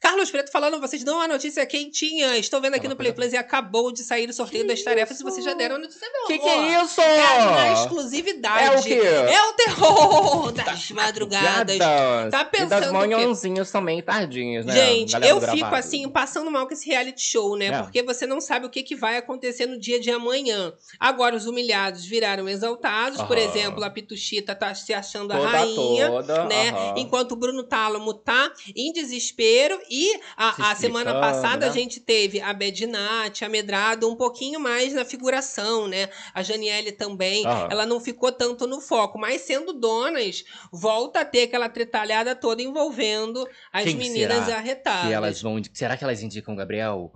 Carlos 0.00 0.30
Preto 0.30 0.50
falando, 0.50 0.80
vocês 0.80 1.04
dão 1.04 1.16
uma 1.16 1.28
notícia 1.28 1.64
quentinha. 1.64 2.36
Estou 2.36 2.60
vendo 2.60 2.74
aqui 2.74 2.86
É 2.86 2.88
no 2.88 2.96
Play 2.96 3.12
coisa- 3.12 3.30
Plus 3.30 3.32
e 3.32 3.36
acabou 3.36 3.92
de 3.92 4.02
sair 4.02 4.28
o 4.28 4.32
sorteio 4.32 4.66
das 4.66 4.82
tarefas. 4.82 5.16
Se 5.16 5.22
vocês 5.22 5.44
já 5.44 5.54
deram 5.54 5.76
a 5.76 5.78
notícia, 5.78 6.08
não. 6.12 6.26
Que 6.26 6.38
que 6.38 6.48
é 6.48 6.82
isso? 6.82 7.00
É 7.00 7.44
na 7.44 7.72
exclusividade. 7.72 8.64
É 8.64 8.78
o 8.78 8.82
quê? 8.82 8.94
É 8.94 9.42
o 9.44 9.52
terror 9.52 10.52
das 10.52 10.90
madrugadas. 10.90 11.76
Gadas. 11.78 12.30
Tá 12.30 12.40
E 12.40 12.44
das 12.44 12.48
pensando 12.50 12.82
o 12.82 12.86
quê? 12.86 12.92
manhãzinhas 13.08 13.70
também, 13.70 14.02
tardinhas, 14.02 14.66
né? 14.66 14.74
Gente, 14.74 15.14
eu 15.24 15.40
fico 15.40 15.71
gravado. 15.72 15.88
assim, 15.88 16.08
passando 16.08 16.50
mal 16.50 16.66
com 16.66 16.72
esse 16.72 16.86
reality 16.86 17.22
show, 17.22 17.56
né? 17.56 17.66
É. 17.66 17.82
Porque 17.82 18.02
você 18.02 18.26
não 18.26 18.40
sabe 18.40 18.66
o 18.66 18.70
que, 18.70 18.82
que 18.82 18.94
vai 18.94 19.16
acontecer 19.16 19.66
no 19.66 19.78
dia 19.78 20.00
de 20.00 20.10
amanhã. 20.10 20.72
Agora, 20.98 21.36
os 21.36 21.46
humilhados 21.46 22.04
viraram 22.04 22.48
exaltados. 22.48 23.20
Por 23.22 23.38
exemplo, 23.38 23.82
a 23.84 23.90
Pituchita 23.90 24.54
tá 24.54 24.74
se 24.74 24.92
achando 24.92 25.32
a 25.32 25.36
Toda, 25.36 25.48
rainha. 25.48 26.08
toda, 26.08 26.44
né? 26.44 26.72
Enquanto 26.96 27.32
o 27.32 27.36
Bruno 27.36 27.62
Tálamo 27.62 28.14
tá 28.14 28.52
em 28.74 28.92
desespero. 28.92 29.80
E 29.90 30.20
a, 30.36 30.70
a 30.70 30.74
semana 30.74 31.10
explicando, 31.10 31.20
passada 31.20 31.66
né? 31.66 31.68
a 31.68 31.74
gente 31.74 32.00
teve 32.00 32.40
a 32.40 32.52
Bedinat, 32.52 33.44
a 33.44 33.48
Medrado, 33.48 34.08
um 34.08 34.16
pouquinho 34.16 34.60
mais 34.60 34.92
na 34.92 35.04
figuração, 35.04 35.88
né? 35.88 36.08
A 36.34 36.42
Janiele 36.42 36.92
também. 36.92 37.44
Ela 37.70 37.86
não 37.86 38.00
ficou 38.00 38.32
tanto 38.32 38.66
no 38.66 38.80
foco. 38.80 39.18
Mas 39.18 39.42
sendo 39.42 39.72
donas, 39.72 40.44
volta 40.72 41.20
a 41.20 41.24
ter 41.24 41.44
aquela 41.44 41.68
tretalhada 41.68 42.34
toda 42.34 42.62
envolvendo 42.62 43.48
as 43.72 43.84
Quem 43.84 43.96
meninas 43.96 44.48
arretadas. 44.48 45.08
Que 45.08 45.12
elas 45.12 45.40
vão... 45.42 45.51
Será 45.72 45.96
que 45.96 46.04
elas 46.04 46.22
indicam 46.22 46.54
o 46.54 46.56
Gabriel? 46.56 47.10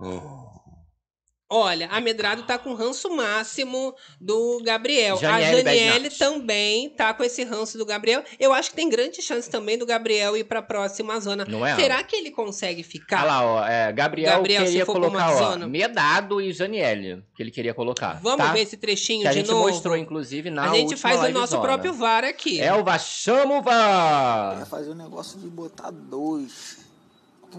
Olha, 1.49 1.87
a 1.87 2.01
Medrado 2.01 2.43
tá 2.43 2.57
com 2.57 2.73
ranço 2.73 3.09
máximo 3.15 3.95
do 4.19 4.61
Gabriel. 4.65 5.15
Janiele 5.15 5.69
a 5.69 5.73
Janiele 5.73 6.09
também 6.09 6.89
tá 6.89 7.13
com 7.13 7.23
esse 7.23 7.41
ranço 7.45 7.77
do 7.77 7.85
Gabriel. 7.85 8.21
Eu 8.37 8.51
acho 8.51 8.71
que 8.71 8.75
tem 8.75 8.89
grande 8.89 9.21
chance 9.21 9.49
também 9.49 9.77
do 9.77 9.85
Gabriel 9.85 10.35
ir 10.35 10.43
pra 10.43 10.61
próxima 10.61 11.17
zona. 11.21 11.45
Não 11.47 11.65
é? 11.65 11.73
Será 11.77 12.03
que 12.03 12.17
ele 12.17 12.31
consegue 12.31 12.83
ficar? 12.83 13.19
Olha 13.23 13.25
lá, 13.27 13.45
ó. 13.45 13.65
É, 13.65 13.93
Gabriel, 13.93 14.33
Gabriel, 14.33 14.61
se 14.63 14.67
queria 14.67 14.85
for 14.85 14.99
pra 14.99 15.07
uma 15.07 15.19
colocar, 15.19 15.41
ó, 15.41 15.51
zona. 15.51 15.67
Medado 15.67 16.41
e 16.41 16.51
Janiele, 16.51 17.23
que 17.33 17.41
ele 17.41 17.51
queria 17.51 17.73
colocar. 17.73 18.19
Vamos 18.21 18.45
tá? 18.45 18.51
ver 18.51 18.63
esse 18.63 18.75
trechinho 18.75 19.21
Que 19.21 19.27
a 19.29 19.31
de 19.31 19.39
gente 19.39 19.47
novo. 19.49 19.69
mostrou, 19.69 19.95
inclusive, 19.95 20.49
na 20.49 20.63
a 20.63 20.73
gente 20.73 20.95
última 20.95 20.97
faz 20.97 21.23
o 21.23 21.29
nosso 21.29 21.61
próprio 21.61 21.93
VAR 21.93 22.25
aqui. 22.25 22.59
Elva, 22.59 22.99
chama 22.99 23.59
o 23.59 23.61
VAR! 23.61 24.65
fazer 24.65 24.91
um 24.91 24.95
negócio 24.95 25.39
de 25.39 25.47
botar 25.47 25.91
dois. 25.91 26.86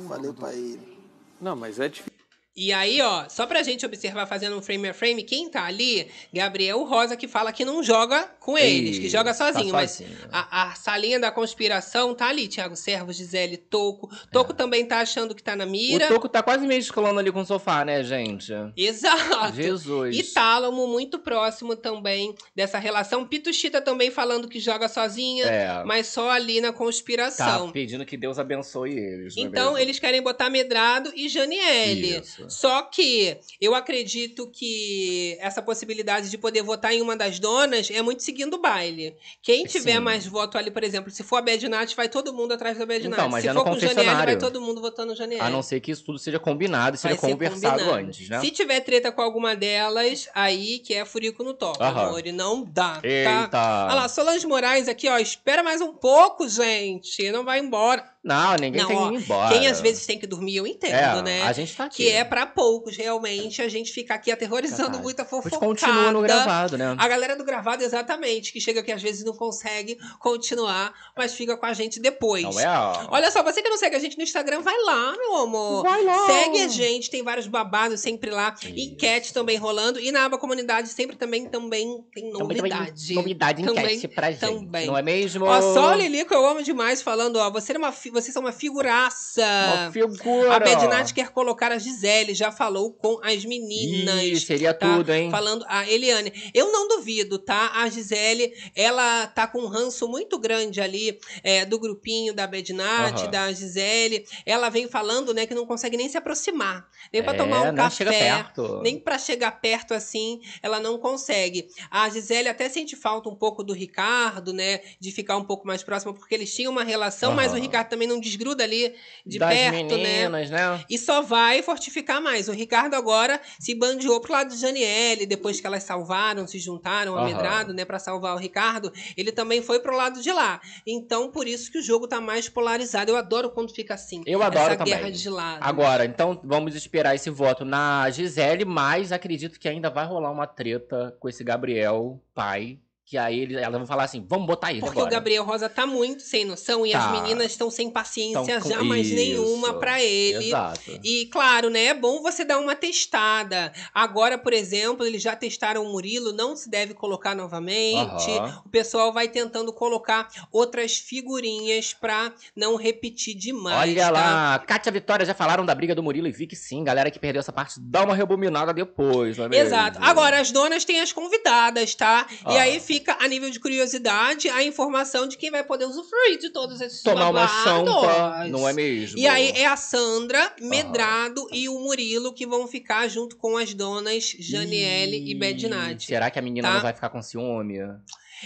Falei 0.06 0.32
pra 0.32 0.52
ele. 0.52 0.98
Não, 1.40 1.56
mas 1.56 1.78
é 1.78 1.88
difícil. 1.88 2.17
E 2.60 2.72
aí, 2.72 3.00
ó, 3.00 3.28
só 3.28 3.46
pra 3.46 3.62
gente 3.62 3.86
observar 3.86 4.26
fazendo 4.26 4.56
um 4.56 4.60
frame 4.60 4.88
a 4.88 4.92
frame, 4.94 5.22
quem 5.22 5.48
tá 5.48 5.64
ali, 5.64 6.08
Gabriel 6.32 6.82
Rosa, 6.82 7.16
que 7.16 7.28
fala 7.28 7.52
que 7.52 7.64
não 7.64 7.84
joga 7.84 8.24
com 8.40 8.58
eles, 8.58 8.98
que 8.98 9.06
Ih, 9.06 9.08
joga 9.08 9.32
tá 9.32 9.52
sozinho. 9.52 9.72
mas 9.72 9.92
sozinho. 9.92 10.16
a, 10.32 10.70
a 10.70 10.74
salinha 10.74 11.20
da 11.20 11.30
conspiração 11.30 12.16
tá 12.16 12.26
ali, 12.28 12.48
Thiago 12.48 12.74
Servo, 12.74 13.12
Gisele, 13.12 13.56
Toco. 13.56 14.10
Toco 14.32 14.52
também 14.52 14.84
tá 14.84 14.98
achando 14.98 15.36
que 15.36 15.42
tá 15.42 15.54
na 15.54 15.64
mira. 15.64 16.06
É. 16.06 16.08
O 16.10 16.14
Toco 16.14 16.28
tá 16.28 16.42
quase 16.42 16.66
meio 16.66 16.80
escolando 16.80 17.20
ali 17.20 17.30
com 17.30 17.42
o 17.42 17.46
sofá, 17.46 17.84
né, 17.84 18.02
gente? 18.02 18.52
Exato. 18.76 19.54
Jesus. 19.54 20.16
E 20.16 20.24
Tálamo 20.24 20.88
muito 20.88 21.18
próximo 21.20 21.76
também 21.76 22.34
dessa 22.56 22.78
relação. 22.78 23.24
Pituchita 23.24 23.80
também 23.80 24.10
falando 24.10 24.48
que 24.48 24.58
joga 24.58 24.88
sozinha, 24.88 25.44
É. 25.46 25.84
mas 25.84 26.08
só 26.08 26.28
ali 26.30 26.60
na 26.60 26.72
Tá 26.72 26.78
conspiração. 26.78 27.70
pedindo 27.70 28.04
que 28.04 28.16
Deus 28.16 28.38
abençoe 28.38 28.90
eles. 28.98 29.36
é 29.36 29.40
Então, 29.40 29.66
mesmo? 29.74 29.78
eles 29.78 29.98
querem 30.00 30.20
botar 30.22 30.50
Medrado 30.50 31.12
e 31.14 31.28
Janiele. 31.28 32.18
Isso. 32.18 32.47
Só 32.48 32.82
que 32.82 33.36
eu 33.60 33.74
acredito 33.74 34.50
que 34.50 35.36
essa 35.40 35.62
possibilidade 35.62 36.30
de 36.30 36.38
poder 36.38 36.62
votar 36.62 36.92
em 36.92 37.02
uma 37.02 37.16
das 37.16 37.38
donas 37.38 37.90
é 37.90 38.02
muito 38.02 38.22
seguindo 38.22 38.54
o 38.54 38.58
baile. 38.58 39.16
Quem 39.42 39.64
tiver 39.64 39.94
Sim. 39.94 40.00
mais 40.00 40.26
voto 40.26 40.56
ali, 40.56 40.70
por 40.70 40.82
exemplo, 40.82 41.10
se 41.10 41.22
for 41.22 41.36
a 41.36 41.42
Bad 41.42 41.68
Nath, 41.68 41.94
vai 41.94 42.08
todo 42.08 42.32
mundo 42.32 42.52
atrás 42.52 42.78
da 42.78 42.86
Bad 42.86 43.06
Então, 43.06 43.28
mas 43.28 43.42
Se 43.42 43.48
é 43.48 43.54
for 43.54 43.64
com 43.64 43.72
o 43.72 43.78
Janiele, 43.78 44.14
vai 44.14 44.36
todo 44.36 44.60
mundo 44.60 44.80
votando 44.80 45.08
no 45.08 45.16
Janiele. 45.16 45.42
A 45.42 45.50
não 45.50 45.62
ser 45.62 45.80
que 45.80 45.90
isso 45.90 46.04
tudo 46.04 46.18
seja 46.18 46.38
combinado 46.38 46.96
e 46.96 46.98
seja 46.98 47.14
Vai 47.14 47.30
conversado 47.30 47.90
antes, 47.90 48.28
né? 48.28 48.40
Se 48.40 48.50
tiver 48.50 48.80
treta 48.80 49.12
com 49.12 49.22
alguma 49.22 49.54
delas, 49.54 50.28
aí 50.34 50.78
que 50.78 50.94
é 50.94 51.04
furico 51.04 51.42
no 51.44 51.56
Aham. 51.80 52.06
amor. 52.06 52.26
E 52.26 52.32
não 52.32 52.64
dá, 52.64 53.00
tá? 53.00 53.08
Eita! 53.08 53.86
Olha 53.86 53.94
lá, 53.94 54.08
Solange 54.08 54.46
Moraes 54.46 54.88
aqui, 54.88 55.08
ó. 55.08 55.18
Espera 55.18 55.62
mais 55.62 55.80
um 55.80 55.92
pouco, 55.92 56.48
gente. 56.48 57.30
Não 57.30 57.44
vai 57.44 57.58
embora. 57.60 58.04
Não, 58.24 58.56
ninguém 58.56 58.80
Não, 58.82 58.88
tem 58.88 58.96
ó, 58.96 59.08
que 59.08 59.14
ir 59.14 59.18
embora. 59.18 59.54
Quem 59.58 59.66
às 59.68 59.80
vezes 59.80 60.04
tem 60.04 60.18
que 60.18 60.26
dormir, 60.26 60.56
eu 60.56 60.66
entendo, 60.66 60.92
é, 60.92 61.22
né? 61.22 61.42
A 61.42 61.52
gente 61.52 61.74
tá 61.74 61.84
aqui. 61.84 61.96
Que 62.04 62.10
é 62.10 62.24
pra 62.24 62.44
poucos, 62.46 62.96
realmente, 62.96 63.62
a 63.62 63.68
gente 63.68 63.92
ficar 63.92 64.16
aqui 64.16 64.30
aterrorizando 64.30 64.98
muita 64.98 65.24
fofocada. 65.24 65.54
gente 65.54 65.80
continua 65.80 66.12
no 66.12 66.20
gravado, 66.20 66.76
né? 66.76 66.94
A 66.98 67.08
galera 67.08 67.36
do 67.36 67.44
gravado, 67.44 67.82
exatamente, 67.82 68.52
que 68.52 68.60
chega 68.60 68.80
aqui 68.80 68.90
às 68.92 69.00
vezes 69.00 69.24
não 69.24 69.32
consegue 69.34 69.96
continuar, 70.18 70.92
mas 71.16 71.32
fica 71.34 71.56
com 71.56 71.64
a 71.66 71.72
gente 71.72 72.00
depois. 72.00 72.42
Não 72.42 72.58
é? 72.60 72.66
ó. 72.68 73.06
Olha 73.10 73.30
só, 73.30 73.42
você 73.42 73.62
que 73.62 73.68
não 73.68 73.78
segue 73.78 73.96
a 73.96 73.98
gente 73.98 74.16
no 74.16 74.22
Instagram, 74.24 74.60
vai 74.60 74.76
lá, 74.82 75.12
meu 75.16 75.36
amor. 75.36 75.82
Vai 75.82 76.04
lá. 76.04 76.26
Segue 76.26 76.60
a 76.62 76.68
gente, 76.68 77.10
tem 77.10 77.22
vários 77.22 77.46
babados 77.46 78.00
sempre 78.00 78.30
lá. 78.30 78.54
Isso. 78.60 78.68
Enquete 78.76 79.32
também 79.32 79.56
rolando. 79.56 79.98
E 80.00 80.10
na 80.12 80.24
aba 80.24 80.38
comunidade 80.38 80.88
sempre 80.88 81.16
também, 81.16 81.48
também 81.48 81.86
tem 82.12 82.30
Também- 82.32 82.38
também 82.38 82.56
novidade. 82.58 83.14
novidade 83.14 83.64
Também- 83.64 83.84
enquete 83.96 84.08
pra 84.08 84.30
gente. 84.30 84.40
também. 84.40 84.86
Não 84.86 84.96
é 84.98 85.02
mesmo? 85.02 85.44
Ó, 85.46 85.60
só 85.60 85.92
o 85.92 85.94
Lilico 85.94 86.34
eu 86.34 86.44
amo 86.46 86.62
demais 86.62 87.00
falando, 87.00 87.36
ó. 87.36 87.50
Você 87.50 87.72
é 87.72 87.78
uma, 87.78 87.92
fi- 87.92 88.10
vocês 88.20 88.32
são 88.32 88.42
uma 88.42 88.52
figuraça. 88.52 89.42
Uma 89.74 89.92
figura. 89.92 90.56
A 90.56 90.60
Bedinat 90.60 91.12
quer 91.12 91.28
colocar 91.30 91.70
a 91.72 91.78
Gisele, 91.78 92.34
já 92.34 92.50
falou 92.50 92.92
com 92.92 93.20
as 93.22 93.44
meninas. 93.44 94.22
Ih, 94.22 94.40
seria 94.40 94.74
tá? 94.74 94.96
tudo, 94.96 95.12
hein? 95.12 95.30
Falando 95.30 95.64
a 95.68 95.88
Eliane. 95.88 96.32
Eu 96.54 96.72
não 96.72 96.88
duvido, 96.88 97.38
tá? 97.38 97.72
A 97.74 97.88
Gisele, 97.88 98.52
ela 98.74 99.26
tá 99.28 99.46
com 99.46 99.60
um 99.60 99.66
ranço 99.66 100.08
muito 100.08 100.38
grande 100.38 100.80
ali 100.80 101.18
é, 101.42 101.64
do 101.64 101.78
grupinho 101.78 102.32
da 102.34 102.46
Bedinat, 102.46 103.22
Aham. 103.22 103.30
da 103.30 103.52
Gisele. 103.52 104.26
Ela 104.44 104.68
vem 104.68 104.88
falando, 104.88 105.32
né, 105.34 105.46
que 105.46 105.54
não 105.54 105.66
consegue 105.66 105.96
nem 105.96 106.08
se 106.08 106.16
aproximar. 106.16 106.88
Nem 107.12 107.22
pra 107.22 107.34
É, 107.34 107.36
tomar 107.36 107.62
um 107.72 107.74
café. 107.74 108.46
Nem 108.82 108.98
pra 108.98 109.18
chegar 109.18 109.52
perto 109.60 109.94
assim, 109.94 110.40
ela 110.62 110.80
não 110.80 110.98
consegue. 110.98 111.68
A 111.90 112.08
Gisele 112.08 112.48
até 112.48 112.68
sente 112.68 112.96
falta 112.96 113.28
um 113.28 113.34
pouco 113.34 113.62
do 113.62 113.72
Ricardo, 113.72 114.52
né? 114.52 114.80
De 114.98 115.10
ficar 115.12 115.36
um 115.36 115.44
pouco 115.44 115.66
mais 115.66 115.82
próxima, 115.82 116.12
porque 116.14 116.34
eles 116.34 116.54
tinham 116.54 116.72
uma 116.72 116.84
relação, 116.84 117.32
mas 117.34 117.52
o. 117.52 117.58
Ricardo 117.58 117.88
também 117.88 117.97
não 118.06 118.20
desgruda 118.20 118.64
ali 118.64 118.94
de 119.24 119.38
das 119.38 119.50
perto, 119.50 119.96
né? 119.96 120.22
meninas, 120.22 120.50
né? 120.50 120.84
E 120.88 120.98
só 120.98 121.22
vai 121.22 121.62
fortificar 121.62 122.20
mais. 122.20 122.48
O 122.48 122.52
Ricardo 122.52 122.94
agora 122.94 123.40
se 123.58 123.74
bandeou 123.74 124.20
pro 124.20 124.32
lado 124.32 124.50
de 124.50 124.60
Janiele, 124.60 125.26
depois 125.26 125.60
que 125.60 125.66
elas 125.66 125.82
salvaram, 125.82 126.46
se 126.46 126.58
juntaram, 126.58 127.16
amedrado, 127.16 127.72
né, 127.72 127.84
pra 127.84 127.98
salvar 127.98 128.34
o 128.34 128.38
Ricardo. 128.38 128.92
Ele 129.16 129.32
também 129.32 129.62
foi 129.62 129.80
pro 129.80 129.96
lado 129.96 130.20
de 130.20 130.32
lá. 130.32 130.60
Então, 130.86 131.30
por 131.30 131.46
isso 131.46 131.70
que 131.70 131.78
o 131.78 131.82
jogo 131.82 132.06
tá 132.06 132.20
mais 132.20 132.48
polarizado. 132.48 133.10
Eu 133.10 133.16
adoro 133.16 133.50
quando 133.50 133.74
fica 133.74 133.94
assim. 133.94 134.22
Eu 134.26 134.42
adoro 134.42 134.66
essa 134.66 134.76
também. 134.76 134.94
guerra 134.94 135.10
de 135.10 135.28
lado. 135.28 135.58
Agora, 135.62 136.04
então 136.04 136.40
vamos 136.44 136.74
esperar 136.74 137.14
esse 137.14 137.30
voto 137.30 137.64
na 137.64 138.08
Gisele, 138.10 138.64
mas 138.64 139.12
acredito 139.12 139.58
que 139.58 139.68
ainda 139.68 139.90
vai 139.90 140.06
rolar 140.06 140.30
uma 140.30 140.46
treta 140.46 141.16
com 141.18 141.28
esse 141.28 141.44
Gabriel, 141.44 142.20
pai. 142.34 142.78
Que 143.08 143.16
aí 143.16 143.40
ele, 143.40 143.56
elas 143.56 143.78
vão 143.78 143.86
falar 143.86 144.04
assim: 144.04 144.22
vamos 144.28 144.46
botar 144.46 144.70
ele 144.70 144.80
Porque 144.80 144.98
agora. 144.98 145.08
o 145.08 145.10
Gabriel 145.10 145.42
Rosa 145.42 145.66
tá 145.66 145.86
muito 145.86 146.22
sem 146.22 146.44
noção 146.44 146.84
e 146.86 146.92
Tá. 146.92 146.98
as 147.06 147.22
meninas 147.22 147.46
estão 147.52 147.70
sem 147.70 147.88
paciência 147.90 148.38
Então, 148.40 148.60
com- 148.60 148.68
já 148.68 148.82
mais 148.84 149.10
nenhuma 149.10 149.68
Isso. 149.70 149.78
pra 149.78 150.02
ele. 150.02 150.48
Exato. 150.48 151.00
E 151.02 151.24
claro, 151.32 151.70
né? 151.70 151.86
É 151.86 151.94
bom 151.94 152.20
você 152.20 152.44
dar 152.44 152.58
uma 152.58 152.76
testada. 152.76 153.72
Agora, 153.94 154.36
por 154.36 154.52
exemplo, 154.52 155.06
eles 155.06 155.22
já 155.22 155.34
testaram 155.34 155.86
o 155.86 155.90
Murilo, 155.90 156.32
não 156.34 156.54
se 156.54 156.68
deve 156.68 156.92
colocar 156.92 157.34
novamente. 157.34 158.30
Aham. 158.30 158.62
O 158.66 158.68
pessoal 158.68 159.10
vai 159.10 159.26
tentando 159.28 159.72
colocar 159.72 160.28
outras 160.52 160.98
figurinhas 160.98 161.94
pra 161.94 162.32
não 162.54 162.76
repetir 162.76 163.34
demais. 163.34 163.88
Olha 163.90 164.02
tá? 164.04 164.10
lá, 164.10 164.58
Kátia 164.66 164.92
Vitória 164.92 165.24
já 165.24 165.32
falaram 165.34 165.64
da 165.64 165.74
briga 165.74 165.94
do 165.94 166.02
Murilo 166.02 166.26
e 166.26 166.32
Vicky, 166.32 166.54
sim. 166.56 166.84
Galera 166.84 167.10
que 167.10 167.18
perdeu 167.18 167.40
essa 167.40 167.52
parte, 167.52 167.80
dá 167.80 168.04
uma 168.04 168.14
rebobinada 168.14 168.74
depois, 168.74 169.38
não 169.38 169.46
é 169.46 169.48
mesmo? 169.48 169.64
Exato. 169.66 169.98
Agora, 170.02 170.40
as 170.40 170.50
donas 170.52 170.84
têm 170.84 171.00
as 171.00 171.10
convidadas, 171.12 171.94
tá? 171.94 172.26
E 172.46 172.56
Ah. 172.56 172.62
aí 172.62 172.80
fica, 172.80 172.97
a 173.18 173.28
nível 173.28 173.50
de 173.50 173.60
curiosidade, 173.60 174.48
a 174.48 174.62
informação 174.62 175.26
de 175.26 175.36
quem 175.36 175.50
vai 175.50 175.64
poder 175.64 175.86
usufruir 175.86 176.38
de 176.38 176.50
todos 176.50 176.80
esses 176.80 177.02
Tomar 177.02 177.30
uma 177.30 177.48
champa, 177.48 178.46
não 178.48 178.68
é 178.68 178.72
mesmo? 178.72 179.18
E 179.18 179.26
aí 179.26 179.50
é 179.50 179.66
a 179.66 179.76
Sandra, 179.76 180.54
Medrado 180.60 181.46
e 181.52 181.68
o 181.68 181.78
Murilo 181.80 182.32
que 182.32 182.46
vão 182.46 182.66
ficar 182.66 183.08
junto 183.08 183.36
com 183.36 183.56
as 183.56 183.74
donas 183.74 184.34
Janiele 184.38 185.16
e 185.16 185.30
Ih, 185.30 185.34
Bedinati. 185.34 186.06
Será 186.06 186.30
que 186.30 186.38
a 186.38 186.42
menina 186.42 186.68
tá? 186.68 186.74
não 186.74 186.82
vai 186.82 186.92
ficar 186.92 187.10
com 187.10 187.22
ciúme? 187.22 187.80
A 187.80 187.98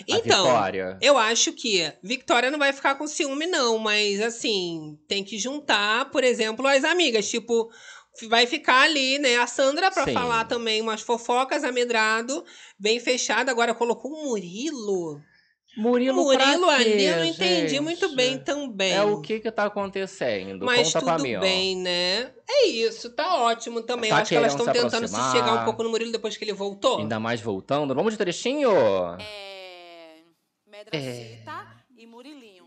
Então, 0.08 0.44
Vitória? 0.44 0.98
eu 1.02 1.18
acho 1.18 1.52
que 1.52 1.92
Victoria 2.02 2.50
não 2.50 2.58
vai 2.58 2.72
ficar 2.72 2.94
com 2.94 3.06
ciúme, 3.06 3.46
não, 3.46 3.78
mas 3.78 4.20
assim, 4.20 4.98
tem 5.06 5.22
que 5.22 5.38
juntar, 5.38 6.10
por 6.10 6.24
exemplo, 6.24 6.66
as 6.66 6.82
amigas. 6.84 7.28
Tipo, 7.28 7.70
vai 8.28 8.46
ficar 8.46 8.82
ali, 8.82 9.18
né? 9.18 9.36
A 9.36 9.46
Sandra 9.46 9.90
pra 9.90 10.04
Sim. 10.04 10.12
falar 10.12 10.44
também 10.44 10.80
umas 10.80 11.00
fofocas, 11.00 11.64
a 11.64 11.72
Medrado, 11.72 12.44
bem 12.78 13.00
fechada. 13.00 13.50
Agora 13.50 13.74
colocou 13.74 14.12
o 14.12 14.24
Murilo. 14.24 15.20
Murilo, 15.74 16.22
Murilo 16.22 16.66
pra 16.66 16.74
ali, 16.74 16.84
quê, 16.84 17.00
eu 17.04 17.16
não 17.16 17.24
entendi 17.24 17.68
gente? 17.68 17.80
muito 17.80 18.14
bem 18.14 18.38
também. 18.38 18.92
É 18.92 19.02
o 19.02 19.22
que 19.22 19.40
que 19.40 19.50
tá 19.50 19.64
acontecendo? 19.64 20.66
Mas 20.66 20.88
Conta 20.88 21.00
pra 21.00 21.16
tudo 21.16 21.22
mim, 21.22 21.36
ó. 21.36 21.40
bem, 21.40 21.76
né? 21.76 22.30
É 22.46 22.66
isso, 22.66 23.08
tá 23.08 23.36
ótimo 23.40 23.80
também. 23.80 24.10
Tá 24.10 24.16
eu 24.16 24.20
acho 24.20 24.28
que 24.28 24.34
elas 24.36 24.52
estão 24.52 24.66
se 24.66 24.72
tentando 24.72 25.08
se 25.08 25.14
aproximar. 25.14 25.32
chegar 25.32 25.62
um 25.62 25.64
pouco 25.64 25.82
no 25.82 25.88
Murilo 25.88 26.12
depois 26.12 26.36
que 26.36 26.44
ele 26.44 26.52
voltou. 26.52 26.98
Ainda 26.98 27.18
mais 27.18 27.40
voltando. 27.40 27.94
Vamos 27.94 28.12
de 28.12 28.18
trechinho? 28.18 28.70
É. 29.18 30.16
Medraceta 30.66 31.66
e 31.96 32.06
Murilinho. 32.06 32.61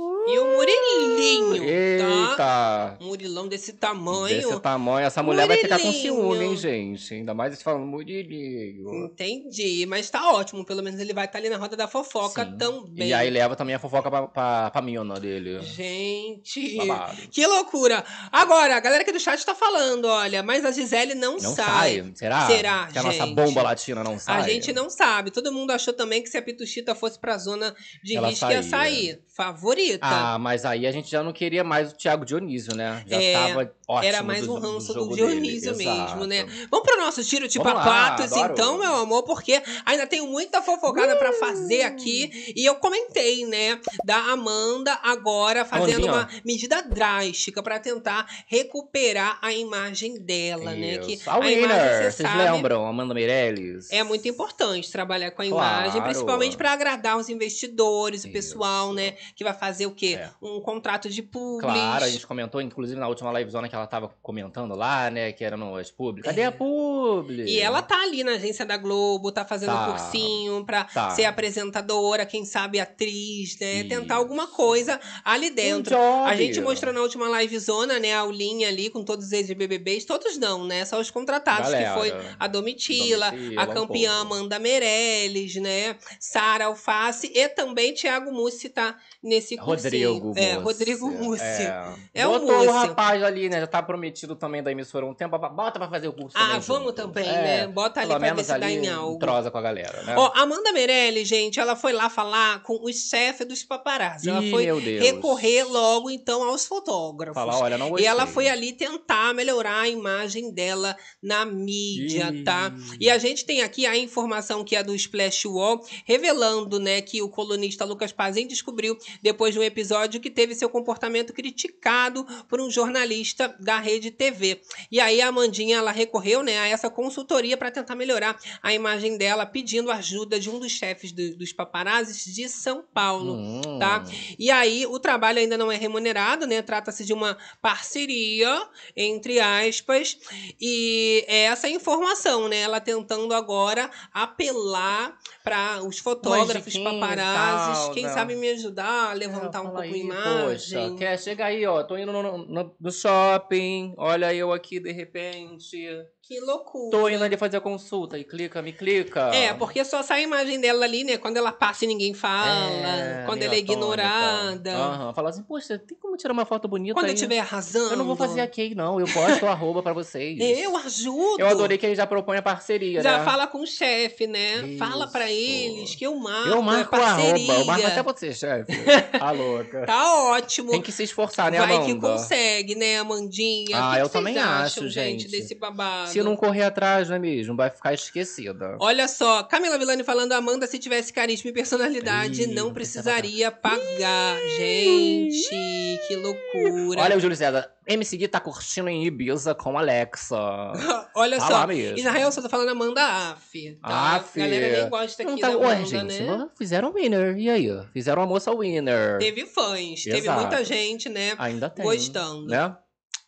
E 0.00 0.38
o 0.38 0.44
Murilinho, 0.56 1.56
tá? 1.98 2.90
Eita! 2.92 2.98
Murilão 3.00 3.48
desse 3.48 3.72
tamanho. 3.72 4.28
Desse 4.40 4.60
tamanho, 4.60 5.04
essa 5.06 5.22
mulher 5.24 5.48
vai 5.48 5.56
ficar 5.56 5.76
com 5.78 5.86
Murilinho. 5.86 6.14
ciúme, 6.14 6.44
hein, 6.44 6.56
gente? 6.56 7.14
Ainda 7.14 7.34
mais 7.34 7.52
eles 7.52 7.62
falando 7.62 7.84
Murilinho. 7.84 9.06
Entendi, 9.06 9.86
mas 9.86 10.08
tá 10.08 10.30
ótimo. 10.32 10.64
Pelo 10.64 10.82
menos 10.84 11.00
ele 11.00 11.12
vai 11.12 11.24
estar 11.24 11.38
ali 11.38 11.48
na 11.48 11.56
roda 11.56 11.76
da 11.76 11.88
fofoca 11.88 12.44
Sim. 12.44 12.56
também. 12.58 13.08
E 13.08 13.12
aí 13.14 13.28
leva 13.28 13.56
também 13.56 13.74
a 13.74 13.78
fofoca 13.80 14.08
pra, 14.08 14.26
pra, 14.28 14.70
pra 14.70 14.82
mina 14.82 15.18
dele. 15.18 15.60
Gente, 15.62 16.76
Babado. 16.76 17.16
que 17.30 17.44
loucura. 17.46 18.04
Agora, 18.30 18.76
a 18.76 18.80
galera 18.80 19.02
aqui 19.02 19.10
do 19.12 19.18
chat 19.18 19.44
tá 19.44 19.54
falando, 19.54 20.04
olha, 20.06 20.42
mas 20.44 20.64
a 20.64 20.70
Gisele 20.70 21.14
não, 21.16 21.32
Não 21.38 21.54
sai. 21.54 21.64
sai. 22.02 22.12
Será? 22.14 22.46
Será, 22.46 22.86
Que 22.92 22.98
a 22.98 23.02
nossa 23.02 23.26
bomba 23.26 23.62
latina 23.62 24.04
não 24.04 24.16
sai? 24.18 24.40
A 24.42 24.48
gente 24.48 24.72
não 24.72 24.88
sabe. 24.88 25.32
Todo 25.32 25.50
mundo 25.52 25.72
achou 25.72 25.92
também 25.92 26.22
que 26.22 26.28
se 26.28 26.36
a 26.36 26.42
Pituchita 26.42 26.94
fosse 26.94 27.18
pra 27.18 27.36
zona 27.36 27.74
de 28.04 28.16
Ela 28.16 28.28
risco, 28.28 28.44
ia 28.50 28.62
saía. 28.62 28.68
sair. 28.68 29.20
Favorita. 29.38 30.00
Ah, 30.04 30.36
mas 30.36 30.64
aí 30.64 30.84
a 30.84 30.90
gente 30.90 31.08
já 31.08 31.22
não 31.22 31.32
queria 31.32 31.62
mais 31.62 31.92
o 31.92 31.94
Thiago 31.96 32.24
Dionísio, 32.24 32.74
né? 32.74 33.04
Já 33.06 33.22
É, 33.22 33.32
tava 33.34 33.72
ótimo. 33.86 34.08
Era 34.08 34.20
mais 34.20 34.44
do, 34.44 34.52
um 34.54 34.58
ranço 34.58 34.88
do, 34.88 34.94
jogo 34.94 35.14
Dionísio 35.14 35.74
dele. 35.76 35.88
mesmo, 35.88 36.26
né? 36.26 36.38
Exato. 36.40 36.68
Vamos 36.72 36.86
pro 36.90 37.00
nosso 37.00 37.22
tiro 37.24 37.46
de 37.46 37.56
Vamos 37.56 37.72
lá, 37.74 37.84
papatos, 37.84 38.32
adoro. 38.32 38.52
então, 38.52 38.78
meu 38.78 38.96
amor, 38.96 39.22
porque 39.22 39.62
ainda 39.86 40.08
tenho 40.08 40.26
muita 40.26 40.60
fofocada 40.60 41.14
pra 41.14 41.32
fazer 41.34 41.82
aqui. 41.82 42.52
E 42.56 42.66
eu 42.66 42.74
comentei, 42.74 43.46
né, 43.46 43.80
da 44.04 44.16
Amanda 44.32 44.98
agora 45.04 45.64
fazendo 45.64 46.08
Amandinha, 46.08 46.12
uma 46.12 46.28
medida 46.44 46.82
drástica 46.82 47.62
pra 47.62 47.78
tentar 47.78 48.26
recuperar 48.48 49.38
a 49.40 49.52
imagem 49.52 50.18
dela, 50.18 50.72
né? 50.72 50.98
Que 50.98 51.12
Isso. 51.14 51.30
A 51.30 51.38
winner, 51.38 51.58
imagem, 51.64 51.88
vocês 51.98 52.14
você 52.16 52.22
sabe, 52.24 52.38
lembram? 52.38 52.84
Amanda 52.84 53.14
Meirelles? 53.14 53.86
é 53.92 54.02
muito 54.02 54.26
importante 54.26 54.90
trabalhar 54.90 55.30
com 55.30 55.42
a 55.42 55.46
Claro. 55.46 55.82
imagem, 55.84 56.02
principalmente 56.02 56.56
para 56.56 56.72
agradar 56.72 57.16
os 57.16 57.28
investidores, 57.28 58.24
o 58.24 58.30
pessoal, 58.32 58.86
Isso. 58.86 58.94
né, 58.94 59.14
que 59.34 59.44
vai 59.44 59.52
fazer 59.54 59.86
o 59.86 59.90
quê? 59.92 60.18
É. 60.20 60.30
Um 60.42 60.60
contrato 60.60 61.08
de 61.08 61.22
publi. 61.22 61.60
Claro, 61.62 62.04
a 62.04 62.08
gente 62.08 62.26
comentou, 62.26 62.60
inclusive, 62.60 62.98
na 62.98 63.08
última 63.08 63.32
livezona 63.38 63.68
que 63.68 63.74
ela 63.74 63.86
tava 63.86 64.08
comentando 64.22 64.74
lá, 64.74 65.10
né? 65.10 65.32
Que 65.32 65.44
era 65.44 65.56
no 65.56 65.76
as 65.76 65.90
publi. 65.90 66.22
Cadê 66.22 66.44
a 66.44 66.52
publi? 66.52 67.44
E 67.44 67.60
ela 67.60 67.82
tá 67.82 68.02
ali 68.02 68.22
na 68.24 68.32
agência 68.32 68.64
da 68.64 68.76
Globo, 68.76 69.30
tá 69.32 69.44
fazendo 69.44 69.72
Tá. 69.72 69.86
cursinho 69.90 70.64
pra 70.64 70.84
Tá. 70.84 71.10
ser 71.10 71.24
apresentadora, 71.24 72.24
quem 72.26 72.44
sabe 72.44 72.80
atriz, 72.80 73.58
né? 73.58 73.80
Isso. 73.80 73.88
Tentar 73.88 74.16
alguma 74.16 74.46
coisa 74.46 75.00
ali 75.24 75.50
dentro. 75.50 75.94
Um 75.94 75.98
job. 75.98 76.30
A 76.30 76.36
gente 76.36 76.60
mostrou 76.60 76.92
na 76.92 77.00
última 77.00 77.26
livezona, 77.40 77.98
né, 77.98 78.14
a 78.14 78.20
aulinha 78.20 78.68
ali 78.68 78.90
com 78.90 79.02
todos 79.04 79.26
os 79.26 79.32
ex-BBBs, 79.32 80.04
todos 80.04 80.36
não, 80.38 80.64
né? 80.64 80.84
Só 80.84 80.98
os 81.00 81.10
contratados, 81.10 81.70
Galera. 81.70 81.88
que 81.94 81.98
foi 81.98 82.12
a 82.38 82.46
Domitila, 82.46 83.30
Domitila, 83.30 83.60
a 83.62 83.64
um 83.64 83.74
campeã 83.74 84.10
pouco. 84.20 84.34
Amanda 84.34 84.58
Meirelles, 84.58 85.54
né? 85.56 85.96
Sara 86.20 86.66
Alface 86.66 87.30
e 87.34 87.48
também 87.48 87.94
Thiago 87.94 88.32
Mussi 88.32 88.68
tá 88.68 88.96
nesse 89.22 89.56
cursinho 89.56 90.12
Rodrigo 90.14 90.32
É, 90.36 90.54
Mussi. 90.54 90.64
Rodrigo 90.64 91.10
Mussi. 91.10 91.42
É, 91.42 91.94
É 92.14 92.26
o 92.26 92.38
Botou 92.38 92.50
o 92.54 92.58
Mussi. 92.58 92.68
rapaz 92.88 93.22
ali, 93.22 93.48
né? 93.48 93.60
Já 93.60 93.66
tá 93.66 93.82
prometido 93.82 94.36
também 94.36 94.62
da 94.62 94.70
emissora 94.70 95.04
um 95.04 95.14
tempo. 95.14 95.36
Bota 95.38 95.78
pra 95.78 95.88
fazer 95.88 96.08
o 96.08 96.12
curso 96.12 96.36
Ah, 96.36 96.40
também 96.46 96.60
vamos 96.60 96.84
junto. 96.88 96.92
também, 96.94 97.28
É, 97.28 97.42
né? 97.42 97.66
Bota 97.66 98.00
ali 98.00 98.08
pelo 98.08 98.20
pra 98.20 98.28
ver 98.28 98.34
menos 98.34 98.46
se 98.46 98.58
dá 98.58 98.66
ali 98.66 98.76
em 98.76 98.88
algo. 98.88 99.18
Trosa 99.18 99.50
com 99.50 99.58
a 99.58 99.62
galera, 99.62 100.02
né? 100.02 100.14
Ó, 100.16 100.32
Amanda 100.34 100.72
Meirelles, 100.72 101.26
gente, 101.26 101.58
ela 101.58 101.74
foi 101.74 101.92
lá 101.92 102.08
falar 102.08 102.62
com 102.62 102.74
o 102.84 102.92
chefe 102.92 103.44
dos 103.44 103.62
paparazzi. 103.64 104.30
Ela 104.30 104.42
Ih, 104.42 104.50
foi 104.50 104.64
meu 104.66 104.80
Deus. 104.80 105.04
recorrer 105.04 105.64
logo, 105.64 106.10
então, 106.10 106.42
aos 106.44 106.64
fotógrafos. 106.66 107.34
Falar, 107.34 107.58
olha, 107.58 107.76
não 107.78 107.88
E 107.88 107.90
gostei. 107.90 108.06
ela 108.06 108.26
foi 108.26 108.48
ali 108.48 108.72
tentar 108.72 109.34
melhorar 109.34 109.80
a 109.80 109.88
imagem 109.88 110.52
dela 110.52 110.96
na 111.22 111.44
mídia, 111.44 112.30
Ih. 112.32 112.44
tá? 112.44 112.72
E 113.00 113.10
a 113.10 113.18
gente 113.18 113.44
tem 113.44 113.62
aqui 113.62 113.84
a 113.86 113.96
informação 113.96 114.62
que 114.64 114.76
é 114.76 114.82
do 114.82 114.94
Splash 114.94 115.46
Wall, 115.46 115.80
revelando, 116.04 116.78
né, 116.78 117.00
que 117.00 117.20
o 117.22 117.28
colunista 117.28 117.84
Lucas 117.84 118.12
Pazin 118.12 118.46
descobriu 118.46 118.96
depois 119.22 119.52
de 119.54 119.60
um 119.60 119.62
episódio 119.62 120.20
que 120.20 120.30
teve 120.30 120.54
seu 120.54 120.68
comportamento 120.68 121.32
criticado 121.32 122.24
por 122.48 122.60
um 122.60 122.70
jornalista 122.70 123.54
da 123.60 123.78
Rede 123.78 124.10
TV. 124.10 124.60
E 124.90 125.00
aí 125.00 125.20
a 125.20 125.28
Amandinha, 125.28 125.78
ela 125.78 125.90
recorreu, 125.92 126.42
né, 126.42 126.58
a 126.58 126.66
essa 126.68 126.88
consultoria 126.90 127.56
para 127.56 127.70
tentar 127.70 127.94
melhorar 127.94 128.38
a 128.62 128.72
imagem 128.72 129.16
dela, 129.16 129.44
pedindo 129.46 129.90
ajuda 129.90 130.38
de 130.40 130.48
um 130.50 130.58
dos 130.58 130.72
chefes 130.72 131.12
do- 131.12 131.36
dos 131.36 131.52
paparazzis 131.52 132.24
de 132.34 132.48
São 132.48 132.84
Paulo 132.94 133.34
Hum. 133.34 133.78
tá? 133.78 134.04
E 134.38 134.50
aí, 134.50 134.86
o 134.86 134.98
trabalho 134.98 135.38
ainda 135.38 135.56
não 135.58 135.70
é 135.70 135.76
remunerado, 135.76 136.46
né? 136.46 136.62
Trata-se 136.62 137.04
de 137.04 137.12
uma 137.12 137.36
parceria, 137.60 138.68
entre 138.96 139.38
aspas, 139.40 140.18
e 140.60 141.24
é 141.28 141.44
essa 141.44 141.68
informação, 141.68 142.48
né? 142.48 142.58
Ela 142.60 142.80
tentando 142.80 143.32
agora 143.34 143.90
apelar 144.12 145.18
para 145.48 145.82
os 145.82 145.98
fotógrafos, 145.98 146.76
paparazzis, 146.76 147.78
tal, 147.78 147.90
quem 147.94 148.04
né? 148.04 148.12
sabe 148.12 148.34
me 148.36 148.50
ajudar 148.50 149.10
a 149.10 149.12
levantar 149.14 149.58
É, 149.58 149.62
um 149.62 149.64
pouco 149.66 149.80
a 149.80 149.86
imagem. 149.86 150.78
Poxa, 150.88 150.94
quer, 150.98 151.18
chega 151.18 151.44
aí, 151.46 151.64
ó. 151.66 151.82
Tô 151.82 151.96
indo 151.96 152.12
no, 152.12 152.38
no- 152.38 152.76
no 152.78 152.92
shopping. 152.92 153.94
Olha 153.96 154.34
eu 154.34 154.52
aqui 154.52 154.78
de 154.80 154.92
repente. 154.92 155.88
Que 156.28 156.40
loucura. 156.40 156.90
Tô 156.90 157.08
indo 157.08 157.24
ali 157.24 157.38
fazer 157.38 157.56
a 157.56 157.60
consulta. 157.60 158.18
E 158.18 158.22
clica, 158.22 158.60
me 158.60 158.70
clica. 158.70 159.30
É, 159.34 159.54
porque 159.54 159.82
só 159.82 160.02
sai 160.02 160.20
a 160.20 160.22
imagem 160.24 160.60
dela 160.60 160.84
ali, 160.84 161.02
né? 161.02 161.16
Quando 161.16 161.38
ela 161.38 161.50
passa 161.50 161.86
e 161.86 161.88
ninguém 161.88 162.12
fala, 162.12 162.70
É, 162.70 163.22
quando 163.24 163.42
ela 163.42 163.54
é 163.54 163.58
ignorada, 163.58 164.74
Aham. 164.76 165.14
Fala 165.14 165.30
assim, 165.30 165.42
poxa, 165.42 165.78
tem 165.78 165.96
como 165.96 166.18
tirar 166.18 166.34
uma 166.34 166.44
foto 166.44 166.68
bonita 166.68 166.92
quando 166.92 167.06
eu 167.06 167.08
aí? 167.10 167.14
estiver 167.14 167.38
arrasando. 167.38 167.92
Eu 167.92 167.96
não 167.96 168.04
vou 168.04 168.14
fazer 168.14 168.42
a 168.42 168.46
key, 168.46 168.74
não. 168.74 169.00
Eu 169.00 169.06
posto 169.06 169.46
o 169.46 169.48
arroba 169.48 169.82
pra 169.82 169.94
vocês. 169.94 170.38
Eu 170.38 170.76
ajudo. 170.76 171.40
Eu 171.40 171.48
adorei 171.48 171.78
que 171.78 171.86
ele 171.86 171.94
já 171.94 172.06
propõe 172.06 172.36
a 172.36 172.42
parceria, 172.42 173.00
Já 173.02 173.20
né? 173.20 173.24
fala 173.24 173.46
com 173.46 173.60
o 173.62 173.66
chefe, 173.66 174.26
né? 174.26 174.76
Fala 174.78 175.06
pra 175.06 175.30
Isso. 175.30 175.40
eles 175.78 175.94
que 175.94 176.04
eu 176.04 176.14
marco, 176.16 176.48
Eu 176.50 176.60
marco 176.60 176.94
o 176.94 176.98
parceria. 177.00 177.30
arroba. 177.32 177.52
Eu 177.54 177.64
marco 177.64 177.86
até 177.86 178.02
você, 178.02 178.34
chefe. 178.34 178.72
A 179.18 179.30
louca. 179.32 179.86
Tá 179.86 180.14
ótimo. 180.24 180.72
Tem 180.72 180.82
que 180.82 180.92
se 180.92 181.04
esforçar, 181.04 181.50
né, 181.50 181.58
Vai 181.58 181.76
Amanda? 181.76 181.86
que 181.86 181.98
consegue, 181.98 182.74
né, 182.74 182.98
Amandinha? 182.98 183.78
Ah, 183.78 183.94
que 183.96 184.02
eu 184.02 184.06
que 184.08 184.12
também 184.12 184.36
acho, 184.38 184.80
acham, 184.80 184.88
gente, 184.90 185.22
gente. 185.22 185.30
desse 185.30 185.54
babado? 185.54 186.17
Se 186.18 186.24
não 186.24 186.36
correr 186.36 186.62
atrás, 186.62 187.08
não 187.08 187.16
é 187.16 187.18
mesmo? 187.18 187.56
Vai 187.56 187.70
ficar 187.70 187.92
esquecida. 187.94 188.76
Olha 188.80 189.06
só, 189.08 189.42
Camila 189.42 189.78
Villani 189.78 190.04
falando, 190.04 190.32
Amanda, 190.32 190.66
se 190.66 190.78
tivesse 190.78 191.12
carisma 191.12 191.50
e 191.50 191.52
personalidade, 191.52 192.42
Ih, 192.42 192.46
não 192.46 192.68
não 192.68 192.74
precisaria 192.74 193.50
pagar. 193.50 194.36
Gente, 194.58 195.98
que 196.06 196.16
loucura. 196.16 197.00
Olha 197.02 197.16
o 197.16 197.20
Júlio 197.20 197.36
César. 197.36 197.70
MC 197.86 198.16
Gui 198.18 198.28
tá 198.28 198.38
curtindo 198.38 198.88
em 198.90 199.06
Ibiza 199.06 199.54
com 199.54 199.78
Alexa. 199.78 200.36
Olha 201.16 201.38
Tá 201.38 201.46
só, 201.46 201.52
lá 201.54 201.66
mesmo. 201.66 201.96
Israel 201.96 202.30
só 202.30 202.42
tá 202.42 202.48
falando 202.48 202.68
Amanda 202.68 203.00
Af. 203.02 203.78
Tá? 203.80 204.16
Af. 204.16 204.38
A 204.38 204.44
galera 204.44 204.80
nem 204.80 204.90
gosta 204.90 205.22
aqui 205.22 205.32
Não 205.32 205.38
tá... 205.38 205.48
da 205.48 205.56
Ué, 205.56 205.72
Amanda, 205.72 205.86
gente, 205.86 206.22
né? 206.22 206.48
fizeram 206.58 206.92
winner. 206.92 207.38
E 207.38 207.48
aí? 207.48 207.68
Fizeram 207.94 208.20
a 208.22 208.26
moça 208.26 208.52
winner. 208.52 209.18
Teve 209.18 209.46
fãs, 209.46 210.02
teve 210.04 210.18
Exato. 210.18 210.40
muita 210.40 210.62
gente, 210.64 211.08
né? 211.08 211.34
Ainda 211.38 211.70
tem. 211.70 211.84
Gostando. 211.84 212.46
Né? 212.46 212.76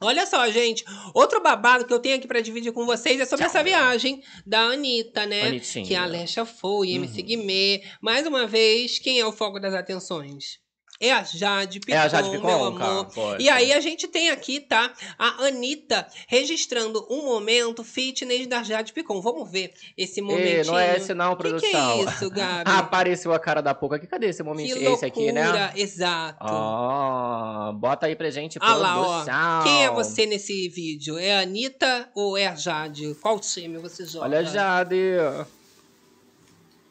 Olha 0.01 0.27
só, 0.27 0.49
gente. 0.51 0.85
Outro 1.15 1.43
babado 1.43 1.85
que 1.85 1.93
eu 1.93 1.99
tenho 1.99 2.17
aqui 2.17 2.27
pra 2.27 2.41
dividir 2.41 2.73
com 2.73 2.87
vocês 2.87 3.21
é 3.21 3.27
sobre 3.27 3.45
essa 3.45 3.63
viagem 3.63 4.23
da 4.47 4.61
Anitta, 4.61 5.27
né? 5.27 5.43
Anitinha. 5.49 5.85
Que 5.87 5.95
a 5.95 6.05
Alexa 6.05 6.45
foi, 6.47 6.93
MC 6.93 7.21
Uhum. 7.21 7.27
Guimê. 7.27 7.83
Mais 8.01 8.27
uma 8.27 8.47
vez, 8.47 8.99
quem 8.99 9.21
é 9.21 9.27
o 9.27 9.33
foco 9.33 9.61
das 9.61 9.75
atenções? 9.75 10.59
É 11.03 11.13
a 11.13 11.23
Jade 11.23 11.81
Picon, 11.81 11.97
É 11.97 11.99
a 11.99 12.09
Jade 12.09 12.29
meu 12.29 12.43
Picon, 12.43 12.67
amor. 12.67 13.07
cara? 13.07 13.43
E 13.43 13.49
aí 13.49 13.73
a 13.73 13.81
gente 13.81 14.07
tem 14.07 14.29
aqui, 14.29 14.61
tá? 14.61 14.93
A 15.19 15.47
Anitta 15.47 16.07
registrando 16.29 17.07
um 17.11 17.25
momento 17.25 17.83
fitness 17.83 18.47
da 18.47 18.63
Jade 18.63 18.93
Picon. 18.93 19.19
Vamos 19.23 19.51
ver 19.51 19.73
esse 19.97 20.21
Ei, 20.21 20.27
momentinho. 20.27 20.67
não 20.67 20.79
é 20.79 20.97
esse 20.99 21.15
não, 21.15 21.33
O 21.33 21.37
que, 21.37 21.45
que 21.45 21.49
produção. 21.49 21.91
é 21.93 22.03
isso, 22.05 22.29
Gabi? 22.31 22.65
Ah, 22.71 22.79
apareceu 22.81 23.33
a 23.33 23.39
cara 23.39 23.63
da 23.63 23.75
Poca 23.75 23.97
aqui. 23.97 24.07
Cadê 24.07 24.27
esse 24.29 24.43
que 24.43 24.49
momento? 24.49 24.69
loucura, 24.75 24.93
Esse 24.93 25.07
aqui, 25.07 25.33
né? 25.33 25.73
exato. 25.75 26.37
Ah, 26.45 27.73
bota 27.75 28.05
aí 28.07 28.15
pra 28.15 28.29
gente, 28.29 28.59
Ah 28.61 28.75
lá, 28.75 29.01
ó. 29.01 29.05
produção. 29.25 29.63
Quem 29.65 29.85
é 29.85 29.91
você 29.91 30.27
nesse 30.27 30.69
vídeo? 30.69 31.17
É 31.17 31.39
a 31.39 31.41
Anitta 31.41 32.11
ou 32.15 32.37
é 32.37 32.47
a 32.47 32.55
Jade? 32.55 33.15
Qual 33.23 33.41
time 33.41 33.79
você 33.79 34.05
joga? 34.05 34.27
Olha 34.27 34.41
a 34.41 34.43
Jade. 34.43 34.97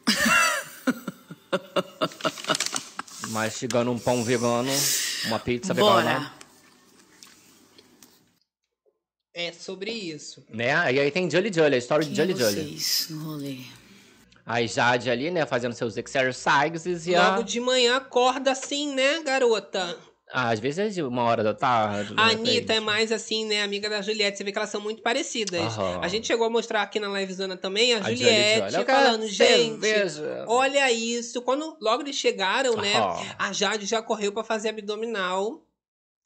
Mastigando 3.30 3.92
um 3.92 4.00
pão 4.00 4.24
vegano, 4.24 4.72
uma 5.26 5.40
pizza 5.40 5.74
vegana. 5.74 6.20
Bora. 6.20 6.34
É 9.34 9.52
sobre 9.52 9.92
isso. 9.92 10.44
Né? 10.50 10.72
E 10.94 11.00
aí 11.00 11.12
tem 11.12 11.30
Jolly 11.30 11.54
Jolly, 11.54 11.76
a 11.76 11.78
história 11.78 12.04
de 12.06 12.14
Quem 12.14 12.24
é 12.24 12.28
Jolly 12.28 12.40
Jolly. 12.40 12.80
vocês 12.80 13.08
no 13.10 13.24
rolê? 13.24 13.58
A 14.46 14.66
Jade 14.66 15.12
ali, 15.12 15.30
né, 15.30 15.46
fazendo 15.46 15.74
seus 15.74 15.96
exercises 15.96 17.06
e 17.06 17.14
a... 17.14 17.32
Logo 17.36 17.44
de 17.44 17.60
manhã 17.60 17.98
acorda 17.98 18.52
assim, 18.52 18.96
né, 18.96 19.22
garota? 19.22 19.96
Ah, 20.32 20.50
às 20.50 20.60
vezes 20.60 20.78
é 20.80 20.88
de 20.90 21.02
uma 21.02 21.24
hora 21.24 21.44
da 21.44 21.54
tarde. 21.56 22.14
A 22.16 22.28
de 22.30 22.36
Anitta 22.36 22.74
é 22.74 22.80
mais 22.80 23.12
assim, 23.12 23.46
né, 23.46 23.64
amiga 23.64 23.90
da 23.90 24.00
Juliette. 24.02 24.38
Você 24.38 24.44
vê 24.44 24.52
que 24.52 24.58
elas 24.60 24.70
são 24.70 24.80
muito 24.80 25.02
parecidas. 25.02 25.78
A 26.02 26.08
gente 26.08 26.28
chegou 26.28 26.46
a 26.46 26.50
mostrar 26.50 26.84
aqui 26.84 27.00
na 27.00 27.08
livezona 27.08 27.58
também 27.58 27.94
a, 27.94 27.98
A 27.98 28.02
Juliette. 28.14 28.76
Eu 28.76 28.86
quero 28.86 29.04
falando, 29.06 29.28
gente, 29.28 29.80
cerveja. 29.82 30.46
olha 30.48 30.92
isso. 30.92 31.42
Quando 31.42 31.76
logo 31.82 32.04
eles 32.04 32.16
chegaram, 32.16 32.76
né, 32.76 32.94
a 33.40 33.52
Jade 33.52 33.86
já 33.88 34.02
correu 34.02 34.32
pra 34.32 34.44
fazer 34.44 34.70
abdominal. 34.70 35.66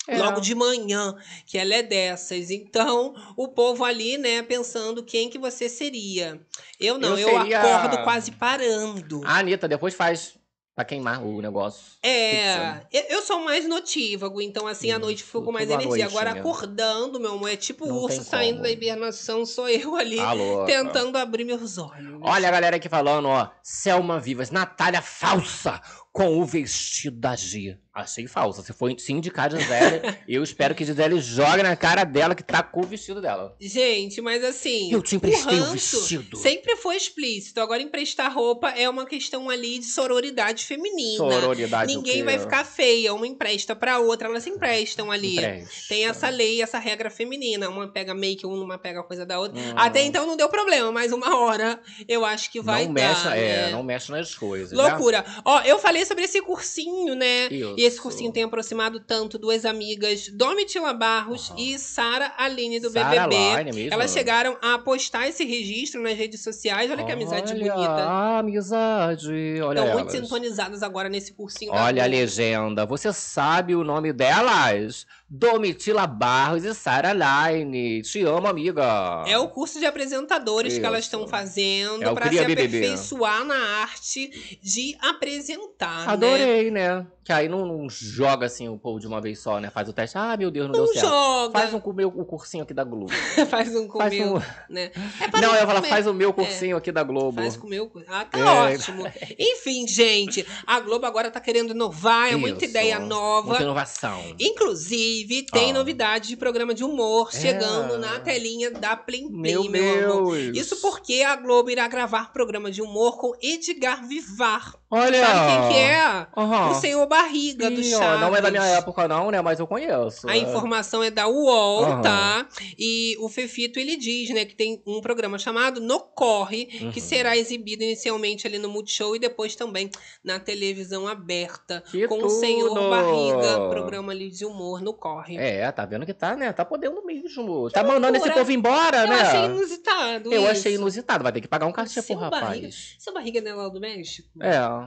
É. 0.05 0.17
Logo 0.17 0.41
de 0.41 0.53
manhã, 0.53 1.15
que 1.45 1.57
ela 1.57 1.73
é 1.75 1.81
dessas. 1.81 2.51
Então, 2.51 3.15
o 3.37 3.47
povo 3.47 3.85
ali, 3.85 4.17
né, 4.17 4.41
pensando 4.41 5.01
quem 5.01 5.29
que 5.29 5.39
você 5.39 5.69
seria. 5.69 6.41
Eu 6.77 6.97
não, 6.97 7.17
eu, 7.17 7.29
Eu 7.29 7.39
seria- 7.39 7.61
acordo 7.61 8.03
quase 8.03 8.31
parando. 8.33 9.21
A 9.23 9.37
Anitta 9.39 9.65
depois 9.65 9.93
faz 9.93 10.33
pra 10.75 10.83
queimar 10.83 11.23
o 11.23 11.41
negócio. 11.41 11.83
É, 12.01 12.79
eu- 12.91 13.03
eu 13.09 13.21
sou 13.21 13.39
mais 13.39 13.67
notívago, 13.67 14.41
então 14.41 14.65
assim, 14.67 14.91
à 14.91 14.97
Hum, 14.97 15.01
noite 15.01 15.23
fico 15.23 15.43
com 15.43 15.51
mais 15.51 15.69
energia. 15.69 16.05
Agora, 16.07 16.31
acordando, 16.31 17.19
meu 17.19 17.33
amor, 17.33 17.49
é 17.51 17.55
tipo 17.55 17.85
Não 17.85 17.97
urso 17.97 18.23
saindo 18.23 18.53
como. 18.55 18.63
da 18.63 18.71
hibernação, 18.71 19.45
sou 19.45 19.69
eu 19.69 19.95
ali 19.95 20.17
Tá 20.17 20.33
louca. 20.33 20.65
tentando 20.65 21.17
abrir 21.17 21.43
meus 21.45 21.77
olhos. 21.77 22.19
Olha 22.21 22.47
a 22.47 22.51
galera 22.51 22.75
aqui 22.77 22.89
falando, 22.89 23.27
ó. 23.27 23.49
Selma 23.61 24.19
Vivas, 24.19 24.49
Natália 24.49 25.01
falsa 25.01 25.79
com 26.11 26.39
o 26.39 26.45
vestido 26.45 27.19
da 27.19 27.35
G. 27.35 27.77
Achei 27.93 28.25
falsa. 28.25 28.63
Se 28.63 28.73
for 28.73 28.91
se 28.99 29.13
indicar 29.13 29.51
Gisele, 29.51 30.17
eu 30.27 30.41
espero 30.41 30.73
que 30.73 30.83
Gisele 30.83 31.21
jogue 31.21 31.61
na 31.61 31.75
cara 31.75 32.03
dela 32.03 32.33
que 32.33 32.41
tá 32.41 32.63
com 32.63 32.81
o 32.81 32.83
vestido 32.83 33.21
dela. 33.21 33.55
Gente, 33.59 34.19
mas 34.19 34.43
assim. 34.43 34.91
Eu 34.91 35.01
te 35.01 35.15
emprestei 35.15 35.59
o 35.59 35.63
ranço 35.63 35.99
vestido. 35.99 36.37
Sempre 36.37 36.75
foi 36.75 36.95
explícito. 36.95 37.61
Agora, 37.61 37.83
emprestar 37.83 38.33
roupa 38.33 38.69
é 38.69 38.89
uma 38.89 39.05
questão 39.05 39.47
ali 39.47 39.77
de 39.77 39.85
sororidade 39.85 40.65
feminina. 40.65 41.17
Sororidade 41.17 41.93
o 41.93 41.97
Ninguém 41.97 42.23
vai 42.23 42.39
ficar 42.39 42.65
feia. 42.65 43.13
Uma 43.13 43.27
empresta 43.27 43.75
pra 43.75 43.99
outra, 43.99 44.27
elas 44.27 44.43
se 44.43 44.49
emprestam 44.49 45.11
ali. 45.11 45.37
Empresta. 45.37 45.87
Tem 45.87 46.07
essa 46.07 46.29
lei, 46.29 46.63
essa 46.63 46.79
regra 46.79 47.11
feminina. 47.11 47.69
Uma 47.69 47.87
pega 47.87 48.15
make, 48.15 48.43
uma 48.43 48.79
pega 48.79 49.03
coisa 49.03 49.23
da 49.23 49.39
outra. 49.39 49.59
Hum. 49.61 49.73
Até 49.75 50.01
então 50.01 50.25
não 50.25 50.35
deu 50.35 50.49
problema, 50.49 50.91
mas 50.91 51.11
uma 51.11 51.37
hora 51.37 51.79
eu 52.07 52.25
acho 52.25 52.49
que 52.49 52.59
vai 52.59 52.87
não 52.87 52.93
dar. 52.95 53.09
mexe, 53.09 53.27
é, 53.27 53.65
né? 53.65 53.71
não 53.71 53.83
mexe 53.83 54.11
nas 54.11 54.33
coisas. 54.33 54.71
né? 54.75 54.83
Loucura. 54.83 55.23
Ó, 55.45 55.61
eu 55.61 55.77
falei 55.77 56.03
sobre 56.05 56.23
esse 56.23 56.41
cursinho, 56.41 57.13
né? 57.13 57.47
Isso. 57.51 57.82
E 57.83 57.85
esse 57.85 57.99
cursinho 57.99 58.31
tem 58.31 58.43
aproximado 58.43 58.97
tanto 59.01 59.37
duas 59.37 59.65
amigas, 59.65 60.29
Domitila 60.29 60.93
Barros 60.93 61.49
Aham. 61.49 61.59
e 61.59 61.77
Sara 61.77 62.33
Aline 62.37 62.79
do 62.79 62.89
Sarah 62.89 63.27
BBB. 63.27 63.57
Line 63.57 63.75
mesmo? 63.75 63.93
Elas 63.93 64.13
chegaram 64.13 64.57
a 64.61 64.77
postar 64.77 65.27
esse 65.27 65.43
registro 65.43 66.01
nas 66.01 66.17
redes 66.17 66.41
sociais. 66.41 66.89
Olha 66.89 67.03
que 67.03 67.11
amizade 67.11 67.51
Olha, 67.51 67.73
bonita. 67.73 67.91
A 67.91 68.39
amizade. 68.39 69.61
Olha 69.61 69.79
Estão 69.81 69.93
muito 69.95 70.11
sintonizadas 70.13 70.81
agora 70.81 71.09
nesse 71.09 71.33
cursinho 71.33 71.73
Olha 71.73 72.05
a 72.05 72.07
legenda. 72.07 72.85
Você 72.85 73.11
sabe 73.11 73.75
o 73.75 73.83
nome 73.83 74.13
delas? 74.13 75.05
Domitila 75.35 76.05
Barros 76.05 76.63
e 76.63 76.75
Sara 76.75 77.11
Line. 77.11 78.03
Te 78.03 78.21
amo, 78.21 78.45
amiga. 78.47 79.23
É 79.27 79.35
o 79.35 79.47
curso 79.47 79.79
de 79.79 79.85
apresentadores 79.87 80.77
que 80.77 80.85
elas 80.85 80.99
Isso. 81.05 81.15
estão 81.15 81.27
fazendo 81.27 82.03
É 82.03 82.13
para 82.13 82.25
se 82.25 82.29
Cria 82.29 82.43
BBB. 82.45 82.77
aperfeiçoar 82.77 83.43
na 83.43 83.55
arte 83.81 84.59
de 84.61 84.95
apresentar, 85.01 86.05
né? 86.05 86.13
Adorei, 86.13 86.69
né? 86.69 87.07
Que 87.23 87.31
aí 87.31 87.47
não, 87.49 87.65
não 87.65 87.89
joga 87.89 88.45
assim 88.45 88.67
o 88.69 88.77
povo 88.77 88.99
de 88.99 89.07
uma 89.07 89.19
vez 89.21 89.39
só, 89.39 89.59
né? 89.59 89.71
Faz 89.71 89.87
o 89.89 89.93
teste. 89.93 90.17
Ah, 90.17 90.35
meu 90.37 90.51
Deus, 90.51 90.67
não, 90.67 90.73
Não 90.77 90.85
deu 90.85 90.93
certo. 90.93 91.07
joga. 91.07 91.59
Faz 91.59 91.73
um 91.73 91.79
com 91.79 91.89
o 91.89 91.93
meu 91.93 92.11
cursinho 92.11 92.63
aqui 92.63 92.73
da 92.73 92.83
Globo. 92.83 93.09
faz 93.49 93.69
um 93.75 93.89
Faz 93.89 94.13
comigo, 94.13 94.37
um... 94.37 94.41
né? 94.73 94.91
É 95.19 95.27
Não, 95.41 95.55
eu 95.55 95.65
comer. 95.65 95.87
faz 95.87 96.05
o 96.05 96.13
meu 96.13 96.31
cursinho 96.33 96.77
aqui 96.77 96.91
da 96.91 97.01
Globo. 97.01 97.41
Faz 97.41 97.55
com 97.57 97.65
o 97.65 97.69
meu. 97.69 97.89
Ah, 98.07 98.25
tá 98.25 98.37
É. 98.37 98.43
ótimo. 98.73 99.03
Enfim, 99.39 99.87
gente, 99.87 100.45
a 100.67 100.79
Globo 100.81 101.05
agora 101.07 101.31
tá 101.31 101.39
querendo 101.39 101.71
inovar, 101.71 102.31
é 102.31 102.35
muita 102.35 102.65
Isso. 102.65 102.71
ideia 102.71 102.99
nova. 102.99 103.47
Muita 103.47 103.63
inovação. 103.63 104.21
Inclusive, 104.37 105.22
tem 105.51 105.71
Ah. 105.71 105.73
novidade 105.73 106.29
de 106.29 106.37
programa 106.37 106.73
de 106.73 106.83
humor 106.83 107.29
É. 107.33 107.39
chegando 107.39 107.97
na 107.97 108.19
telinha 108.19 108.71
da 108.71 108.95
Plim 108.95 109.27
Plim, 109.29 109.41
Meu 109.41 109.63
meu, 109.69 110.13
amor. 110.19 110.37
Isso 110.37 110.77
porque 110.81 111.21
a 111.21 111.35
Globo 111.35 111.69
irá 111.69 111.87
gravar 111.87 112.31
programa 112.31 112.69
de 112.71 112.81
humor 112.81 113.17
com 113.17 113.31
Edgar 113.41 114.07
Vivar. 114.07 114.73
Olha. 114.95 115.25
Sabe 115.25 115.51
quem 115.51 115.69
que 115.73 115.79
é? 115.83 116.27
Aham. 116.37 116.69
O 116.71 116.75
senhor 116.75 117.07
Barriga 117.07 117.71
do 117.71 117.81
Ih, 117.81 117.95
ó, 117.95 117.99
Chaves. 117.99 118.21
Não 118.21 118.35
é 118.35 118.41
da 118.41 118.51
minha 118.51 118.63
época, 118.65 119.07
não, 119.07 119.31
né? 119.31 119.41
Mas 119.41 119.59
eu 119.59 119.65
conheço. 119.65 120.27
A 120.29 120.37
informação 120.37 121.01
é 121.03 121.09
da 121.09 121.27
UOL, 121.27 121.83
Aham. 121.85 122.01
tá? 122.01 122.47
E 122.77 123.17
o 123.19 123.27
Fefito, 123.27 123.79
ele 123.79 123.97
diz, 123.97 124.29
né, 124.29 124.45
que 124.45 124.55
tem 124.55 124.81
um 124.85 125.01
programa 125.01 125.39
chamado 125.39 125.81
No 125.81 125.99
Corre, 125.99 126.65
que 126.65 126.83
Uhum. 126.85 126.93
será 126.99 127.35
exibido 127.35 127.83
inicialmente 127.83 128.45
ali 128.45 128.59
no 128.59 128.69
Multishow 128.69 129.15
e 129.15 129.19
depois 129.19 129.55
também 129.55 129.89
na 130.23 130.39
televisão 130.39 131.07
aberta. 131.07 131.83
Que 131.89 132.07
com 132.07 132.23
o 132.23 132.29
senhor 132.29 132.69
tudo! 132.69 132.89
Barriga, 132.89 133.69
programa 133.69 134.11
ali 134.11 134.29
de 134.29 134.45
humor 134.45 134.81
no 134.81 134.93
Corre. 134.93 135.37
É, 135.37 135.71
tá 135.71 135.85
vendo 135.85 136.05
que 136.05 136.13
tá, 136.13 136.35
né? 136.35 136.53
Tá 136.53 136.63
podendo 136.63 137.03
mesmo. 137.03 137.69
Tá 137.71 137.83
mandando 137.83 138.17
esse 138.17 138.25
loucura. 138.27 138.33
povo 138.35 138.51
embora, 138.51 138.97
Eu 139.03 139.07
né? 139.07 139.21
achei 139.21 139.45
inusitado 139.45 140.31
Eu 140.33 140.41
isso. 140.43 140.51
achei 140.51 140.75
inusitado. 140.75 141.23
Vai 141.23 141.31
ter 141.31 141.41
que 141.41 141.47
pagar 141.47 141.65
um 141.65 141.71
cachê 141.71 142.01
pro 142.01 142.15
rapaz. 142.15 142.43
Barriga, 142.43 142.69
seu 142.99 143.13
Barriga 143.13 143.41
não 143.41 143.51
é 143.51 143.55
lá 143.55 143.69
do 143.69 143.79
México? 143.79 144.29
É. 144.41 144.82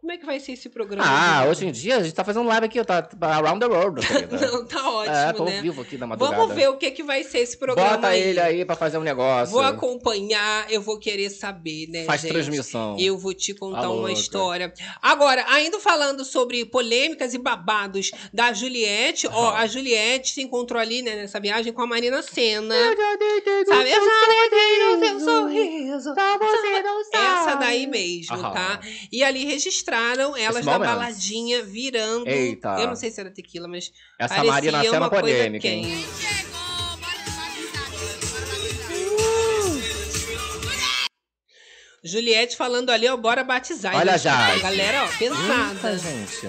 Como 0.00 0.12
é 0.12 0.16
que 0.16 0.24
vai 0.24 0.38
ser 0.38 0.52
esse 0.52 0.68
programa? 0.68 1.04
Ah, 1.04 1.44
hoje 1.46 1.66
em 1.66 1.72
dia 1.72 1.96
a 1.96 2.02
gente 2.04 2.14
tá 2.14 2.22
fazendo 2.22 2.46
live 2.46 2.66
aqui, 2.66 2.84
tá 2.84 3.08
around 3.20 3.58
the 3.58 3.66
world, 3.66 4.06
querida. 4.06 4.38
Não, 4.46 4.64
tá 4.64 4.88
ótimo, 4.90 5.16
é, 5.16 5.32
tô 5.32 5.44
né? 5.44 5.60
vivo 5.60 5.82
aqui 5.82 5.98
na 5.98 6.06
madrugada. 6.06 6.36
Vamos 6.36 6.54
ver 6.54 6.68
o 6.68 6.76
que, 6.76 6.92
que 6.92 7.02
vai 7.02 7.24
ser 7.24 7.38
esse 7.38 7.56
programa 7.58 7.96
Bota 7.96 8.16
ele 8.16 8.38
aí 8.38 8.64
pra 8.64 8.76
fazer 8.76 8.96
um 8.96 9.02
negócio. 9.02 9.52
Vou 9.52 9.60
acompanhar, 9.60 10.70
eu 10.70 10.80
vou 10.80 11.00
querer 11.00 11.30
saber, 11.30 11.88
né, 11.88 12.04
Faz 12.04 12.20
gente? 12.20 12.30
transmissão. 12.30 12.96
Eu 12.96 13.18
vou 13.18 13.34
te 13.34 13.52
contar 13.52 13.82
Tá 13.82 13.90
uma 13.90 14.12
história. 14.12 14.72
Agora, 15.02 15.44
ainda 15.48 15.80
falando 15.80 16.24
sobre 16.24 16.64
polêmicas 16.64 17.34
e 17.34 17.38
babados 17.38 18.12
da 18.32 18.52
Juliette, 18.52 19.26
ó, 19.26 19.50
a 19.56 19.66
Juliette 19.66 20.30
se 20.30 20.42
encontrou 20.42 20.80
ali, 20.80 21.02
né, 21.02 21.16
nessa 21.16 21.40
viagem 21.40 21.72
com 21.72 21.82
a 21.82 21.86
Marina 21.88 22.22
Senna. 22.22 22.72
Sabe? 23.66 23.90
Eu 23.90 24.00
já 24.00 24.96
no 24.96 25.04
seu 25.04 25.20
sorriso. 25.20 26.14
Essa 27.12 27.56
daí 27.56 27.88
mesmo, 27.88 28.36
Aham. 28.36 28.52
tá? 28.52 28.80
E 29.10 29.24
ali 29.24 29.44
registraram 29.88 30.36
elas 30.36 30.56
Esse 30.56 30.66
na 30.66 30.78
baladinha 30.78 31.62
virando. 31.62 32.28
Eita. 32.28 32.76
Eu 32.80 32.88
não 32.88 32.96
sei 32.96 33.10
se 33.10 33.20
era 33.20 33.30
tequila, 33.30 33.66
mas. 33.68 33.92
Essa 34.18 34.34
Senna 34.34 34.98
uma 34.98 35.10
coisa 35.10 35.24
polêmica, 35.24 35.62
quente. 35.68 36.06
Juliette 42.04 42.56
falando 42.56 42.90
ali, 42.90 43.08
ó, 43.08 43.16
bora 43.16 43.42
batizar. 43.42 43.94
Olha 43.96 44.12
Gente, 44.12 44.22
já. 44.22 44.58
Galera, 44.58 45.04
ó, 45.04 45.06
Eita, 45.06 45.18
pesada. 45.18 45.98
gente. 45.98 46.46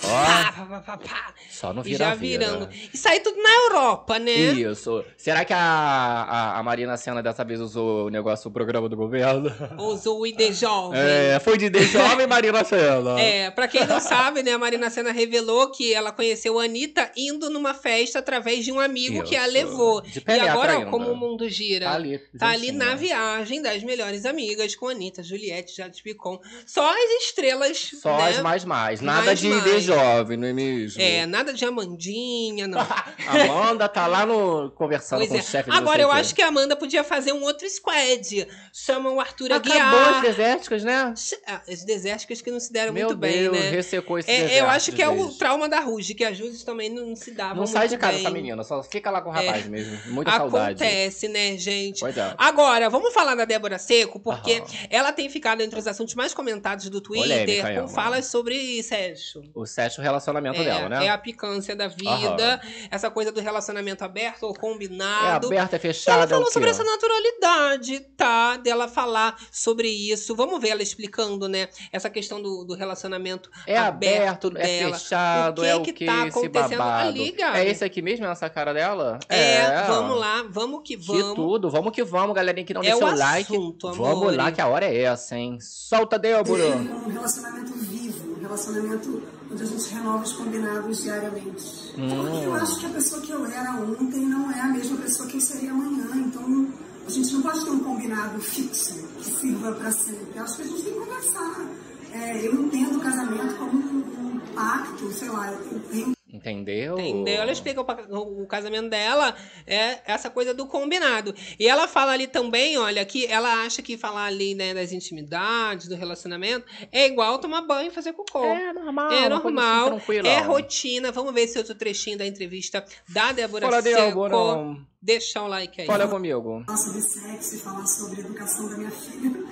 Pá, 0.00 0.08
Ó, 0.08 0.52
pá, 0.52 0.52
pá, 0.52 0.80
pá, 0.80 0.96
pá. 0.98 1.34
Só 1.56 1.72
E 1.72 1.82
vira 1.82 1.98
já 2.06 2.14
virando. 2.14 2.68
Isso 2.92 3.08
aí 3.08 3.20
tudo 3.20 3.40
na 3.42 3.50
Europa, 3.64 4.18
né? 4.18 4.32
Isso. 4.32 5.04
Será 5.16 5.44
que 5.44 5.52
a, 5.52 5.58
a, 5.58 6.58
a 6.58 6.62
Marina 6.62 6.96
Senna 6.96 7.22
dessa 7.22 7.44
vez 7.44 7.60
usou 7.60 8.06
o 8.06 8.10
negócio, 8.10 8.48
o 8.48 8.52
programa 8.52 8.88
do 8.88 8.96
governo? 8.96 9.50
Usou 9.78 10.20
o 10.20 10.26
ID 10.26 10.52
Jovem. 10.52 11.00
É, 11.00 11.38
foi 11.40 11.56
de 11.56 11.70
The 11.70 11.82
Jovem 11.82 12.26
Marina 12.26 12.62
Senna. 12.64 13.18
É, 13.20 13.50
pra 13.50 13.66
quem 13.68 13.86
não 13.86 14.00
sabe, 14.00 14.42
né, 14.42 14.52
a 14.52 14.58
Marina 14.58 14.90
Senna 14.90 15.12
revelou 15.12 15.70
que 15.70 15.94
ela 15.94 16.12
conheceu 16.12 16.58
a 16.58 16.64
Anitta 16.64 17.10
indo 17.16 17.48
numa 17.48 17.72
festa 17.74 18.18
através 18.18 18.64
de 18.64 18.72
um 18.72 18.78
amigo 18.80 19.22
que 19.22 19.36
a 19.36 19.44
Isso. 19.44 19.52
levou. 19.52 20.00
De 20.02 20.22
E 20.26 20.40
agora, 20.40 20.74
ó, 20.74 20.78
ainda. 20.78 20.90
como 20.90 21.10
o 21.10 21.16
mundo 21.16 21.48
gira. 21.48 21.86
Tá 21.86 21.94
ali. 21.94 22.18
Tá 22.38 22.48
ali 22.48 22.66
juntinho. 22.68 22.84
na 22.84 22.94
viagem 22.94 23.62
das 23.62 23.82
melhores 23.82 24.24
amigas 24.26 24.74
com 24.74 24.88
a 24.88 24.92
Anitta, 24.92 25.22
Juliette, 25.22 25.74
Jade 25.76 26.02
Picon. 26.02 26.38
Só 26.66 26.86
as 26.90 27.24
estrelas, 27.24 27.90
Só 28.02 28.16
né? 28.16 28.28
as 28.30 28.40
mais 28.40 28.64
mais. 28.64 29.00
Nada 29.00 29.26
Mais 29.26 29.38
de 29.40 29.48
mais. 29.48 29.82
Jovem, 29.82 30.36
não 30.36 30.48
é 30.48 30.52
mesmo? 30.52 31.00
É, 31.00 31.24
nada 31.26 31.45
de 31.52 31.64
Amandinha, 31.64 32.66
não. 32.68 32.78
Amanda 33.26 33.88
tá 33.88 34.06
lá 34.06 34.24
no 34.26 34.70
conversando 34.72 35.18
Pois 35.20 35.30
com 35.30 35.36
é. 35.36 35.40
o 35.40 35.42
chefe 35.42 35.70
Agora, 35.70 36.02
eu 36.02 36.10
acho 36.12 36.34
que 36.34 36.42
a 36.42 36.48
Amanda 36.48 36.76
podia 36.76 37.02
fazer 37.04 37.32
um 37.32 37.42
outro 37.42 37.68
squad. 37.68 38.46
Chama 38.72 39.10
o 39.10 39.20
Arthur 39.20 39.52
Acabou 39.52 39.72
Aguiar. 39.80 40.14
as 40.16 40.22
desérticas, 40.22 40.84
né? 40.84 41.14
Ah, 41.46 41.62
As 41.68 41.84
desérticas 41.84 42.40
que 42.42 42.50
não 42.50 42.60
se 42.60 42.72
deram 42.72 42.92
Meu 42.92 43.06
muito 43.08 43.18
bem, 43.18 43.42
Deus, 43.42 43.52
né? 43.58 43.70
ressecou 43.70 44.18
esse 44.18 44.30
É, 44.30 44.60
eu 44.60 44.66
acho 44.66 44.92
que 44.92 45.02
é 45.02 45.08
o 45.08 45.28
trauma 45.32 45.68
da 45.68 45.80
Ruge, 45.80 46.14
que 46.14 46.24
as 46.24 46.38
Ruges 46.38 46.62
também 46.64 46.88
não 46.90 47.14
se 47.16 47.30
davam 47.30 47.56
Não 47.56 47.66
sai 47.66 47.88
de 47.88 47.96
casa 47.96 48.12
bem. 48.14 48.20
essa 48.22 48.30
menina, 48.30 48.62
só 48.62 48.82
fica 48.82 49.10
lá 49.10 49.20
com 49.20 49.30
o 49.30 49.32
rapaz 49.32 49.64
É. 49.66 49.68
mesmo. 49.68 49.98
Muita 50.12 50.30
saudade. 50.32 50.82
Acontece, 50.82 51.28
né, 51.28 51.56
gente? 51.56 52.00
Pois 52.00 52.16
é. 52.16 52.34
Agora, 52.38 52.88
vamos 52.90 53.12
falar 53.12 53.34
da 53.34 53.44
Débora 53.44 53.78
Seco, 53.78 54.18
porque 54.20 54.54
Aham. 54.54 54.66
ela 54.90 55.12
tem 55.12 55.28
ficado 55.28 55.60
entre 55.62 55.78
os 55.78 55.86
assuntos 55.86 56.14
mais 56.14 56.32
comentados 56.34 56.88
do 56.88 57.00
Twitter, 57.00 57.44
Polêmica, 57.46 57.82
com 57.82 57.88
falas 57.88 58.26
sobre 58.26 58.82
sexo. 58.82 59.42
O 59.54 59.66
sexo 59.66 60.00
relacionamento 60.00 60.60
É, 60.60 60.64
dela, 60.64 60.88
né? 60.88 61.06
é 61.06 61.08
a 61.08 61.18
picância 61.36 61.76
da 61.76 61.86
vida, 61.86 62.60
essa 62.90 63.10
coisa 63.10 63.30
do 63.30 63.40
relacionamento 63.40 64.02
aberto 64.02 64.44
ou 64.44 64.52
É 64.52 64.58
combinado. 64.58 65.46
aberta, 65.46 65.76
é 65.76 65.80
E 65.82 66.10
ela 66.10 66.24
é 66.24 66.26
falou 66.26 66.46
quê? 66.46 66.52
sobre 66.52 66.70
essa 66.70 66.82
naturalidade, 66.82 68.00
tá? 68.16 68.56
Dela 68.56 68.88
falar 68.88 69.36
sobre 69.52 69.88
isso. 69.88 70.34
Vamos 70.34 70.60
ver 70.60 70.70
ela 70.70 70.82
explicando, 70.82 71.46
né? 71.48 71.68
Essa 71.92 72.08
questão 72.08 72.40
do, 72.40 72.64
do 72.64 72.74
relacionamento 72.74 73.50
É 73.66 73.76
aberto, 73.76 74.48
é 74.56 74.80
dela. 74.80 74.98
fechado, 74.98 75.58
O 75.60 75.62
que 75.62 75.68
é 75.70 75.74
o 75.76 75.82
que 75.82 75.92
que, 75.92 76.06
tá 76.06 76.22
acontecendo 76.24 76.78
babado. 76.78 77.08
ali, 77.10 77.32
Gabi? 77.32 77.58
É 77.58 77.68
esse 77.68 77.84
aqui 77.84 78.00
mesmo, 78.00 78.24
essa 78.26 78.48
cara 78.48 78.72
dela? 78.72 79.18
É, 79.28 79.82
vamos 79.86 80.18
lá, 80.18 80.44
vamos 80.48 80.80
que 80.82 80.96
Que 80.96 81.06
vamos. 81.06 81.34
tudo, 81.34 81.68
vamos 81.70 81.92
que 81.92 82.02
vamos, 82.02 82.34
galerinha 82.34 82.64
que 82.64 82.72
não 82.74 82.80
É 82.82 82.86
deixou 82.90 83.08
o 83.08 83.14
like. 83.14 83.52
assunto, 83.52 83.92
vamos 83.92 84.34
lá 84.34 84.50
que 84.50 84.60
a 84.60 84.68
hora 84.68 84.86
é 84.86 85.02
essa, 85.02 85.36
hein? 85.36 85.58
Solta, 85.60 86.18
Débora! 86.18 86.64
um 86.76 87.08
relacionamento 87.10 87.72
vivo, 87.74 88.36
um 88.38 88.40
relacionamento 88.40 89.22
onde 89.50 89.62
a 89.62 89.66
gente 89.66 89.94
renova 89.94 90.24
os 90.24 90.32
combinados 90.32 91.02
diariamente. 91.02 91.92
Porque 91.94 92.46
eu 92.46 92.54
acho 92.54 92.80
que 92.80 92.86
a 92.86 92.90
pessoa 92.90 93.22
que 93.22 93.30
eu 93.30 93.46
era 93.46 93.72
ontem 93.72 94.26
não 94.26 94.50
é 94.50 94.60
a 94.60 94.68
mesma 94.68 94.96
pessoa 94.98 95.28
que 95.28 95.36
eu 95.36 95.40
seria 95.40 95.70
amanhã. 95.70 96.08
Então, 96.14 96.68
a 97.06 97.10
gente 97.10 97.32
não 97.34 97.42
pode 97.42 97.64
ter 97.64 97.70
um 97.70 97.78
combinado 97.80 98.40
fixo 98.40 98.94
que 99.18 99.24
sirva 99.24 99.72
para 99.72 99.92
sempre. 99.92 100.32
Eu 100.34 100.42
acho 100.42 100.56
que 100.56 100.62
a 100.62 100.66
gente 100.66 100.82
tem 100.82 100.92
que 100.92 100.98
conversar. 100.98 101.66
É, 102.12 102.46
eu 102.46 102.54
entendo 102.54 102.96
o 102.96 103.00
casamento 103.00 103.54
como 103.56 103.78
um, 103.78 103.98
um 103.98 104.40
pacto, 104.54 105.12
sei 105.12 105.28
lá, 105.28 105.52
eu 105.52 105.80
tenho 105.90 106.15
Entendeu? 106.28 106.98
Entendeu? 106.98 107.42
Ela 107.42 107.52
explica 107.52 107.80
o, 107.80 108.46
casamento 108.46 108.88
dela, 108.88 109.34
é 109.64 110.00
essa 110.04 110.28
coisa 110.28 110.52
do 110.52 110.66
combinado. 110.66 111.32
E 111.58 111.68
ela 111.68 111.86
fala 111.86 112.12
ali 112.12 112.26
também, 112.26 112.76
olha, 112.76 113.04
que 113.04 113.26
ela 113.26 113.64
acha 113.64 113.80
que 113.80 113.96
falar 113.96 114.24
ali, 114.24 114.54
né, 114.54 114.74
das 114.74 114.90
intimidades, 114.90 115.86
do 115.86 115.94
relacionamento, 115.94 116.66
é 116.90 117.06
igual 117.06 117.38
tomar 117.38 117.62
banho 117.62 117.88
e 117.88 117.94
fazer 117.94 118.12
cocô. 118.12 118.44
É 118.44 118.72
normal. 118.72 119.12
É 119.12 119.20
assim, 119.20 119.28
normal, 119.28 119.86
tranquila. 119.90 120.28
é 120.28 120.40
rotina. 120.40 121.12
Vamos 121.12 121.32
ver 121.32 121.42
esse 121.42 121.58
outro 121.58 121.76
trechinho 121.76 122.18
da 122.18 122.26
entrevista 122.26 122.84
da 123.08 123.30
Débora 123.30 123.66
Fala, 123.68 123.82
Seco. 123.82 123.96
Débora. 123.96 124.76
Deixa 125.00 125.40
o 125.40 125.46
like 125.46 125.80
aí. 125.80 125.88
Olha 125.88 126.08
comigo. 126.08 126.64
falar 126.66 126.78
sobre 126.78 127.02
sexo 127.02 127.54
e 127.54 127.58
falar 127.58 127.86
sobre 127.86 128.20
a 128.20 128.24
educação 128.24 128.68
da 128.68 128.76
minha 128.76 128.90
filha. 128.90 129.44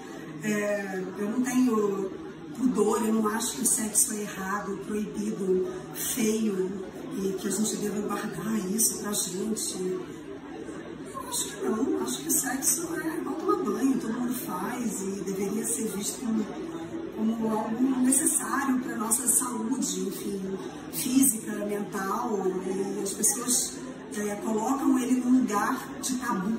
É, 0.43 0.97
eu 1.18 1.31
não 1.31 1.43
tenho 1.43 2.24
pudor, 2.57 3.05
eu 3.05 3.15
não 3.15 3.29
acho 3.29 3.57
que 3.57 3.63
o 3.63 3.67
sexo 3.67 4.15
é 4.15 4.23
errado, 4.23 4.77
proibido, 4.87 5.67
feio 5.95 6.71
e 7.17 7.33
que 7.35 7.49
a 7.49 7.51
gente 7.51 7.77
deva 7.77 8.01
guardar 8.01 8.71
isso 8.71 8.99
pra 8.99 9.13
gente. 9.13 9.79
Eu 9.79 11.29
acho 11.29 11.49
que 11.49 11.65
não, 11.65 12.03
acho 12.03 12.21
que 12.21 12.29
o 12.29 12.31
sexo 12.31 12.89
é 12.95 13.19
igual 13.19 13.37
tomar 13.37 13.65
banho, 13.65 14.01
todo 14.01 14.13
mundo 14.13 14.35
faz 14.35 15.03
e 15.03 15.23
deveria 15.23 15.65
ser 15.65 15.89
visto 15.89 16.21
como, 16.21 16.45
como 17.17 17.51
algo 17.51 18.01
necessário 18.03 18.79
para 18.81 18.97
nossa 18.97 19.27
saúde, 19.27 20.01
enfim, 20.01 20.59
física, 20.93 21.53
mental, 21.67 22.41
e 22.67 23.03
as 23.03 23.13
pessoas 23.13 23.79
é, 24.17 24.35
colocam 24.37 24.99
ele 24.99 25.21
num 25.21 25.41
lugar 25.41 25.89
de 26.01 26.17
tabu 26.17 26.54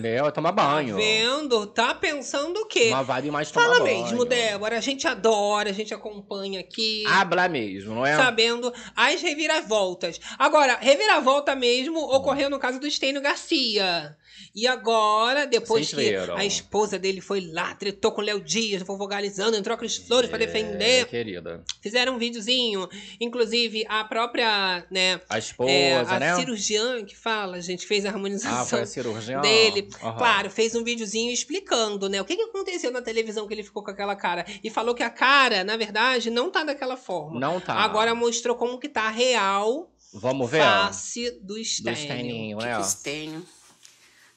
não 0.00 0.08
é 0.08 0.12
para 0.20 0.20
mim. 0.20 0.20
Pra 0.20 0.20
mim 0.20 0.20
é 0.20 0.20
uma 0.20 0.20
Entendeu? 0.26 0.32
Toma 0.32 0.52
banho. 0.52 0.96
Vendo? 0.96 1.66
Tá 1.66 1.94
pensando 1.94 2.60
o 2.60 2.66
quê? 2.66 2.88
Uma 2.88 3.02
vibe 3.02 3.30
mais 3.30 3.50
tomar 3.50 3.66
Fala 3.66 3.78
banho. 3.80 4.02
mesmo, 4.02 4.24
Débora. 4.24 4.78
A 4.78 4.80
gente 4.80 5.06
adora, 5.06 5.70
a 5.70 5.72
gente 5.72 5.92
acompanha 5.94 6.60
aqui. 6.60 7.04
Habla 7.06 7.48
mesmo, 7.48 7.94
não 7.94 8.06
é? 8.06 8.16
Sabendo 8.16 8.72
as 8.96 9.20
reviravoltas. 9.22 10.20
Agora, 10.38 10.76
reviravolta 10.80 11.54
mesmo 11.54 11.98
ocorreu 12.00 12.48
no 12.50 12.58
caso 12.58 12.78
do 12.80 12.86
Estênio 12.86 13.20
Garcia. 13.20 14.16
E 14.54 14.66
agora, 14.66 15.46
depois 15.46 15.88
Vocês 15.90 16.02
que 16.02 16.18
viram. 16.20 16.36
a 16.36 16.44
esposa 16.44 16.98
dele 16.98 17.20
foi 17.20 17.40
lá, 17.40 17.72
tretou 17.74 18.10
com 18.10 18.20
o 18.20 18.24
Léo 18.24 18.40
Dias, 18.40 18.82
fofocalizando, 18.82 19.56
entrou 19.56 19.76
com 19.76 19.84
as 19.84 19.96
flores 19.96 20.28
pra 20.28 20.38
defender. 20.38 21.02
É, 21.02 21.04
querida. 21.04 21.62
Fizeram 21.80 22.14
um 22.14 22.18
videozinho. 22.18 22.88
Inclusive, 23.20 23.84
a 23.88 24.02
própria, 24.04 24.84
né? 24.90 25.20
A 25.28 25.38
esposa, 25.38 25.70
é, 25.70 26.00
a 26.00 26.18
né? 26.18 26.34
cirurgiã 26.36 27.04
que 27.04 27.16
fala, 27.16 27.60
gente, 27.60 27.86
fez 27.86 28.04
a 28.04 28.08
Ah, 28.08 28.12
harmonização 28.12 28.66
foi 28.66 28.80
a 28.80 28.86
cirurgiã? 28.86 29.40
dele. 29.40 29.88
Aham. 30.02 30.16
Claro, 30.18 30.50
fez 30.50 30.74
um 30.74 30.84
videozinho 30.84 31.32
explicando, 31.32 32.08
né? 32.08 32.20
O 32.20 32.24
que, 32.24 32.36
que 32.36 32.42
aconteceu 32.42 32.90
na 32.90 33.02
televisão 33.02 33.46
que 33.46 33.54
ele 33.54 33.62
ficou 33.62 33.82
com 33.82 33.90
aquela 33.90 34.14
cara. 34.16 34.44
E 34.62 34.70
falou 34.70 34.94
que 34.94 35.02
a 35.02 35.10
cara, 35.10 35.64
na 35.64 35.76
verdade, 35.76 36.30
não 36.30 36.50
tá 36.50 36.62
daquela 36.64 36.96
forma. 36.96 37.38
Não 37.40 37.60
tá. 37.60 37.74
Agora 37.74 38.14
mostrou 38.14 38.54
como 38.56 38.78
que 38.78 38.88
tá 38.88 39.02
a 39.02 39.10
real 39.10 39.90
Vamos 40.12 40.50
ver? 40.50 40.60
face 40.62 41.30
do 41.42 41.54
Do 41.54 41.64
Stênio. 41.64 42.58
Que 42.58 42.64
né? 42.64 42.80
que 42.82 42.96
tenho. 43.02 43.46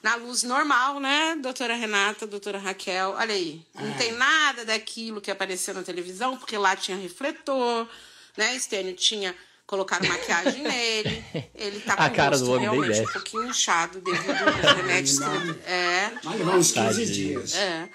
Na 0.01 0.15
luz 0.15 0.43
normal, 0.43 0.99
né? 0.99 1.37
Doutora 1.41 1.75
Renata, 1.75 2.27
doutora 2.27 2.57
Raquel. 2.59 3.11
Olha 3.17 3.33
aí. 3.33 3.65
Não 3.73 3.89
É. 3.89 3.93
tem 3.97 4.11
nada 4.11 4.65
daquilo 4.65 5.21
que 5.21 5.31
apareceu 5.31 5.73
na 5.73 5.81
televisão, 5.81 6.37
porque 6.37 6.57
lá 6.57 6.75
tinha 6.75 6.97
refletor, 6.97 7.87
né? 8.35 8.57
Stênio 8.59 8.93
tinha 8.95 9.33
colocado 9.65 10.07
maquiagem 10.07 10.61
nele. 10.63 11.23
Ele 11.55 11.79
tá 11.81 11.95
com 11.97 12.03
A 12.03 12.07
o 12.07 12.11
cara 12.13 12.29
rosto 12.31 12.45
do 12.45 12.51
homem 12.53 12.69
realmente 12.69 12.99
um 13.01 13.11
pouquinho 13.11 13.45
inchado 13.49 14.01
devido 14.01 14.29
aos 14.29 14.75
remédios 14.77 15.19
que 15.19 15.25
ele... 15.25 15.59
É. 15.65 16.11
Vai 16.23 16.37
levar 16.37 16.57
uns 16.57 16.71
15 16.71 16.87
Tadinho. 16.87 17.05
dias. 17.13 17.55
É. 17.55 17.89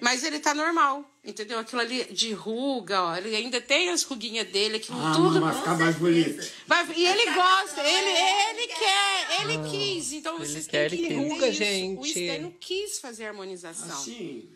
Mas 0.00 0.22
ele 0.22 0.38
tá 0.38 0.52
normal, 0.54 1.08
entendeu? 1.24 1.58
Aquilo 1.58 1.80
ali 1.80 2.04
de 2.12 2.32
ruga, 2.32 3.00
ó. 3.00 3.16
Ele 3.16 3.34
ainda 3.34 3.58
tem 3.60 3.88
as 3.88 4.02
ruguinhas 4.02 4.46
dele, 4.48 4.76
aquilo 4.76 4.98
Ah, 5.00 5.12
tudo. 5.14 5.40
vai 5.40 5.54
ficar 5.54 5.78
mais 5.78 5.96
bonito. 5.96 6.46
Vai- 6.66 6.86
e 6.94 7.06
ele 7.06 7.24
gosta, 7.32 7.80
ele, 7.80 8.10
ele 8.60 8.66
quer, 8.74 9.40
ele 9.42 9.70
quis. 9.70 10.12
Então 10.12 10.36
vocês 10.38 10.66
quer, 10.66 10.90
têm 10.90 10.98
ele 10.98 11.08
que 11.08 11.14
Ruga, 11.14 11.48
isso. 11.48 11.56
gente. 11.58 11.98
O 12.00 12.04
Stênio 12.04 12.54
quis 12.60 12.98
fazer 12.98 13.24
a 13.24 13.28
harmonização. 13.28 13.88
Assim, 13.96 14.48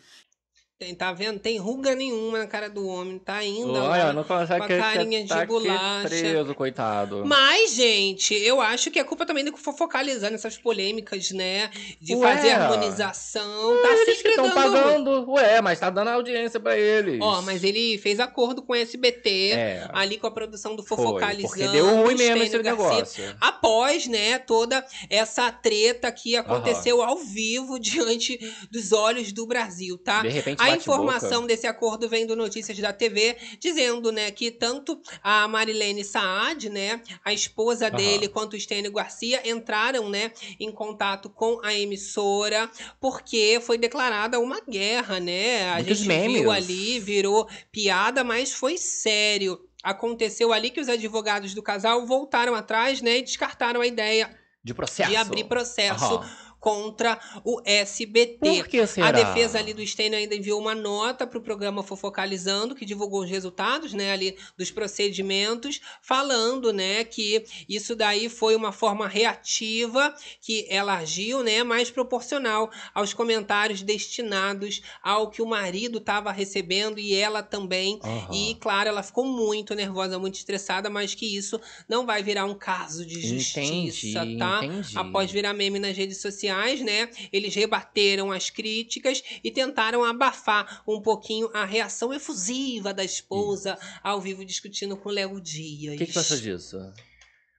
Tem, 0.78 0.94
tá 0.94 1.12
vendo? 1.12 1.40
Tem 1.40 1.58
ruga 1.58 1.92
nenhuma 1.96 2.38
na 2.38 2.46
cara 2.46 2.70
do 2.70 2.86
homem. 2.86 3.18
Tá 3.18 3.34
ainda 3.38 3.82
Olha, 3.82 4.04
lá 4.04 4.12
não 4.12 4.22
consegue 4.22 4.58
com 4.60 4.64
a 4.72 4.78
carinha 4.78 5.26
tá 5.26 5.34
de 5.34 5.40
aqui 5.40 5.46
bolacha. 5.48 6.08
preso, 6.08 6.54
coitado. 6.54 7.24
Mas, 7.26 7.74
gente, 7.74 8.32
eu 8.32 8.60
acho 8.60 8.88
que 8.88 9.00
é 9.00 9.02
culpa 9.02 9.26
também 9.26 9.44
do 9.44 9.52
que 9.52 9.58
for 9.58 9.72
focalizando 9.76 10.36
essas 10.36 10.56
polêmicas, 10.56 11.32
né? 11.32 11.68
De 12.00 12.14
Ué. 12.14 12.32
fazer 12.36 12.50
harmonização. 12.52 13.82
Tá 13.82 13.88
Eles 13.90 14.04
que 14.04 14.14
sempre 14.14 14.30
estão 14.30 14.50
pagando. 14.52 15.28
Ué, 15.32 15.60
mas 15.60 15.80
tá 15.80 15.90
dando 15.90 16.10
audiência 16.10 16.60
pra 16.60 16.78
eles. 16.78 17.18
Ó, 17.20 17.42
mas 17.42 17.64
ele 17.64 17.98
fez 17.98 18.20
acordo 18.20 18.62
com 18.62 18.72
o 18.72 18.76
SBT, 18.76 19.50
É. 19.54 19.88
ali 19.92 20.16
com 20.16 20.28
a 20.28 20.30
produção 20.30 20.76
do 20.76 20.84
Foi, 20.84 20.96
Fofocalizando. 20.96 21.48
porque 21.48 21.66
deu 21.66 21.86
ruim 22.04 22.14
mesmo 22.14 22.40
esse 22.40 22.56
Garcia, 22.56 22.62
negócio. 22.70 23.36
Após, 23.40 24.06
né, 24.06 24.38
toda 24.38 24.86
essa 25.10 25.50
treta 25.50 26.12
que 26.12 26.36
aconteceu 26.36 27.02
ao 27.02 27.16
vivo 27.18 27.80
diante 27.82 28.38
dos 28.70 28.92
olhos 28.92 29.32
do 29.32 29.44
Brasil, 29.44 29.98
tá? 29.98 30.22
De 30.22 30.28
repente 30.28 30.67
A 30.72 30.76
informação 30.76 31.46
desse 31.46 31.66
acordo 31.66 32.08
vem 32.08 32.26
do 32.26 32.36
Notícias 32.36 32.78
da 32.78 32.92
TV, 32.92 33.36
dizendo, 33.58 34.10
né, 34.12 34.30
que 34.30 34.50
tanto 34.50 35.00
a 35.22 35.46
Marilene 35.48 36.04
Saad, 36.04 36.68
né, 36.68 37.00
a 37.24 37.32
esposa 37.32 37.90
dele, 37.90 38.28
quanto 38.28 38.54
o 38.54 38.60
Stênio 38.60 38.92
Garcia 38.92 39.48
entraram, 39.48 40.08
né, 40.08 40.32
em 40.58 40.70
contato 40.70 41.28
com 41.30 41.60
a 41.64 41.74
emissora, 41.74 42.70
porque 43.00 43.60
foi 43.62 43.78
declarada 43.78 44.38
uma 44.40 44.60
guerra, 44.60 45.20
né? 45.20 45.70
A 45.70 45.74
Muitos 45.76 45.98
gente 45.98 46.08
memes. 46.08 46.40
viu 46.40 46.50
ali, 46.50 47.00
virou 47.00 47.48
piada, 47.72 48.22
mas 48.24 48.52
foi 48.52 48.76
sério. 48.78 49.58
Aconteceu 49.82 50.52
ali 50.52 50.70
que 50.70 50.80
os 50.80 50.88
advogados 50.88 51.54
do 51.54 51.62
casal 51.62 52.04
voltaram 52.06 52.54
atrás, 52.54 53.00
né, 53.00 53.18
e 53.18 53.22
descartaram 53.22 53.80
a 53.80 53.86
ideia 53.86 54.30
De 54.62 54.74
processo. 54.74 55.10
de 55.10 55.16
abrir 55.16 55.44
processo 55.44 56.16
Aham. 56.16 56.47
Contra 56.60 57.18
o 57.44 57.60
SBT. 57.64 58.38
Por 58.38 58.68
que 58.68 58.86
será? 58.86 59.08
A 59.08 59.12
defesa 59.12 59.58
ali 59.58 59.72
do 59.72 59.86
Stênio 59.86 60.18
ainda 60.18 60.34
enviou 60.34 60.60
uma 60.60 60.74
nota 60.74 61.26
para 61.26 61.38
o 61.38 61.42
programa 61.42 61.82
Fofocalizando, 61.82 62.74
que 62.74 62.84
divulgou 62.84 63.22
os 63.22 63.30
resultados, 63.30 63.92
né, 63.92 64.12
ali 64.12 64.36
dos 64.56 64.70
procedimentos, 64.70 65.80
falando, 66.02 66.72
né, 66.72 67.04
que 67.04 67.44
isso 67.68 67.94
daí 67.94 68.28
foi 68.28 68.56
uma 68.56 68.72
forma 68.72 69.06
reativa 69.06 70.14
que 70.40 70.66
ela 70.68 70.96
agiu, 70.96 71.42
né, 71.42 71.62
mais 71.62 71.90
proporcional 71.90 72.70
aos 72.92 73.14
comentários 73.14 73.82
destinados 73.82 74.82
ao 75.02 75.30
que 75.30 75.40
o 75.40 75.46
marido 75.46 75.98
estava 75.98 76.32
recebendo 76.32 76.98
e 76.98 77.14
ela 77.14 77.42
também. 77.42 78.00
Aham. 78.02 78.34
E, 78.34 78.54
claro, 78.56 78.88
ela 78.88 79.02
ficou 79.02 79.24
muito 79.24 79.74
nervosa, 79.74 80.18
muito 80.18 80.34
estressada, 80.34 80.90
mas 80.90 81.14
que 81.14 81.36
isso 81.36 81.60
não 81.88 82.04
vai 82.04 82.22
virar 82.22 82.44
um 82.44 82.54
caso 82.54 83.06
de 83.06 83.20
justiça, 83.20 83.60
Entendi, 83.60 84.38
tá? 84.38 84.64
entendi. 84.64 84.98
Após 84.98 85.30
virar 85.30 85.52
meme 85.54 85.78
nas 85.78 85.96
redes 85.96 86.20
sociais, 86.20 86.47
né? 86.80 87.08
Eles 87.32 87.54
rebateram 87.54 88.32
as 88.32 88.50
críticas 88.50 89.22
e 89.42 89.50
tentaram 89.50 90.04
abafar 90.04 90.82
um 90.86 91.00
pouquinho 91.00 91.50
a 91.54 91.64
reação 91.64 92.12
efusiva 92.12 92.92
da 92.92 93.04
esposa 93.04 93.78
ao 94.02 94.20
vivo 94.20 94.44
discutindo 94.44 94.96
com 94.96 95.08
o 95.08 95.12
Léo 95.12 95.40
Dias. 95.40 95.94
O 95.94 95.98
que, 95.98 96.06
que 96.06 96.12
você 96.12 96.18
acha 96.18 96.38
disso? 96.38 96.78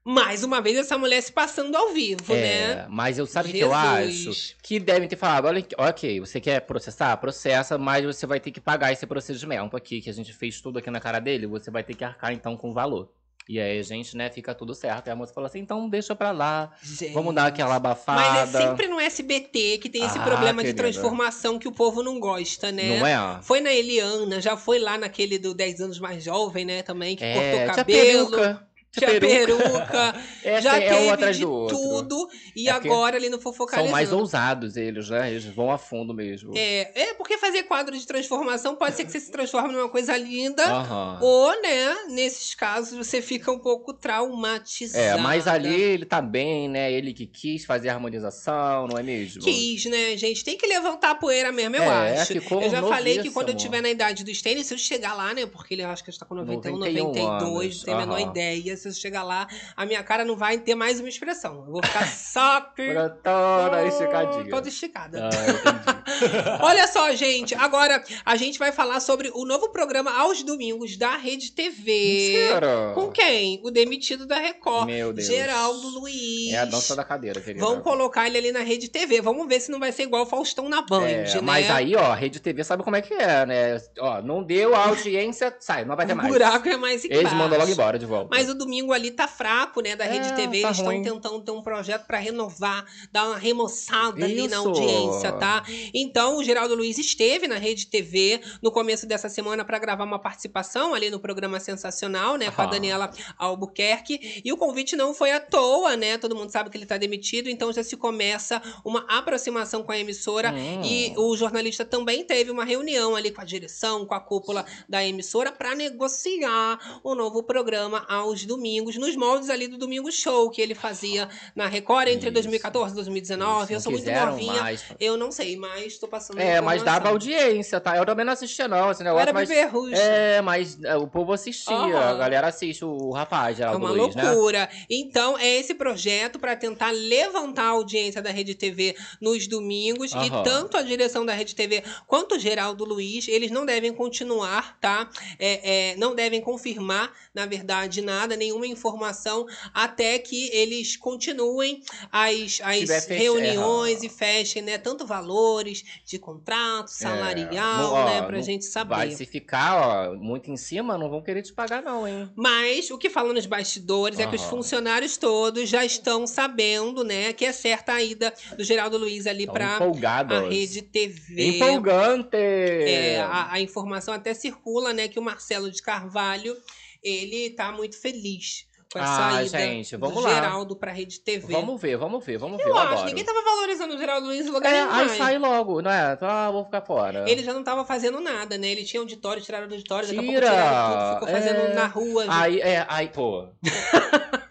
Mais 0.03 0.43
uma 0.43 0.61
vez, 0.61 0.77
essa 0.77 0.97
mulher 0.97 1.21
se 1.21 1.31
passando 1.31 1.75
ao 1.75 1.93
vivo, 1.93 2.33
É, 2.33 2.75
né? 2.75 2.87
mas 2.89 3.19
eu 3.19 3.27
sabe 3.27 3.49
o 3.49 3.51
que 3.51 3.59
eu 3.59 3.73
acho? 3.73 4.55
Que 4.63 4.79
devem 4.79 5.07
ter 5.07 5.17
falado, 5.17 5.45
olha, 5.45 5.63
ok, 5.77 6.19
você 6.19 6.39
quer 6.39 6.61
processar? 6.61 7.15
Processa, 7.17 7.77
mas 7.77 8.05
você 8.05 8.25
vai 8.25 8.39
ter 8.39 8.49
que 8.49 8.61
pagar 8.61 8.91
esse 8.91 9.05
procedimento 9.05 9.75
aqui, 9.75 10.01
que 10.01 10.09
a 10.09 10.13
gente 10.13 10.33
fez 10.33 10.61
tudo 10.61 10.79
aqui 10.79 10.89
na 10.89 10.99
cara 10.99 11.19
dele, 11.19 11.45
você 11.45 11.69
vai 11.69 11.83
ter 11.83 11.93
que 11.95 12.03
arcar 12.03 12.31
então 12.33 12.57
com 12.57 12.71
o 12.71 12.73
valor. 12.73 13.11
E 13.51 13.59
aí 13.59 13.79
a 13.79 13.81
gente, 13.83 14.15
né, 14.15 14.29
fica 14.29 14.53
tudo 14.53 14.75
certo. 14.75 15.07
E 15.07 15.09
a 15.09 15.15
moça 15.15 15.33
falou 15.33 15.47
assim, 15.47 15.57
então 15.57 15.89
deixa 15.89 16.15
pra 16.15 16.29
lá, 16.29 16.71
Gente. 16.83 17.13
vamos 17.13 17.33
dar 17.33 17.47
aquela 17.47 17.77
abafada. 17.77 18.21
Mas 18.21 18.53
é 18.53 18.61
sempre 18.61 18.87
no 18.87 18.99
SBT 18.99 19.79
que 19.79 19.89
tem 19.89 20.03
esse 20.05 20.19
Ah, 20.19 20.23
problema 20.23 20.61
de 20.61 20.69
querida. 20.71 20.83
transformação 20.83 21.57
que 21.57 21.67
o 21.67 21.71
povo 21.71 22.03
não 22.03 22.19
gosta, 22.19 22.71
né? 22.71 22.99
Não 22.99 23.07
é? 23.07 23.41
Foi 23.41 23.59
na 23.59 23.73
Eliana, 23.73 24.39
já 24.39 24.55
foi 24.55 24.77
lá 24.77 24.99
naquele 24.99 25.39
do 25.39 25.55
10 25.55 25.81
anos 25.81 25.99
mais 25.99 26.23
jovem, 26.23 26.63
né? 26.63 26.83
Também, 26.83 27.15
que 27.15 27.23
É, 27.23 27.33
cortou 27.33 27.73
o 27.73 27.75
cabelo. 27.75 28.29
peruca. 28.29 28.68
Tinha 28.91 29.19
peruca. 29.19 30.15
Essa 30.43 30.61
já 30.61 30.79
é 30.79 30.93
um 30.93 30.97
teve 30.97 31.09
atrás 31.09 31.37
de 31.37 31.43
do 31.43 31.51
outro. 31.51 31.77
tudo. 31.77 32.29
E 32.55 32.67
É 32.67 32.71
agora 32.71 33.17
ali 33.17 33.29
no 33.29 33.39
Fofocalizando. 33.39 33.87
São 33.87 33.91
mais 33.91 34.11
ousados 34.11 34.75
eles, 34.77 35.09
né? 35.09 35.29
Eles 35.29 35.45
vão 35.45 35.71
a 35.71 35.77
fundo 35.77 36.13
mesmo. 36.13 36.53
É, 36.55 37.09
é, 37.09 37.13
porque 37.13 37.37
fazer 37.37 37.63
quadro 37.63 37.95
de 37.95 38.05
transformação 38.05 38.75
pode 38.75 38.95
ser 38.95 39.05
que 39.05 39.11
você 39.11 39.19
se 39.19 39.31
transforme 39.31 39.73
numa 39.73 39.89
coisa 39.89 40.17
linda. 40.17 40.63
Aham. 40.65 41.19
Ou, 41.21 41.61
né, 41.61 41.95
nesses 42.09 42.55
casos, 42.55 42.97
você 42.97 43.21
fica 43.21 43.51
um 43.51 43.59
pouco 43.59 43.93
traumatizado. 43.93 45.03
É, 45.03 45.17
mas 45.17 45.47
ali 45.47 45.73
ele 45.73 46.05
tá 46.05 46.21
bem, 46.21 46.67
né? 46.67 46.91
Ele 46.91 47.13
que 47.13 47.27
quis 47.27 47.65
fazer 47.65 47.89
a 47.89 47.93
harmonização, 47.93 48.87
não 48.87 48.97
é 48.97 49.03
mesmo? 49.03 49.43
Quis, 49.43 49.85
né, 49.85 50.17
gente? 50.17 50.43
Tem 50.43 50.57
que 50.57 50.65
levantar 50.65 51.11
a 51.11 51.15
poeira 51.15 51.51
mesmo, 51.51 51.75
eu 51.75 51.83
É, 51.83 52.21
acho. 52.21 52.33
Eu 52.33 52.69
já 52.69 52.81
falei 52.81 53.19
que 53.19 53.29
quando 53.29 53.49
eu 53.49 53.55
tiver 53.55 53.81
na 53.81 53.89
idade 53.89 54.23
dos 54.23 54.41
tênis, 54.41 54.65
se 54.65 54.73
eu 54.73 54.77
chegar 54.77 55.13
lá, 55.13 55.33
né? 55.33 55.45
Porque 55.45 55.75
ele 55.75 55.83
acho 55.83 56.03
que 56.03 56.09
está 56.09 56.25
com 56.25 56.33
91, 56.33 56.77
91 56.77 57.07
92, 57.07 57.63
anos, 57.63 57.77
não 57.77 57.83
tenho 57.85 57.97
a 57.97 57.99
menor 57.99 58.19
ideia. 58.19 58.78
Se 58.79 58.87
eu 58.87 58.93
chegar 58.93 59.23
lá, 59.23 59.47
a 59.75 59.85
minha 59.85 60.01
cara 60.03 60.23
não 60.25 60.35
vai 60.35 60.57
ter 60.57 60.73
mais 60.75 60.99
uma 60.99 61.09
expressão. 61.09 61.63
Eu 61.67 61.71
vou 61.73 61.83
ficar 61.83 62.07
só 62.09 62.61
que. 62.61 62.93
Toda 63.23 63.85
esticadinha. 63.85 64.49
Toda 64.49 64.67
esticada. 64.69 65.25
Ah, 65.25 65.29
entendi. 65.29 66.59
Olha 66.61 66.87
só, 66.87 67.13
gente. 67.13 67.53
Agora 67.55 68.03
a 68.25 68.35
gente 68.35 68.57
vai 68.57 68.71
falar 68.71 68.99
sobre 68.99 69.29
o 69.33 69.45
novo 69.45 69.69
programa 69.69 70.11
aos 70.17 70.41
domingos 70.43 70.97
da 70.97 71.15
Rede 71.17 71.51
TV. 71.51 72.49
Com 72.95 73.11
quem? 73.11 73.61
O 73.63 73.71
demitido 73.71 74.25
da 74.25 74.37
Record. 74.37 74.87
Meu 74.87 75.13
Deus. 75.13 75.27
Geraldo 75.27 75.87
Luiz. 75.89 76.51
É 76.53 76.57
a 76.59 76.65
dança 76.65 76.95
da 76.95 77.03
cadeira, 77.03 77.39
querida. 77.41 77.63
Vão 77.63 77.81
colocar 77.81 78.27
ele 78.27 78.37
ali 78.37 78.51
na 78.51 78.61
Rede 78.61 78.87
TV. 78.89 79.21
Vamos 79.21 79.47
ver 79.47 79.59
se 79.59 79.71
não 79.71 79.79
vai 79.79 79.91
ser 79.91 80.03
igual 80.03 80.23
o 80.23 80.25
Faustão 80.25 80.67
na 80.69 80.81
Band, 80.81 81.07
É, 81.07 81.23
né? 81.35 81.41
Mas 81.41 81.69
aí, 81.69 81.95
ó, 81.95 82.05
a 82.11 82.15
Rede 82.15 82.39
TV 82.39 82.63
sabe 82.63 82.83
como 82.83 82.95
é 82.95 83.01
que 83.01 83.13
é, 83.13 83.45
né? 83.45 83.77
Ó, 83.99 84.21
não 84.21 84.43
deu 84.43 84.75
a 84.75 84.85
audiência, 84.87 85.55
sai, 85.59 85.85
não 85.85 85.95
vai 85.95 86.05
ter 86.05 86.13
o 86.13 86.17
mais. 86.17 86.29
buraco 86.29 86.67
é 86.69 86.77
mais 86.77 87.03
Eles 87.05 87.19
embaixo. 87.19 87.35
mandam 87.35 87.57
logo 87.59 87.71
embora 87.71 87.99
de 87.99 88.05
volta. 88.05 88.29
Mas 88.31 88.49
o 88.49 88.55
domingo 88.69 88.93
ali 88.93 89.09
tá 89.09 89.27
fraco, 89.27 89.81
né, 89.81 89.95
da 89.95 90.05
É, 90.05 90.11
Rede 90.11 90.35
TV. 90.35 90.61
tá 90.61 90.67
Eles 90.67 90.77
estão 90.77 91.01
tentando 91.01 91.41
ter 91.41 91.51
um 91.51 91.61
projeto 91.61 92.05
pra 92.05 92.19
renovar, 92.19 92.85
dar 93.11 93.25
uma 93.27 93.37
remoçada 93.37 94.23
ali 94.23 94.47
na 94.47 94.57
Isso. 94.57 94.67
audiência, 94.67 95.31
tá? 95.33 95.63
Então, 95.93 96.37
o 96.37 96.43
Geraldo 96.43 96.75
Luiz 96.75 96.97
esteve 96.99 97.47
na 97.47 97.55
Rede 97.55 97.87
TV 97.87 98.39
no 98.61 98.71
começo 98.71 99.07
dessa 99.07 99.27
semana 99.27 99.65
pra 99.65 99.79
gravar 99.79 100.03
uma 100.03 100.19
participação 100.19 100.93
ali 100.93 101.09
no 101.09 101.19
programa 101.19 101.59
Sensacional, 101.59 102.35
né, 102.37 102.51
com 102.51 102.61
a. 102.61 102.69
Daniela 102.69 103.09
Albuquerque. 103.39 104.41
E 104.45 104.53
o 104.53 104.57
convite 104.57 104.95
não 104.95 105.11
foi 105.11 105.31
à 105.31 105.39
toa, 105.39 105.97
né? 105.97 106.19
Todo 106.19 106.35
mundo 106.35 106.51
sabe 106.51 106.69
que 106.69 106.77
ele 106.77 106.85
tá 106.85 106.97
demitido, 106.97 107.49
então 107.49 107.73
já 107.73 107.83
se 107.83 107.97
começa 107.97 108.61
uma 108.85 109.03
aproximação 109.09 109.81
com 109.81 109.91
a 109.91 109.97
emissora. 109.97 110.51
Hum. 110.51 110.81
E 110.83 111.13
o 111.17 111.35
jornalista 111.35 111.83
também 111.83 112.23
teve 112.23 112.51
uma 112.51 112.63
reunião 112.63 113.15
ali 113.15 113.31
com 113.31 113.41
a 113.41 113.43
direção, 113.43 114.05
com 114.05 114.13
a 114.13 114.19
cúpula 114.19 114.63
da 114.87 115.03
emissora, 115.03 115.51
para 115.51 115.73
negociar 115.73 116.99
o 117.03 117.15
novo 117.15 117.41
programa 117.41 118.05
aos 118.07 118.45
domingos. 118.45 118.58
Domingos, 118.59 118.97
nos 118.97 119.15
moldes 119.15 119.49
ali 119.49 119.67
do 119.67 119.77
Domingo 119.77 120.11
Show 120.11 120.49
que 120.49 120.61
ele 120.61 120.75
fazia 120.75 121.29
na 121.55 121.67
Record 121.67 122.09
entre 122.09 122.25
Isso. 122.25 122.33
2014 122.33 122.91
e 122.91 122.95
2019. 122.95 123.63
Isso, 123.63 123.73
eu 123.73 123.79
sou 123.79 123.91
muito 123.91 124.11
novinha. 124.11 124.61
mais. 124.61 124.83
Eu 124.99 125.17
não 125.17 125.31
sei, 125.31 125.55
mas 125.55 125.97
tô 125.97 126.07
passando 126.07 126.39
É, 126.39 126.59
mas 126.59 126.83
dava 126.83 127.09
audiência, 127.09 127.79
tá? 127.79 127.95
Eu 127.95 128.05
também 128.05 128.25
não 128.25 128.33
assistia, 128.33 128.67
não, 128.67 128.91
esse 128.91 129.01
Eu 129.01 129.05
negócio, 129.05 129.21
era 129.21 129.33
mas. 129.33 129.49
É, 129.97 130.41
mas 130.41 130.83
é, 130.83 130.95
o 130.97 131.07
povo 131.07 131.31
assistia, 131.31 131.73
a 131.75 132.13
galera 132.15 132.47
assiste 132.47 132.83
o 132.83 133.11
rapaz, 133.11 133.55
É 133.55 133.57
Geraldo 133.59 133.79
uma 133.79 133.91
Luiz, 133.91 134.13
né? 134.15 134.23
loucura. 134.29 134.69
Então, 134.89 135.37
é 135.37 135.47
esse 135.57 135.73
projeto 135.73 136.37
para 136.37 136.55
tentar 136.55 136.91
levantar 136.91 137.63
a 137.63 137.69
audiência 137.69 138.21
da 138.21 138.29
Rede 138.29 138.55
TV 138.55 138.95
nos 139.21 139.47
domingos. 139.47 140.11
E 140.11 140.15
Aham. 140.15 140.43
tanto 140.43 140.75
a 140.77 140.81
direção 140.81 141.25
da 141.25 141.33
Rede 141.33 141.55
TV 141.55 141.83
quanto 142.07 142.35
o 142.35 142.39
Geraldo 142.39 142.83
Luiz, 142.83 143.27
eles 143.27 143.51
não 143.51 143.65
devem 143.65 143.93
continuar, 143.93 144.77
tá? 144.79 145.09
É, 145.39 145.91
é, 145.91 145.95
não 145.95 146.13
devem 146.13 146.41
confirmar, 146.41 147.11
na 147.33 147.45
verdade, 147.45 148.01
nada, 148.01 148.35
nenhuma 148.49 148.67
informação, 148.67 149.45
até 149.73 150.17
que 150.17 150.49
eles 150.51 150.97
continuem 150.97 151.81
as, 152.11 152.59
as 152.63 153.05
reuniões 153.07 154.03
é, 154.03 154.07
e 154.07 154.09
fechem, 154.09 154.61
né? 154.61 154.77
Tanto 154.77 155.05
valores 155.05 155.83
de 156.05 156.17
contrato, 156.17 156.87
salarial, 156.87 157.77
não, 157.77 157.93
ó, 157.93 158.05
né? 158.05 158.21
Pra 158.23 158.37
não 158.37 158.43
gente 158.43 158.65
saber. 158.65 158.95
Vai 158.95 159.11
se 159.11 159.25
ficar, 159.25 160.09
ó, 160.09 160.15
muito 160.15 160.49
em 160.49 160.57
cima, 160.57 160.97
não 160.97 161.09
vão 161.09 161.21
querer 161.21 161.43
te 161.43 161.53
pagar, 161.53 161.81
não, 161.81 162.07
hein? 162.07 162.29
Mas 162.35 162.89
o 162.89 162.97
que 162.97 163.09
falam 163.09 163.33
nos 163.33 163.45
bastidores 163.45 164.19
é 164.19 164.25
que 164.25 164.35
os 164.35 164.43
funcionários 164.43 165.17
todos 165.17 165.69
já 165.69 165.85
estão 165.85 166.25
sabendo, 166.25 167.03
né, 167.03 167.33
que 167.33 167.45
é 167.45 167.51
certa 167.51 167.93
a 167.93 168.03
ida 168.03 168.33
do 168.57 168.63
Geraldo 168.63 168.97
Luiz 168.97 169.27
ali 169.27 169.45
Tão 169.45 169.53
para 169.53 169.75
empolgados. 169.75 170.37
a 170.37 170.49
Rede 170.49 170.81
TV. 170.81 171.47
Empolgante! 171.55 172.35
É, 172.35 173.19
a, 173.21 173.53
a 173.53 173.61
informação 173.61 174.13
até 174.13 174.33
circula, 174.33 174.93
né, 174.93 175.07
que 175.07 175.19
o 175.19 175.21
Marcelo 175.21 175.69
de 175.69 175.81
Carvalho, 175.81 176.55
ele 177.03 177.49
tá 177.51 177.71
muito 177.71 177.99
feliz 177.99 178.67
com 178.91 178.97
essa 178.97 179.27
Ah, 179.37 179.43
ida 179.43 179.57
gente, 179.59 179.95
vamos 179.97 180.15
do 180.15 180.21
lá. 180.27 180.33
Geraldo 180.33 180.75
pra 180.75 180.91
Rede 180.91 181.19
TV. 181.19 181.53
Vamos 181.53 181.79
ver, 181.79 181.95
vamos 181.95 182.25
ver, 182.25 182.37
vamos 182.39 182.57
ver. 182.57 182.63
Eu 182.63 182.69
Eu, 182.69 182.77
acho, 182.77 182.91
adoro. 182.93 183.05
ninguém 183.05 183.23
tava 183.23 183.43
valorizando 183.43 183.93
o 183.93 183.97
Geraldo 183.99 184.25
Luiz 184.25 184.47
em 184.47 184.49
lugar 184.49 184.73
É, 184.73 184.77
nenhum 184.83 184.91
aí 184.91 185.09
sai 185.17 185.37
logo, 185.37 185.79
não 185.81 185.91
é? 185.91 186.17
Ah, 186.21 186.49
vou 186.51 186.65
ficar 186.65 186.81
fora. 186.81 187.23
Ele 187.29 187.43
já 187.43 187.53
não 187.53 187.63
tava 187.63 187.85
fazendo 187.85 188.19
nada, 188.19 188.57
né? 188.57 188.67
Ele 188.69 188.83
tinha 188.83 188.99
auditório, 188.99 189.43
tiraram 189.43 189.67
do 189.67 189.75
auditório, 189.75 190.07
daqui 190.07 190.19
a 190.19 190.23
pouco 190.23 190.39
Tira! 190.39 190.49
tiraram 190.49 190.89
tudo, 190.97 191.13
ficou 191.13 191.27
fazendo 191.27 191.59
É. 191.59 191.73
na 191.75 191.85
rua. 191.85 192.25
Aí, 192.29 192.59
é, 192.61 192.85
aí, 192.89 193.09
pô. 193.09 193.47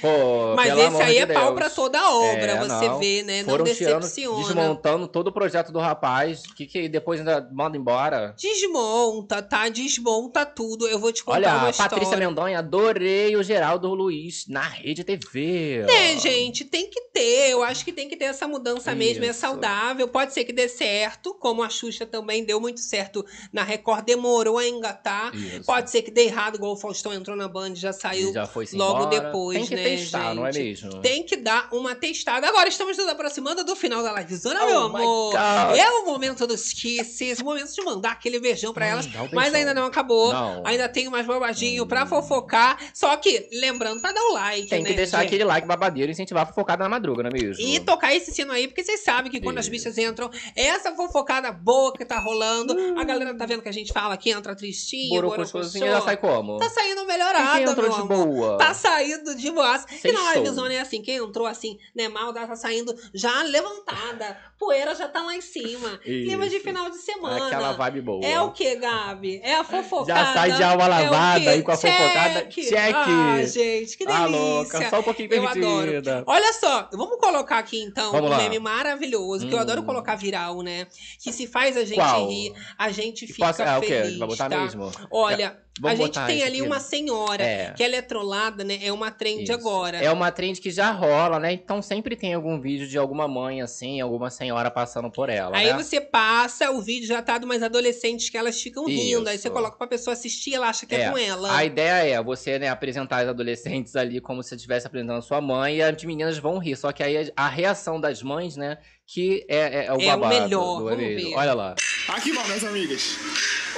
pô, 0.00 0.54
Mas 0.56 0.76
esse 0.78 1.02
aí 1.02 1.14
de 1.14 1.18
é 1.20 1.26
pau 1.26 1.46
Deus. 1.46 1.54
pra 1.56 1.70
toda 1.70 1.98
a 2.00 2.14
obra, 2.14 2.52
É, 2.52 2.58
você 2.58 2.88
não. 2.88 2.98
vê, 2.98 3.22
né? 3.22 3.42
Não 3.42 3.50
Foram 3.50 3.64
tirando, 3.64 4.00
decepciona. 4.02 4.44
desmontando 4.44 5.08
todo 5.08 5.28
o 5.28 5.32
projeto 5.32 5.72
do 5.72 5.78
rapaz, 5.78 6.42
que, 6.56 6.66
que 6.66 6.88
depois 6.88 7.20
ainda 7.20 7.48
manda 7.52 7.76
embora. 7.76 8.34
Desmonta, 8.40 9.42
tá? 9.42 9.68
Desmonta 9.68 10.44
tudo. 10.44 10.86
Eu 10.88 10.98
vou 10.98 11.12
te 11.12 11.22
contar 11.24 11.36
Olha, 11.38 11.48
uma 11.56 11.68
a 11.68 11.72
Patrícia 11.72 12.02
história. 12.04 12.28
Mendonha, 12.28 12.58
adorei 12.58 13.36
o 13.36 13.42
Geraldo 13.42 13.92
Luiz 13.94 14.46
na 14.48 14.60
Rede 14.62 15.04
TV. 15.04 15.84
É, 15.88 16.18
gente, 16.18 16.64
tem 16.64 16.88
que 16.90 17.00
ter. 17.12 17.50
Eu 17.50 17.62
acho 17.62 17.84
que 17.84 17.92
tem 17.92 18.08
que 18.08 18.16
ter 18.16 18.26
essa 18.26 18.46
mudança 18.48 18.94
mesmo. 18.94 19.24
É 19.24 19.28
Isso. 19.28 19.40
saudável. 19.40 20.08
Pode 20.08 20.32
ser 20.32 20.44
que 20.44 20.52
dê 20.52 20.68
certo, 20.68 21.34
como 21.34 21.62
a 21.62 21.68
Xuxa 21.68 22.04
também 22.06 22.44
deu 22.44 22.60
muito 22.60 22.80
certo 22.80 23.24
na 23.52 23.62
Record, 23.62 24.04
demorou 24.04 24.58
a 24.58 24.66
engatar. 24.66 25.34
Isso. 25.34 25.64
Pode 25.64 25.90
ser 25.90 26.02
que 26.02 26.10
dê 26.10 26.24
errado, 26.26 26.56
igual 26.56 26.72
o 26.72 26.76
Faustão 26.76 27.12
entrou 27.12 27.36
na 27.36 27.48
Band 27.48 27.70
e 27.72 27.76
já 27.76 27.92
saiu. 27.92 28.30
E 28.30 28.32
já 28.34 28.46
foi 28.46 28.66
logo 28.72 29.04
embora. 29.04 29.20
depois, 29.20 29.58
Tem 29.58 29.66
que 29.66 29.75
né, 29.82 29.96
testar, 29.96 30.34
não 30.34 30.46
é 30.46 30.52
gente? 30.52 30.84
mesmo? 30.84 31.00
Tem 31.00 31.22
que 31.22 31.36
dar 31.36 31.68
uma 31.72 31.94
testada. 31.94 32.46
Agora 32.48 32.68
estamos 32.68 32.96
nos 32.96 33.08
aproximando 33.08 33.64
do 33.64 33.76
final 33.76 34.02
da 34.02 34.12
livezona, 34.12 34.60
Oh 34.62 34.66
meu 34.66 34.82
amor. 34.82 35.32
God. 35.32 35.76
É 35.78 35.90
o 35.90 36.06
momento 36.06 36.46
dos 36.46 36.72
kisses, 36.72 37.38
o 37.40 37.44
momento 37.44 37.72
de 37.72 37.82
mandar 37.82 38.12
aquele 38.12 38.38
beijão 38.40 38.72
pra 38.72 38.86
Hum, 38.86 38.90
elas. 38.90 39.08
Mas 39.32 39.54
ainda 39.54 39.72
não 39.74 39.86
acabou. 39.86 40.32
Não. 40.32 40.62
Ainda 40.66 40.88
tem 40.88 41.08
mais 41.08 41.26
babadinho 41.26 41.86
pra 41.86 42.06
fofocar. 42.06 42.78
Só 42.94 43.16
que, 43.16 43.48
lembrando 43.52 44.00
pra 44.00 44.12
dar 44.12 44.20
o 44.22 44.32
like, 44.32 44.68
Tem 44.68 44.82
né, 44.82 44.90
que 44.90 44.96
deixar 44.96 45.18
gente? 45.18 45.26
aquele 45.28 45.44
like 45.44 45.66
babadeiro 45.66 46.10
e 46.10 46.12
incentivar 46.12 46.42
a 46.44 46.46
fofocada 46.46 46.82
na 46.84 46.88
madruga, 46.88 47.22
não 47.22 47.30
é 47.30 47.32
mesmo? 47.32 47.62
E 47.62 47.80
tocar 47.80 48.14
esse 48.14 48.32
sino 48.32 48.52
aí, 48.52 48.66
porque 48.68 48.82
vocês 48.84 49.00
sabem 49.02 49.30
que 49.30 49.40
quando 49.40 49.58
as 49.58 49.64
Isso. 49.66 49.70
bichas 49.72 49.98
entram, 49.98 50.30
essa 50.54 50.92
fofocada 50.94 51.50
boa 51.52 51.92
que 51.92 52.04
tá 52.04 52.18
rolando, 52.18 52.74
a 52.98 53.04
galera 53.04 53.34
tá 53.36 53.46
vendo 53.46 53.62
que 53.62 53.68
a 53.68 53.72
gente 53.72 53.92
fala 53.92 54.16
que 54.16 54.30
entra 54.30 54.54
tristinha, 54.54 55.20
Borocochosinha 55.20 55.86
já 55.90 56.00
sai 56.00 56.16
como? 56.16 56.56
Tá 56.58 56.70
saindo 56.70 56.98
Quem 56.98 57.06
melhorada, 57.06 57.64
que 57.64 57.70
entrou 57.70 57.90
de 57.90 58.02
boa? 58.08 58.58
Tá 58.58 58.74
saindo 58.74 59.34
de 59.34 59.50
boas. 59.66 60.04
E 60.04 60.12
na 60.12 60.34
livezona 60.34 60.74
é 60.74 60.80
assim, 60.80 61.02
quem 61.02 61.16
entrou 61.16 61.46
assim, 61.46 61.78
né, 61.94 62.08
mal, 62.08 62.32
tá 62.32 62.54
saindo 62.56 62.94
já 63.14 63.42
levantada. 63.42 64.36
Poeira 64.58 64.94
já 64.94 65.06
tá 65.08 65.22
lá 65.22 65.34
em 65.36 65.40
cima. 65.40 65.98
Clima 65.98 66.48
de 66.48 66.60
final 66.60 66.88
de 66.90 66.96
semana. 66.96 67.46
Aquela 67.46 67.72
vibe 67.72 68.00
boa. 68.00 68.24
É 68.24 68.40
o 68.40 68.50
que, 68.52 68.74
Gabi? 68.76 69.40
É 69.42 69.54
a 69.56 69.64
fofocada. 69.64 70.18
Já 70.24 70.32
sai 70.32 70.52
de 70.52 70.62
alma 70.62 70.86
lavada 70.86 71.38
é 71.38 71.38
o 71.38 71.42
quê? 71.42 71.48
aí 71.50 71.62
com 71.62 71.72
a 71.72 71.76
fofocada. 71.76 72.40
Cheque. 72.40 72.62
Cheque. 72.64 72.92
Ah, 72.94 73.42
gente, 73.44 73.98
que 73.98 74.04
delícia. 74.06 74.24
Ah, 74.24 74.26
louca, 74.26 74.90
só 74.90 75.00
um 75.00 75.02
pouquinho 75.02 75.28
Eu 75.32 75.46
adoro. 75.48 75.86
perdida. 75.90 76.24
Olha 76.26 76.52
só, 76.54 76.88
vamos 76.92 77.18
colocar 77.18 77.58
aqui 77.58 77.80
então 77.82 78.10
Vamos 78.12 78.28
um 78.30 78.32
lá. 78.32 78.38
meme 78.38 78.58
maravilhoso, 78.58 79.46
que 79.46 79.52
eu 79.54 79.58
Hum. 79.58 79.62
adoro 79.62 79.82
colocar 79.82 80.16
viral, 80.16 80.62
né? 80.62 80.86
Que 81.22 81.32
se 81.32 81.46
faz 81.46 81.76
a 81.76 81.84
gente 81.84 81.96
Qual? 81.96 82.28
rir, 82.28 82.52
a 82.78 82.90
gente 82.90 83.24
E 83.24 83.28
fica 83.28 83.46
posso- 83.46 83.62
é, 83.62 83.76
o 83.76 83.80
quê? 83.80 83.86
feliz. 83.88 84.18
Vai 84.18 84.28
botar 84.28 84.48
tá? 84.48 84.58
mesmo? 84.58 84.90
Olha, 85.10 85.58
Vamos 85.78 86.00
a 86.00 86.02
gente 86.04 86.14
tem 86.26 86.42
ali 86.42 86.58
aqui. 86.60 86.62
uma 86.66 86.80
senhora 86.80 87.42
É. 87.44 87.72
que 87.76 87.82
ela 87.82 87.96
é 87.96 88.02
trollada, 88.02 88.64
né? 88.64 88.78
É 88.82 88.90
uma 88.92 89.10
trend 89.10 89.42
Isso. 89.42 89.52
Agora. 89.56 89.98
É 89.98 90.10
uma 90.10 90.30
trend 90.30 90.60
que 90.60 90.70
já 90.70 90.90
rola, 90.90 91.38
né? 91.38 91.52
Então 91.52 91.80
sempre 91.82 92.14
tem 92.16 92.34
algum 92.34 92.60
vídeo 92.60 92.86
de 92.86 92.96
alguma 92.98 93.26
mãe, 93.28 93.60
assim, 93.62 94.00
alguma 94.00 94.30
senhora 94.30 94.70
passando 94.70 95.10
por 95.10 95.28
ela, 95.28 95.56
Aí 95.56 95.66
né? 95.72 95.82
você 95.82 96.00
passa, 96.00 96.70
o 96.70 96.80
vídeo 96.80 97.06
já 97.06 97.20
tá 97.22 97.38
de 97.38 97.44
umas 97.44 97.62
adolescentes 97.62 98.30
que 98.30 98.36
elas 98.38 98.60
ficam 98.60 98.86
rindo. 98.86 99.28
Aí 99.28 99.34
Isso. 99.36 99.42
você 99.42 99.50
coloca 99.50 99.76
pra 99.76 99.86
pessoa 99.86 100.12
assistir, 100.14 100.54
ela 100.54 100.68
acha 100.68 100.86
que 100.86 100.94
é, 100.94 101.00
É, 101.02 101.10
com 101.10 101.18
ela. 101.18 101.56
A 101.56 101.64
ideia 101.64 102.14
é 102.16 102.22
você, 102.22 102.58
né, 102.58 102.68
apresentar 102.68 103.22
as 103.22 103.28
adolescentes 103.28 103.96
ali 103.96 104.20
como 104.20 104.42
se 104.42 104.54
estivesse 104.54 104.86
apresentando 104.86 105.18
a 105.18 105.22
sua 105.22 105.40
mãe 105.40 105.76
e 105.76 105.82
as 105.82 106.02
meninas 106.04 106.38
vão 106.38 106.58
rir. 106.58 106.76
Só 106.76 106.92
que 106.92 107.02
aí 107.02 107.30
a 107.36 107.48
reação 107.48 108.00
das 108.00 108.22
mães, 108.22 108.56
né, 108.56 108.78
que 109.06 109.44
é, 109.48 109.56
é, 109.56 109.86
é 109.86 109.92
o 109.92 110.00
É 110.00 110.14
o 110.14 110.18
babado. 110.20 110.34
melhor, 110.42 110.78
do 110.78 110.84
vamos 110.84 111.02
evento. 111.02 111.28
ver. 111.30 111.34
Olha 111.36 111.54
lá. 111.54 111.74
Aqui, 112.08 112.32
bom, 112.32 112.44
minhas 112.44 112.64
amigas. 112.64 113.16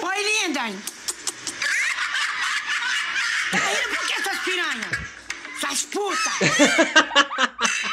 Oi, 0.03 0.47
linda! 0.47 0.61
Tá 3.51 3.57
rindo 3.57 3.97
por 3.97 4.07
que, 4.07 4.13
essas 4.15 4.39
piranha? 4.45 4.91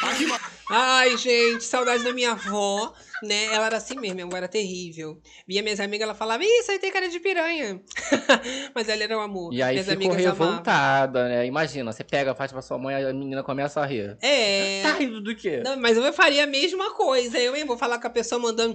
Aqui, 0.02 0.26
bom. 0.26 0.38
Ai, 0.68 1.16
gente, 1.16 1.62
saudade 1.62 2.02
da 2.02 2.12
minha 2.12 2.32
avó, 2.32 2.92
né? 3.22 3.44
Ela 3.46 3.66
era 3.66 3.76
assim 3.76 3.94
mesmo, 3.94 4.16
minha 4.16 4.26
avó 4.26 4.36
era 4.36 4.48
terrível. 4.48 5.20
Via 5.46 5.62
minhas 5.62 5.78
amigas, 5.78 6.04
ela 6.04 6.14
falava, 6.14 6.42
Ih, 6.42 6.60
isso 6.60 6.72
aí 6.72 6.78
tem 6.78 6.90
cara 6.90 7.08
de 7.08 7.20
piranha. 7.20 7.80
Mas 8.74 8.88
ela 8.88 9.02
era 9.04 9.16
um 9.16 9.20
amor. 9.20 9.54
E 9.54 9.62
aí 9.62 9.74
minhas 9.74 9.86
ficou 9.86 10.12
amigas 10.12 10.26
amavam. 10.26 10.48
revoltada, 10.48 11.28
né? 11.28 11.46
Imagina, 11.46 11.92
você 11.92 12.02
pega, 12.02 12.34
faz 12.34 12.50
pra 12.50 12.62
sua 12.62 12.78
mãe, 12.78 12.96
a 12.96 13.12
menina 13.12 13.44
começa 13.44 13.80
a 13.80 13.86
rir. 13.86 14.16
É. 14.20 14.82
Tá 14.82 14.92
rindo 14.94 15.20
do 15.20 15.36
quê? 15.36 15.60
Não, 15.64 15.76
mas 15.76 15.96
eu 15.96 16.12
faria 16.12 16.44
a 16.44 16.48
mesma 16.48 16.92
coisa. 16.94 17.38
Eu 17.38 17.54
hein, 17.54 17.64
vou 17.64 17.78
falar 17.78 18.00
com 18.00 18.06
a 18.08 18.10
pessoa 18.10 18.40
mandando, 18.40 18.74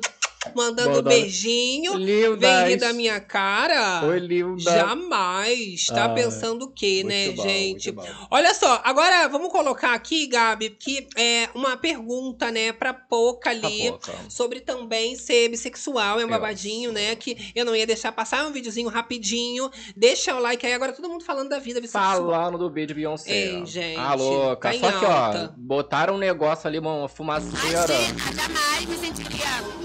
mandando 0.56 0.89
Mandando. 0.89 1.10
beijinho. 1.10 1.96
Lindas. 1.96 2.39
Vem 2.39 2.68
rir 2.70 2.78
da 2.78 2.94
minha 2.94 3.20
cara. 3.20 4.06
Oi, 4.06 4.20
linda. 4.20 4.60
Jamais. 4.62 5.86
Tá 5.88 6.06
Ah, 6.06 6.10
pensando 6.10 6.66
o 6.66 6.72
quê, 6.72 7.04
Muito 7.04 7.08
né, 7.08 7.30
bom, 7.32 7.44
gente? 7.44 7.92
muito 7.92 8.08
bom. 8.08 8.28
Olha 8.32 8.54
só, 8.54 8.82
agora 8.84 9.28
vamos 9.28 9.50
colocar 9.52 9.94
aqui, 9.94 10.26
Gabi, 10.28 10.72
que 10.72 11.08
é 11.16 11.50
uma 11.54 11.78
pergunta, 11.78 12.50
né, 12.52 12.72
pra 12.74 12.94
Poca 12.94 13.50
ali. 13.52 13.92
Tá 13.92 13.98
pouca. 13.98 14.14
Sobre 14.30 14.60
também 14.62 15.16
ser 15.16 15.50
bissexual, 15.50 16.20
é 16.20 16.26
um 16.26 16.30
babadinho, 16.30 16.92
né? 16.92 17.16
Que 17.16 17.52
eu 17.56 17.64
não 17.66 17.76
ia 17.76 17.86
deixar 17.86 18.12
passar, 18.12 18.39
é 18.39 18.48
um 18.48 18.52
videozinho 18.52 18.89
rapidinho. 18.89 19.70
Deixa 19.96 20.34
o 20.36 20.39
like 20.39 20.66
aí, 20.66 20.74
agora 20.74 20.92
todo 20.94 21.08
mundo 21.10 21.24
falando 21.24 21.50
da 21.50 21.60
vida 21.60 21.80
bissexual. 21.80 22.28
Falando 22.30 22.58
do 22.58 22.70
beijo 22.70 22.88
de 22.89 22.94
Beyoncé. 22.96 23.32
Ei, 23.32 23.66
gente, 23.66 23.98
Ah, 24.00 24.16
louca. 24.16 24.72
tá 24.72 24.80
Só 24.80 24.92
que, 25.00 25.06
alta. 25.06 25.54
ó, 25.54 25.60
botaram 25.60 26.16
um 26.16 26.18
negócio 26.18 26.68
ali, 26.68 26.80
uma 26.80 27.08
fumaceira. 27.08 27.86
jamais 27.88 28.86
me 28.86 28.98
sentiria 28.98 29.42
apagada 29.60 29.80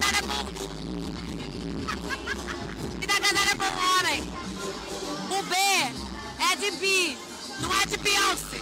casada 0.00 0.26
com... 0.26 0.34
e 3.02 3.06
dar 3.06 3.20
casada 3.20 3.56
com 3.56 3.64
um 3.64 3.78
homem. 3.98 4.20
O 5.30 5.42
B 5.44 5.54
é 6.50 6.56
de 6.56 6.70
bi, 6.78 7.18
não 7.60 7.70
é 7.80 7.86
de 7.86 7.96
Beyoncé. 7.98 8.60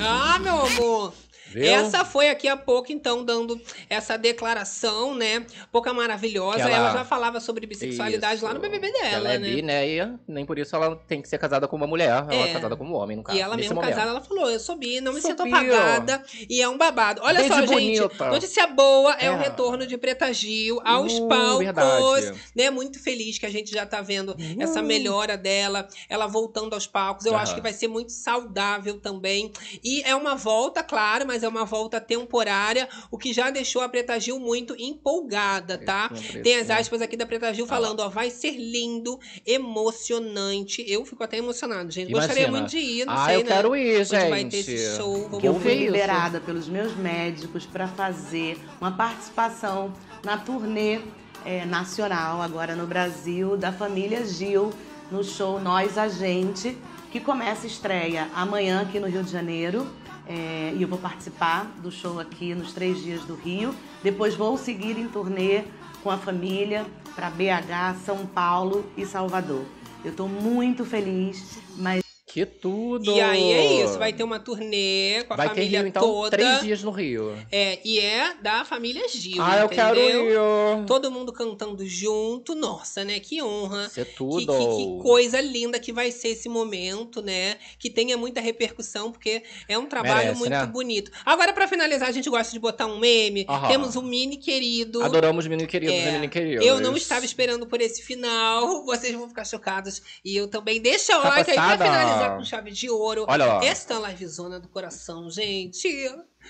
Ah, 0.00 0.38
meu 0.38 0.66
amor. 0.66 1.14
Viu? 1.50 1.64
Essa 1.64 2.04
foi 2.04 2.28
aqui 2.30 2.46
a 2.48 2.56
pouco, 2.56 2.92
então, 2.92 3.24
dando 3.24 3.60
essa 3.88 4.16
declaração, 4.16 5.14
né? 5.14 5.46
Pouca 5.72 5.92
maravilhosa. 5.92 6.60
Ela- 6.60 6.70
ela... 6.70 6.92
já 6.92 7.04
falava 7.04 7.40
sobre 7.40 7.66
bissexualidade 7.66 8.36
Isso. 8.36 8.44
lá 8.44 8.54
no 8.54 8.60
BBB 8.60 8.90
dela, 8.92 9.06
ela 9.08 9.32
é 9.34 9.38
né? 9.38 9.48
bi, 9.48 9.62
né? 9.62 9.88
E 9.88 9.98
nem 10.26 10.44
por 10.44 10.58
isso 10.58 10.74
ela 10.76 10.96
tem 11.06 11.20
que 11.22 11.28
ser 11.28 11.38
casada 11.38 11.66
com 11.68 11.76
uma 11.76 11.86
mulher. 11.86 12.08
Ela 12.10 12.34
é, 12.34 12.50
É. 12.50 12.52
casada 12.52 12.76
com 12.76 12.84
um 12.84 12.94
homem, 12.94 13.16
no 13.16 13.22
caso. 13.22 13.38
E 13.38 13.40
ela 13.40 13.56
mesmo 13.56 13.74
momento. 13.74 13.90
casada, 13.90 14.10
ela 14.10 14.20
falou: 14.20 14.50
Eu 14.50 14.60
sou 14.60 14.76
bi, 14.76 15.00
não 15.00 15.12
me 15.12 15.20
Sou 15.20 15.30
sinto 15.30 15.44
bi, 15.44 15.52
apagada. 15.52 16.22
E 16.48 16.60
é 16.62 16.68
um 16.68 16.76
babado. 16.76 17.20
Olha 17.24 17.38
Beijo 17.40 17.54
só, 17.54 17.60
gente. 17.60 18.00
bonita. 18.00 18.30
Notícia 18.30 18.66
boa 18.66 19.14
é, 19.14 19.30
o 19.30 19.34
É. 19.34 19.38
retorno 19.38 19.86
de 19.86 19.96
Preta 19.98 20.32
Gil 20.32 20.80
aos 20.84 21.12
Uh, 21.18 21.28
palcos. 21.28 21.58
verdade. 21.64 22.40
Né? 22.54 22.70
Muito 22.70 22.98
feliz 23.02 23.38
que 23.38 23.46
a 23.46 23.50
gente 23.50 23.70
já 23.70 23.86
tá 23.86 24.00
vendo 24.00 24.36
essa 24.58 24.82
melhora 24.82 25.36
dela, 25.36 25.88
ela 26.08 26.26
voltando 26.26 26.74
aos 26.74 26.86
palcos. 26.86 27.26
Eu 27.26 27.32
Aham. 27.34 27.42
acho 27.42 27.54
que 27.54 27.60
vai 27.60 27.72
ser 27.72 27.88
muito 27.88 28.12
saudável 28.12 28.98
também. 29.00 29.52
E 29.82 30.02
é 30.02 30.14
uma 30.14 30.34
volta, 30.34 30.82
claro, 30.82 31.26
mas 31.26 31.37
mas 31.38 31.44
é 31.44 31.48
uma 31.48 31.64
volta 31.64 32.00
temporária, 32.00 32.88
o 33.12 33.16
que 33.16 33.32
já 33.32 33.48
deixou 33.48 33.80
a 33.80 33.88
Preta 33.88 34.18
Gil 34.18 34.40
muito 34.40 34.74
empolgada, 34.76 35.78
tá? 35.78 36.10
Tem 36.42 36.56
as 36.56 36.68
aspas 36.68 37.00
aqui 37.00 37.16
da 37.16 37.24
Preta 37.24 37.54
Gil 37.54 37.64
falando, 37.64 38.00
ó, 38.00 38.08
vai 38.08 38.28
ser 38.28 38.56
lindo, 38.56 39.16
emocionante. 39.46 40.84
Eu 40.88 41.04
fico 41.04 41.22
até 41.22 41.38
emocionado, 41.38 41.92
gente. 41.92 42.10
Gostaria 42.10 42.48
Imagina. 42.48 42.58
muito 42.58 42.70
de 42.72 42.78
ir, 42.78 43.04
não 43.04 43.12
Ah, 43.14 43.26
sei, 43.26 43.36
eu 43.36 43.40
né? 43.44 43.46
quero 43.46 43.76
ir, 43.76 44.00
Onde 44.00 44.08
vai 44.10 44.44
ter 44.46 44.50
gente. 44.50 44.56
esse 44.72 44.96
show. 44.96 45.28
Vamos 45.28 45.44
Eu 45.44 45.60
fui 45.60 45.74
liberada 45.74 46.40
pelos 46.40 46.68
meus 46.68 46.96
médicos 46.96 47.64
para 47.64 47.86
fazer 47.86 48.58
uma 48.80 48.90
participação 48.90 49.92
na 50.24 50.36
turnê 50.38 50.98
eh, 51.44 51.64
nacional, 51.66 52.42
agora 52.42 52.74
no 52.74 52.86
Brasil, 52.86 53.56
da 53.56 53.72
família 53.72 54.26
Gil, 54.26 54.72
no 55.10 55.22
show 55.22 55.60
Nós 55.60 55.96
a 55.96 56.08
Gente, 56.08 56.76
que 57.12 57.20
começa 57.20 57.62
a 57.64 57.66
estreia 57.68 58.28
amanhã 58.34 58.80
aqui 58.82 58.98
no 58.98 59.06
Rio 59.06 59.22
de 59.22 59.30
Janeiro. 59.30 59.86
Eh, 60.28 60.74
e 60.76 60.82
eu 60.82 60.88
vou 60.88 60.98
participar 60.98 61.64
do 61.82 61.90
show 61.90 62.20
aqui 62.20 62.54
nos 62.54 62.72
três 62.72 63.02
dias 63.02 63.22
do 63.22 63.34
Rio. 63.34 63.74
Depois 64.02 64.34
vou 64.34 64.58
seguir 64.58 64.98
em 64.98 65.08
turnê 65.08 65.64
com 66.02 66.10
a 66.10 66.18
família 66.18 66.86
para 67.14 67.30
BH, 67.30 68.04
São 68.04 68.26
Paulo 68.26 68.84
e 68.96 69.04
Salvador. 69.04 69.64
Eu 70.04 70.10
estou 70.10 70.28
muito 70.28 70.84
feliz, 70.84 71.58
mas 71.76 72.07
Que 72.30 72.44
tudo! 72.44 73.10
E 73.10 73.20
aí 73.20 73.52
é 73.52 73.82
isso, 73.84 73.98
vai 73.98 74.12
ter 74.12 74.22
uma 74.22 74.38
turnê 74.38 75.24
com 75.26 75.32
a 75.32 75.36
Vai 75.36 75.48
ter 75.48 75.54
família 75.56 75.78
Rio, 75.80 75.88
então, 75.88 76.02
toda. 76.02 76.30
três 76.30 76.60
dias 76.60 76.82
no 76.82 76.90
Rio. 76.90 77.34
É, 77.50 77.78
e 77.82 77.98
é 77.98 78.34
da 78.42 78.64
família 78.66 79.08
Gil, 79.08 79.42
Ah, 79.42 79.58
eu 79.60 79.68
quero 79.68 79.98
ir. 79.98 80.86
Todo 80.86 81.10
mundo 81.10 81.32
cantando 81.32 81.86
junto. 81.86 82.54
Nossa, 82.54 83.02
né? 83.02 83.18
Que 83.18 83.42
honra. 83.42 83.86
Isso 83.86 84.00
é 84.00 84.04
Que, 84.04 84.14
tudo. 84.14 84.46
que- 84.52 84.58
que 84.98 85.02
coisa 85.02 85.40
linda 85.40 85.80
que 85.80 85.92
vai 85.92 86.10
ser 86.12 86.28
esse 86.28 86.48
momento, 86.48 87.22
né? 87.22 87.56
Que 87.78 87.88
tenha 87.88 88.16
muita 88.16 88.40
repercussão, 88.40 89.10
porque 89.10 89.42
é 89.66 89.78
um 89.78 89.86
trabalho 89.86 90.18
Merece, 90.18 90.38
muito 90.38 90.50
né? 90.50 90.66
bonito. 90.66 91.10
Agora, 91.24 91.52
pra 91.54 91.66
finalizar, 91.66 92.08
a 92.08 92.12
gente 92.12 92.28
gosta 92.28 92.52
de 92.52 92.58
botar 92.58 92.86
um 92.86 92.98
meme. 92.98 93.46
Aham. 93.48 93.68
Temos 93.68 93.96
um 93.96 94.02
mini 94.02 94.36
querido. 94.36 95.02
Adoramos 95.02 95.46
menino 95.46 95.66
queridos 95.68 95.94
É, 95.94 96.02
e 96.02 96.04
menino 96.12 96.28
queridos. 96.28 96.66
Eu 96.66 96.78
não 96.78 96.94
estava 96.96 97.24
esperando 97.24 97.66
por 97.66 97.80
esse 97.80 98.02
final. 98.02 98.84
Vocês 98.84 99.14
vão 99.14 99.28
ficar 99.28 99.44
chocados. 99.46 100.02
E 100.22 100.36
eu 100.36 100.46
também. 100.46 100.78
Deixa 100.80 101.18
o 101.18 101.22
Tá 101.22 101.28
like 101.30 101.50
aí 101.50 101.56
pra 101.56 101.78
passada? 101.78 102.18
Com 102.36 102.44
chave 102.44 102.70
de 102.70 102.90
ouro. 102.90 103.24
Olha 103.28 103.46
lá. 103.46 103.64
Esta 103.64 103.98
livezona 103.98 104.60
do 104.60 104.68
coração, 104.68 105.30
gente. 105.30 105.88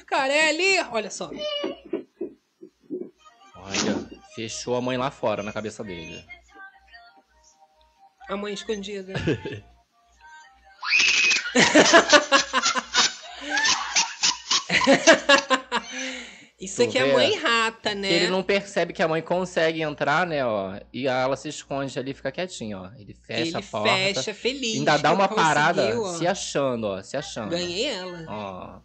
Carelli, 0.06 0.80
olha 0.90 1.10
só. 1.10 1.30
Olha, 3.56 4.08
fechou 4.34 4.74
a 4.74 4.80
mãe 4.80 4.96
lá 4.96 5.10
fora, 5.10 5.42
na 5.42 5.52
cabeça 5.52 5.84
dele. 5.84 6.24
A 8.28 8.36
mãe 8.36 8.52
escondida. 8.52 9.14
Isso 16.60 16.82
aqui 16.82 16.98
é 16.98 17.04
vê? 17.04 17.12
mãe 17.12 17.36
rata, 17.36 17.94
né? 17.94 18.10
Ele 18.10 18.26
não 18.28 18.42
percebe 18.42 18.92
que 18.92 19.00
a 19.00 19.06
mãe 19.06 19.22
consegue 19.22 19.80
entrar, 19.80 20.26
né, 20.26 20.44
ó. 20.44 20.74
E 20.92 21.06
ela 21.06 21.36
se 21.36 21.48
esconde 21.48 21.96
ali 21.96 22.10
e 22.10 22.14
fica 22.14 22.32
quietinha, 22.32 22.80
ó. 22.80 22.90
Ele 22.98 23.14
fecha 23.14 23.42
Ele 23.42 23.56
a 23.56 23.62
porta. 23.62 23.88
fecha, 23.94 24.34
feliz. 24.34 24.78
Ainda 24.78 24.96
dá 24.96 25.12
uma 25.12 25.28
parada 25.28 26.00
ó. 26.00 26.14
se 26.14 26.26
achando, 26.26 26.88
ó. 26.88 27.00
Se 27.02 27.16
achando. 27.16 27.50
Ganhei 27.50 27.86
ela. 27.86 28.24
Ó. 28.28 28.80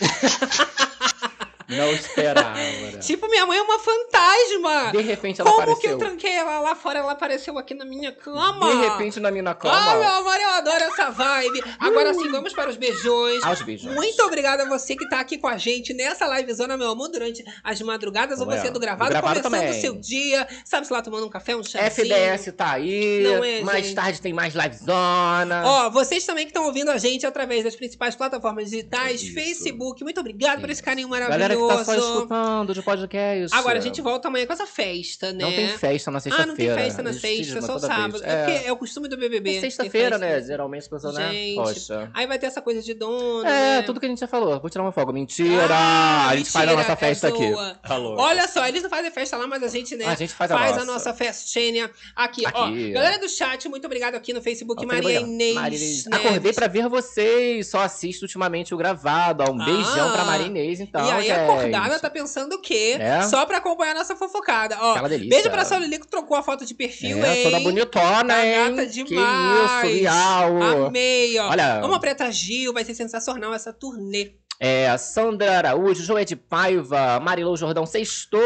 não 1.68 1.90
esperava. 1.92 2.58
Tipo, 3.00 3.28
minha 3.28 3.46
mãe 3.46 3.58
é 3.58 3.62
uma 3.62 3.78
fantasma. 3.78 4.92
De 4.92 5.02
repente 5.02 5.40
ela 5.40 5.50
Como 5.50 5.64
que 5.66 5.86
apareceu. 5.86 5.90
eu 5.92 5.98
tranquei 5.98 6.32
ela 6.32 6.60
lá 6.60 6.74
fora? 6.74 6.98
Ela 7.00 7.12
apareceu 7.12 7.56
aqui 7.58 7.74
na 7.74 7.84
minha 7.84 8.12
cama. 8.12 8.70
De 8.70 8.76
repente 8.88 9.20
na 9.20 9.30
minha 9.30 9.50
Ah, 9.50 9.54
cama. 9.54 9.94
meu 9.96 10.08
amor, 10.08 10.40
eu 10.40 10.48
adoro 10.50 10.84
essa 10.84 11.10
vibe. 11.10 11.62
Agora 11.78 12.12
sim, 12.14 12.28
vamos 12.30 12.52
para 12.52 12.70
os 12.70 12.76
beijões. 12.76 13.42
Aos 13.44 13.62
beijos. 13.62 13.92
Muito 13.92 14.22
obrigada 14.24 14.64
a 14.64 14.68
você 14.68 14.96
que 14.96 15.08
tá 15.08 15.20
aqui 15.20 15.38
com 15.38 15.46
a 15.48 15.56
gente 15.56 15.92
nessa 15.94 16.26
livezona, 16.26 16.76
meu 16.76 16.90
amor, 16.90 17.08
durante 17.08 17.44
as 17.62 17.80
madrugadas, 17.82 18.40
ou 18.40 18.46
você 18.46 18.64
lá. 18.64 18.70
do 18.70 18.80
gravado, 18.80 19.10
Do 19.10 19.12
gravado 19.12 19.42
começando 19.42 19.70
o 19.70 19.80
seu 19.80 19.94
dia, 19.94 20.46
sabe, 20.64 20.86
se 20.86 20.92
lá 20.92 21.02
tomando 21.02 21.26
um 21.26 21.30
café, 21.30 21.54
um 21.56 21.62
chazinho. 21.62 21.86
FDS 21.86 22.52
tá 22.56 22.72
aí. 22.72 23.22
Não 23.22 23.44
é, 23.44 23.60
Mais 23.62 23.84
gente? 23.86 23.94
tarde 23.94 24.20
tem 24.20 24.32
mais 24.32 24.54
livezona. 24.54 25.62
Ó, 25.64 25.90
vocês 25.90 26.24
também 26.24 26.44
que 26.44 26.50
estão 26.50 26.64
ouvindo 26.64 26.90
a 26.90 26.98
gente 26.98 27.26
através 27.26 27.64
das 27.64 27.76
principais 27.76 28.14
plataformas 28.14 28.70
digitais, 28.70 29.22
Isso. 29.22 29.34
Facebook, 29.34 30.02
muito 30.02 30.20
obrigado 30.20 30.60
por 30.60 30.70
esse 30.70 30.82
carinho 30.82 31.08
Galera 31.08 31.57
que 31.58 31.68
tá 31.76 31.84
só 31.84 31.94
escutando 31.94 32.74
de 32.74 32.82
podcast. 32.82 33.56
Agora 33.56 33.78
a 33.78 33.80
gente 33.80 34.00
volta 34.00 34.28
amanhã 34.28 34.46
com 34.46 34.52
essa 34.52 34.66
festa, 34.66 35.32
né? 35.32 35.44
Não 35.44 35.52
tem 35.52 35.68
festa 35.68 36.10
na 36.10 36.18
Ah, 36.18 36.20
sexta-feira. 36.20 36.46
não 36.48 36.56
tem 36.56 36.84
festa 36.84 37.02
na 37.02 37.12
sexta, 37.12 37.62
só 37.62 37.78
sábado. 37.78 38.12
vez. 38.12 38.22
É. 38.24 38.44
porque 38.44 38.66
é 38.68 38.72
o 38.72 38.76
costume 38.76 39.08
do 39.08 39.16
BBB. 39.16 39.50
É 39.50 39.54
ter 39.54 39.60
sexta-feira, 39.70 40.18
né? 40.18 40.40
Geralmente 40.42 40.82
as 40.82 40.88
pessoas, 40.88 41.14
né? 41.14 41.30
Gente, 41.32 41.56
Poxa. 41.56 42.10
Aí 42.14 42.26
vai 42.26 42.38
ter 42.38 42.46
essa 42.46 42.60
coisa 42.62 42.82
de 42.82 42.94
dono, 42.94 43.46
É, 43.46 43.76
né? 43.78 43.82
tudo 43.82 43.98
que 44.00 44.06
a 44.06 44.08
gente 44.08 44.20
já 44.20 44.28
falou. 44.28 44.60
Vou 44.60 44.70
tirar 44.70 44.82
uma 44.84 44.92
folga. 44.92 45.12
Mentira! 45.12 45.68
Ah, 45.70 46.28
a 46.28 46.36
gente 46.36 46.50
faz 46.50 46.64
a 46.68 46.72
mentira, 46.72 46.88
nossa 46.88 46.96
festa 46.96 47.28
é 47.28 47.30
aqui. 47.30 47.78
Tá 47.86 47.96
louco. 47.96 48.20
Olha 48.22 48.46
só, 48.48 48.66
eles 48.66 48.82
não 48.82 48.90
fazem 48.90 49.10
festa 49.10 49.36
lá, 49.36 49.46
mas 49.46 49.62
a 49.62 49.68
gente, 49.68 49.96
né? 49.96 50.04
A 50.06 50.14
gente 50.14 50.32
faz 50.32 50.50
a 50.50 50.56
a 50.56 50.70
nossa. 50.70 50.84
nossa 50.84 51.14
festinha 51.14 51.90
aqui, 52.14 52.42
ó. 52.52 52.64
Aqui. 52.64 52.90
Galera 52.92 53.18
do 53.18 53.28
chat, 53.28 53.68
muito 53.68 53.84
obrigado 53.86 54.14
aqui 54.14 54.32
no 54.32 54.42
Facebook. 54.42 54.84
Ok, 54.84 54.86
Maria. 55.00 55.20
Inês. 55.20 55.54
Maria 55.54 55.78
Inês. 55.78 56.04
Neves. 56.06 56.26
Acordei 56.26 56.52
pra 56.52 56.66
ver 56.66 56.88
vocês. 56.88 57.66
Só 57.68 57.80
assisto 57.80 58.24
ultimamente 58.24 58.74
o 58.74 58.76
gravado. 58.76 59.44
Ó, 59.46 59.52
um 59.52 59.60
Ah. 59.60 59.64
beijão 59.64 60.12
pra 60.12 60.24
Maria 60.24 60.46
Inês, 60.46 60.80
então. 60.80 61.06
e 61.06 61.10
aí, 61.10 61.22
gente. 61.26 61.38
Acordada, 61.52 61.98
tá 61.98 62.10
pensando 62.10 62.54
o 62.54 62.60
quê? 62.60 62.96
É? 62.98 63.22
Só 63.22 63.44
pra 63.46 63.58
acompanhar 63.58 63.92
a 63.92 63.98
nossa 63.98 64.16
fofocada. 64.16 64.76
Ó, 64.80 64.92
Aquela 64.92 65.08
delícia. 65.08 65.30
beijo 65.30 65.50
pra 65.50 65.64
Solilico, 65.64 66.06
trocou 66.06 66.36
a 66.36 66.42
foto 66.42 66.64
de 66.66 66.74
perfil, 66.74 67.24
É, 67.24 67.36
hein? 67.38 67.44
toda 67.44 67.60
bonitona, 67.60 68.24
Tá 68.34 68.46
hein? 68.46 68.74
gata 68.76 68.86
Que 68.86 69.04
demais. 69.04 69.90
isso, 69.90 69.98
real. 70.00 70.62
Amei, 70.86 71.38
ó. 71.38 71.48
Olha. 71.50 71.80
Vamos 71.80 71.98
Preta 71.98 72.30
Gil, 72.30 72.72
vai 72.72 72.84
ser 72.84 72.94
sensacional 72.94 73.52
essa 73.54 73.72
turnê. 73.72 74.32
É, 74.60 74.96
Sandra 74.98 75.58
Araújo, 75.58 76.02
Joé 76.02 76.24
de 76.24 76.34
Paiva, 76.34 77.20
Marilou 77.20 77.56
Jordão, 77.56 77.86
sextou. 77.86 78.40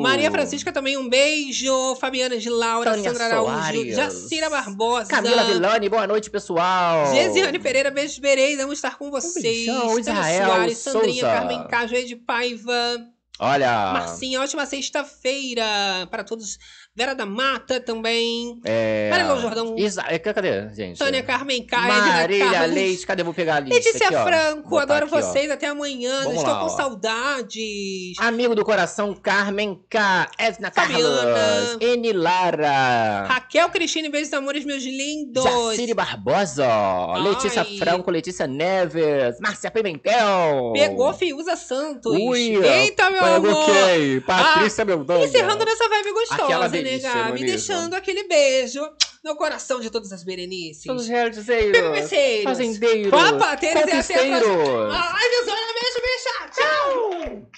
Maria 0.00 0.28
Francisca 0.28 0.72
também, 0.72 0.96
um 0.96 1.08
beijo. 1.08 1.94
Fabiana 2.00 2.36
de 2.36 2.50
Laura, 2.50 2.90
Tânia 2.90 3.10
Sandra 3.10 3.26
Araújo, 3.26 3.52
Soares. 3.52 3.94
Jacira 3.94 4.50
Barbosa. 4.50 5.08
Camila 5.08 5.44
Villani, 5.44 5.88
boa 5.88 6.04
noite, 6.04 6.30
pessoal. 6.30 7.14
Gesiane 7.14 7.60
Pereira, 7.60 7.92
beijo, 7.92 8.20
Berei, 8.20 8.56
vamos 8.56 8.74
estar 8.74 8.98
com 8.98 9.08
vocês. 9.08 9.66
Tânia 9.66 10.00
Israel 10.00 10.46
Soares, 10.46 10.78
Sandrinha, 10.78 11.22
Souza. 11.22 11.36
Carmen 11.36 11.68
K, 11.68 11.86
Joé 11.86 12.02
de 12.02 12.16
Paiva. 12.16 13.06
Olha. 13.38 13.92
Marcinha, 13.92 14.40
ótima 14.40 14.66
sexta-feira 14.66 15.64
para 16.10 16.24
todos. 16.24 16.58
Vera 16.96 17.14
da 17.14 17.26
Mata 17.26 17.78
também. 17.78 18.58
É... 18.64 19.10
Marilou 19.10 19.38
Jordão. 19.38 19.74
Isa... 19.76 20.02
é, 20.08 20.18
Cadê, 20.18 20.74
gente? 20.74 20.98
Tânia 20.98 21.22
Carmen 21.22 21.62
K, 21.62 21.78
Marília. 21.78 22.64
Leite, 22.66 23.06
cadê? 23.06 23.20
Eu 23.20 23.26
vou 23.26 23.34
pegar 23.34 23.56
a 23.56 23.60
lista 23.60 23.74
Letícia 23.76 24.06
aqui, 24.06 24.16
ó. 24.16 24.24
Franco, 24.24 24.78
adoro 24.78 25.04
aqui, 25.04 25.14
ó. 25.14 25.20
vocês. 25.20 25.50
Até 25.50 25.66
amanhã. 25.66 26.22
Vamos 26.22 26.38
Estou 26.38 26.52
lá, 26.54 26.60
com 26.60 26.66
ó. 26.66 26.68
saudades. 26.70 28.18
Amigo 28.18 28.54
do 28.54 28.64
coração, 28.64 29.14
Carmen 29.14 29.78
K, 29.90 30.30
Edna 30.38 30.70
Fabiana. 30.70 31.76
Eni 31.80 32.14
Lara, 32.14 33.26
Raquel 33.28 33.68
Cristina, 33.68 34.08
beijos 34.08 34.32
amores, 34.32 34.64
meus 34.64 34.82
lindos. 34.82 35.44
Jaciri 35.44 35.92
Barbosa, 35.92 36.66
Letícia 37.18 37.60
Ai. 37.60 37.76
Franco, 37.76 38.10
Letícia 38.10 38.46
Neves, 38.46 39.38
Márcia 39.40 39.70
Pimentel. 39.70 40.72
Pegou 40.72 41.12
Fiuza 41.12 41.56
Santos. 41.56 42.10
Ui, 42.16 42.56
Eita, 42.64 43.10
meu 43.10 43.22
pegou 43.22 43.50
amor. 43.50 43.66
quem? 43.66 44.20
Patrícia 44.20 44.84
Meldanha. 44.84 45.26
Encerrando 45.26 45.62
nessa 45.62 45.88
vibe 45.88 46.12
gostosa, 46.12 46.42
Aquela 46.44 46.68
me 47.32 47.44
Deixando 47.44 47.94
aquele 47.94 48.24
beijo 48.24 48.80
no 49.24 49.36
coração 49.36 49.80
de 49.80 49.90
todas 49.90 50.12
as 50.12 50.22
Berenices. 50.22 50.84
Todos 50.84 51.02
os 51.02 51.08
realizeiros. 51.08 51.72
Bebeceiros. 51.72 52.44
Fazendeiros. 52.44 53.10
Papateiros 53.10 53.82
e 53.82 53.90
até 53.90 54.34
a 54.34 54.38
próxima. 54.38 55.14
A 55.14 55.18
livezona, 55.22 55.72
beijo, 55.74 56.00
bicha. 56.06 56.50
Tchau! 56.54 57.50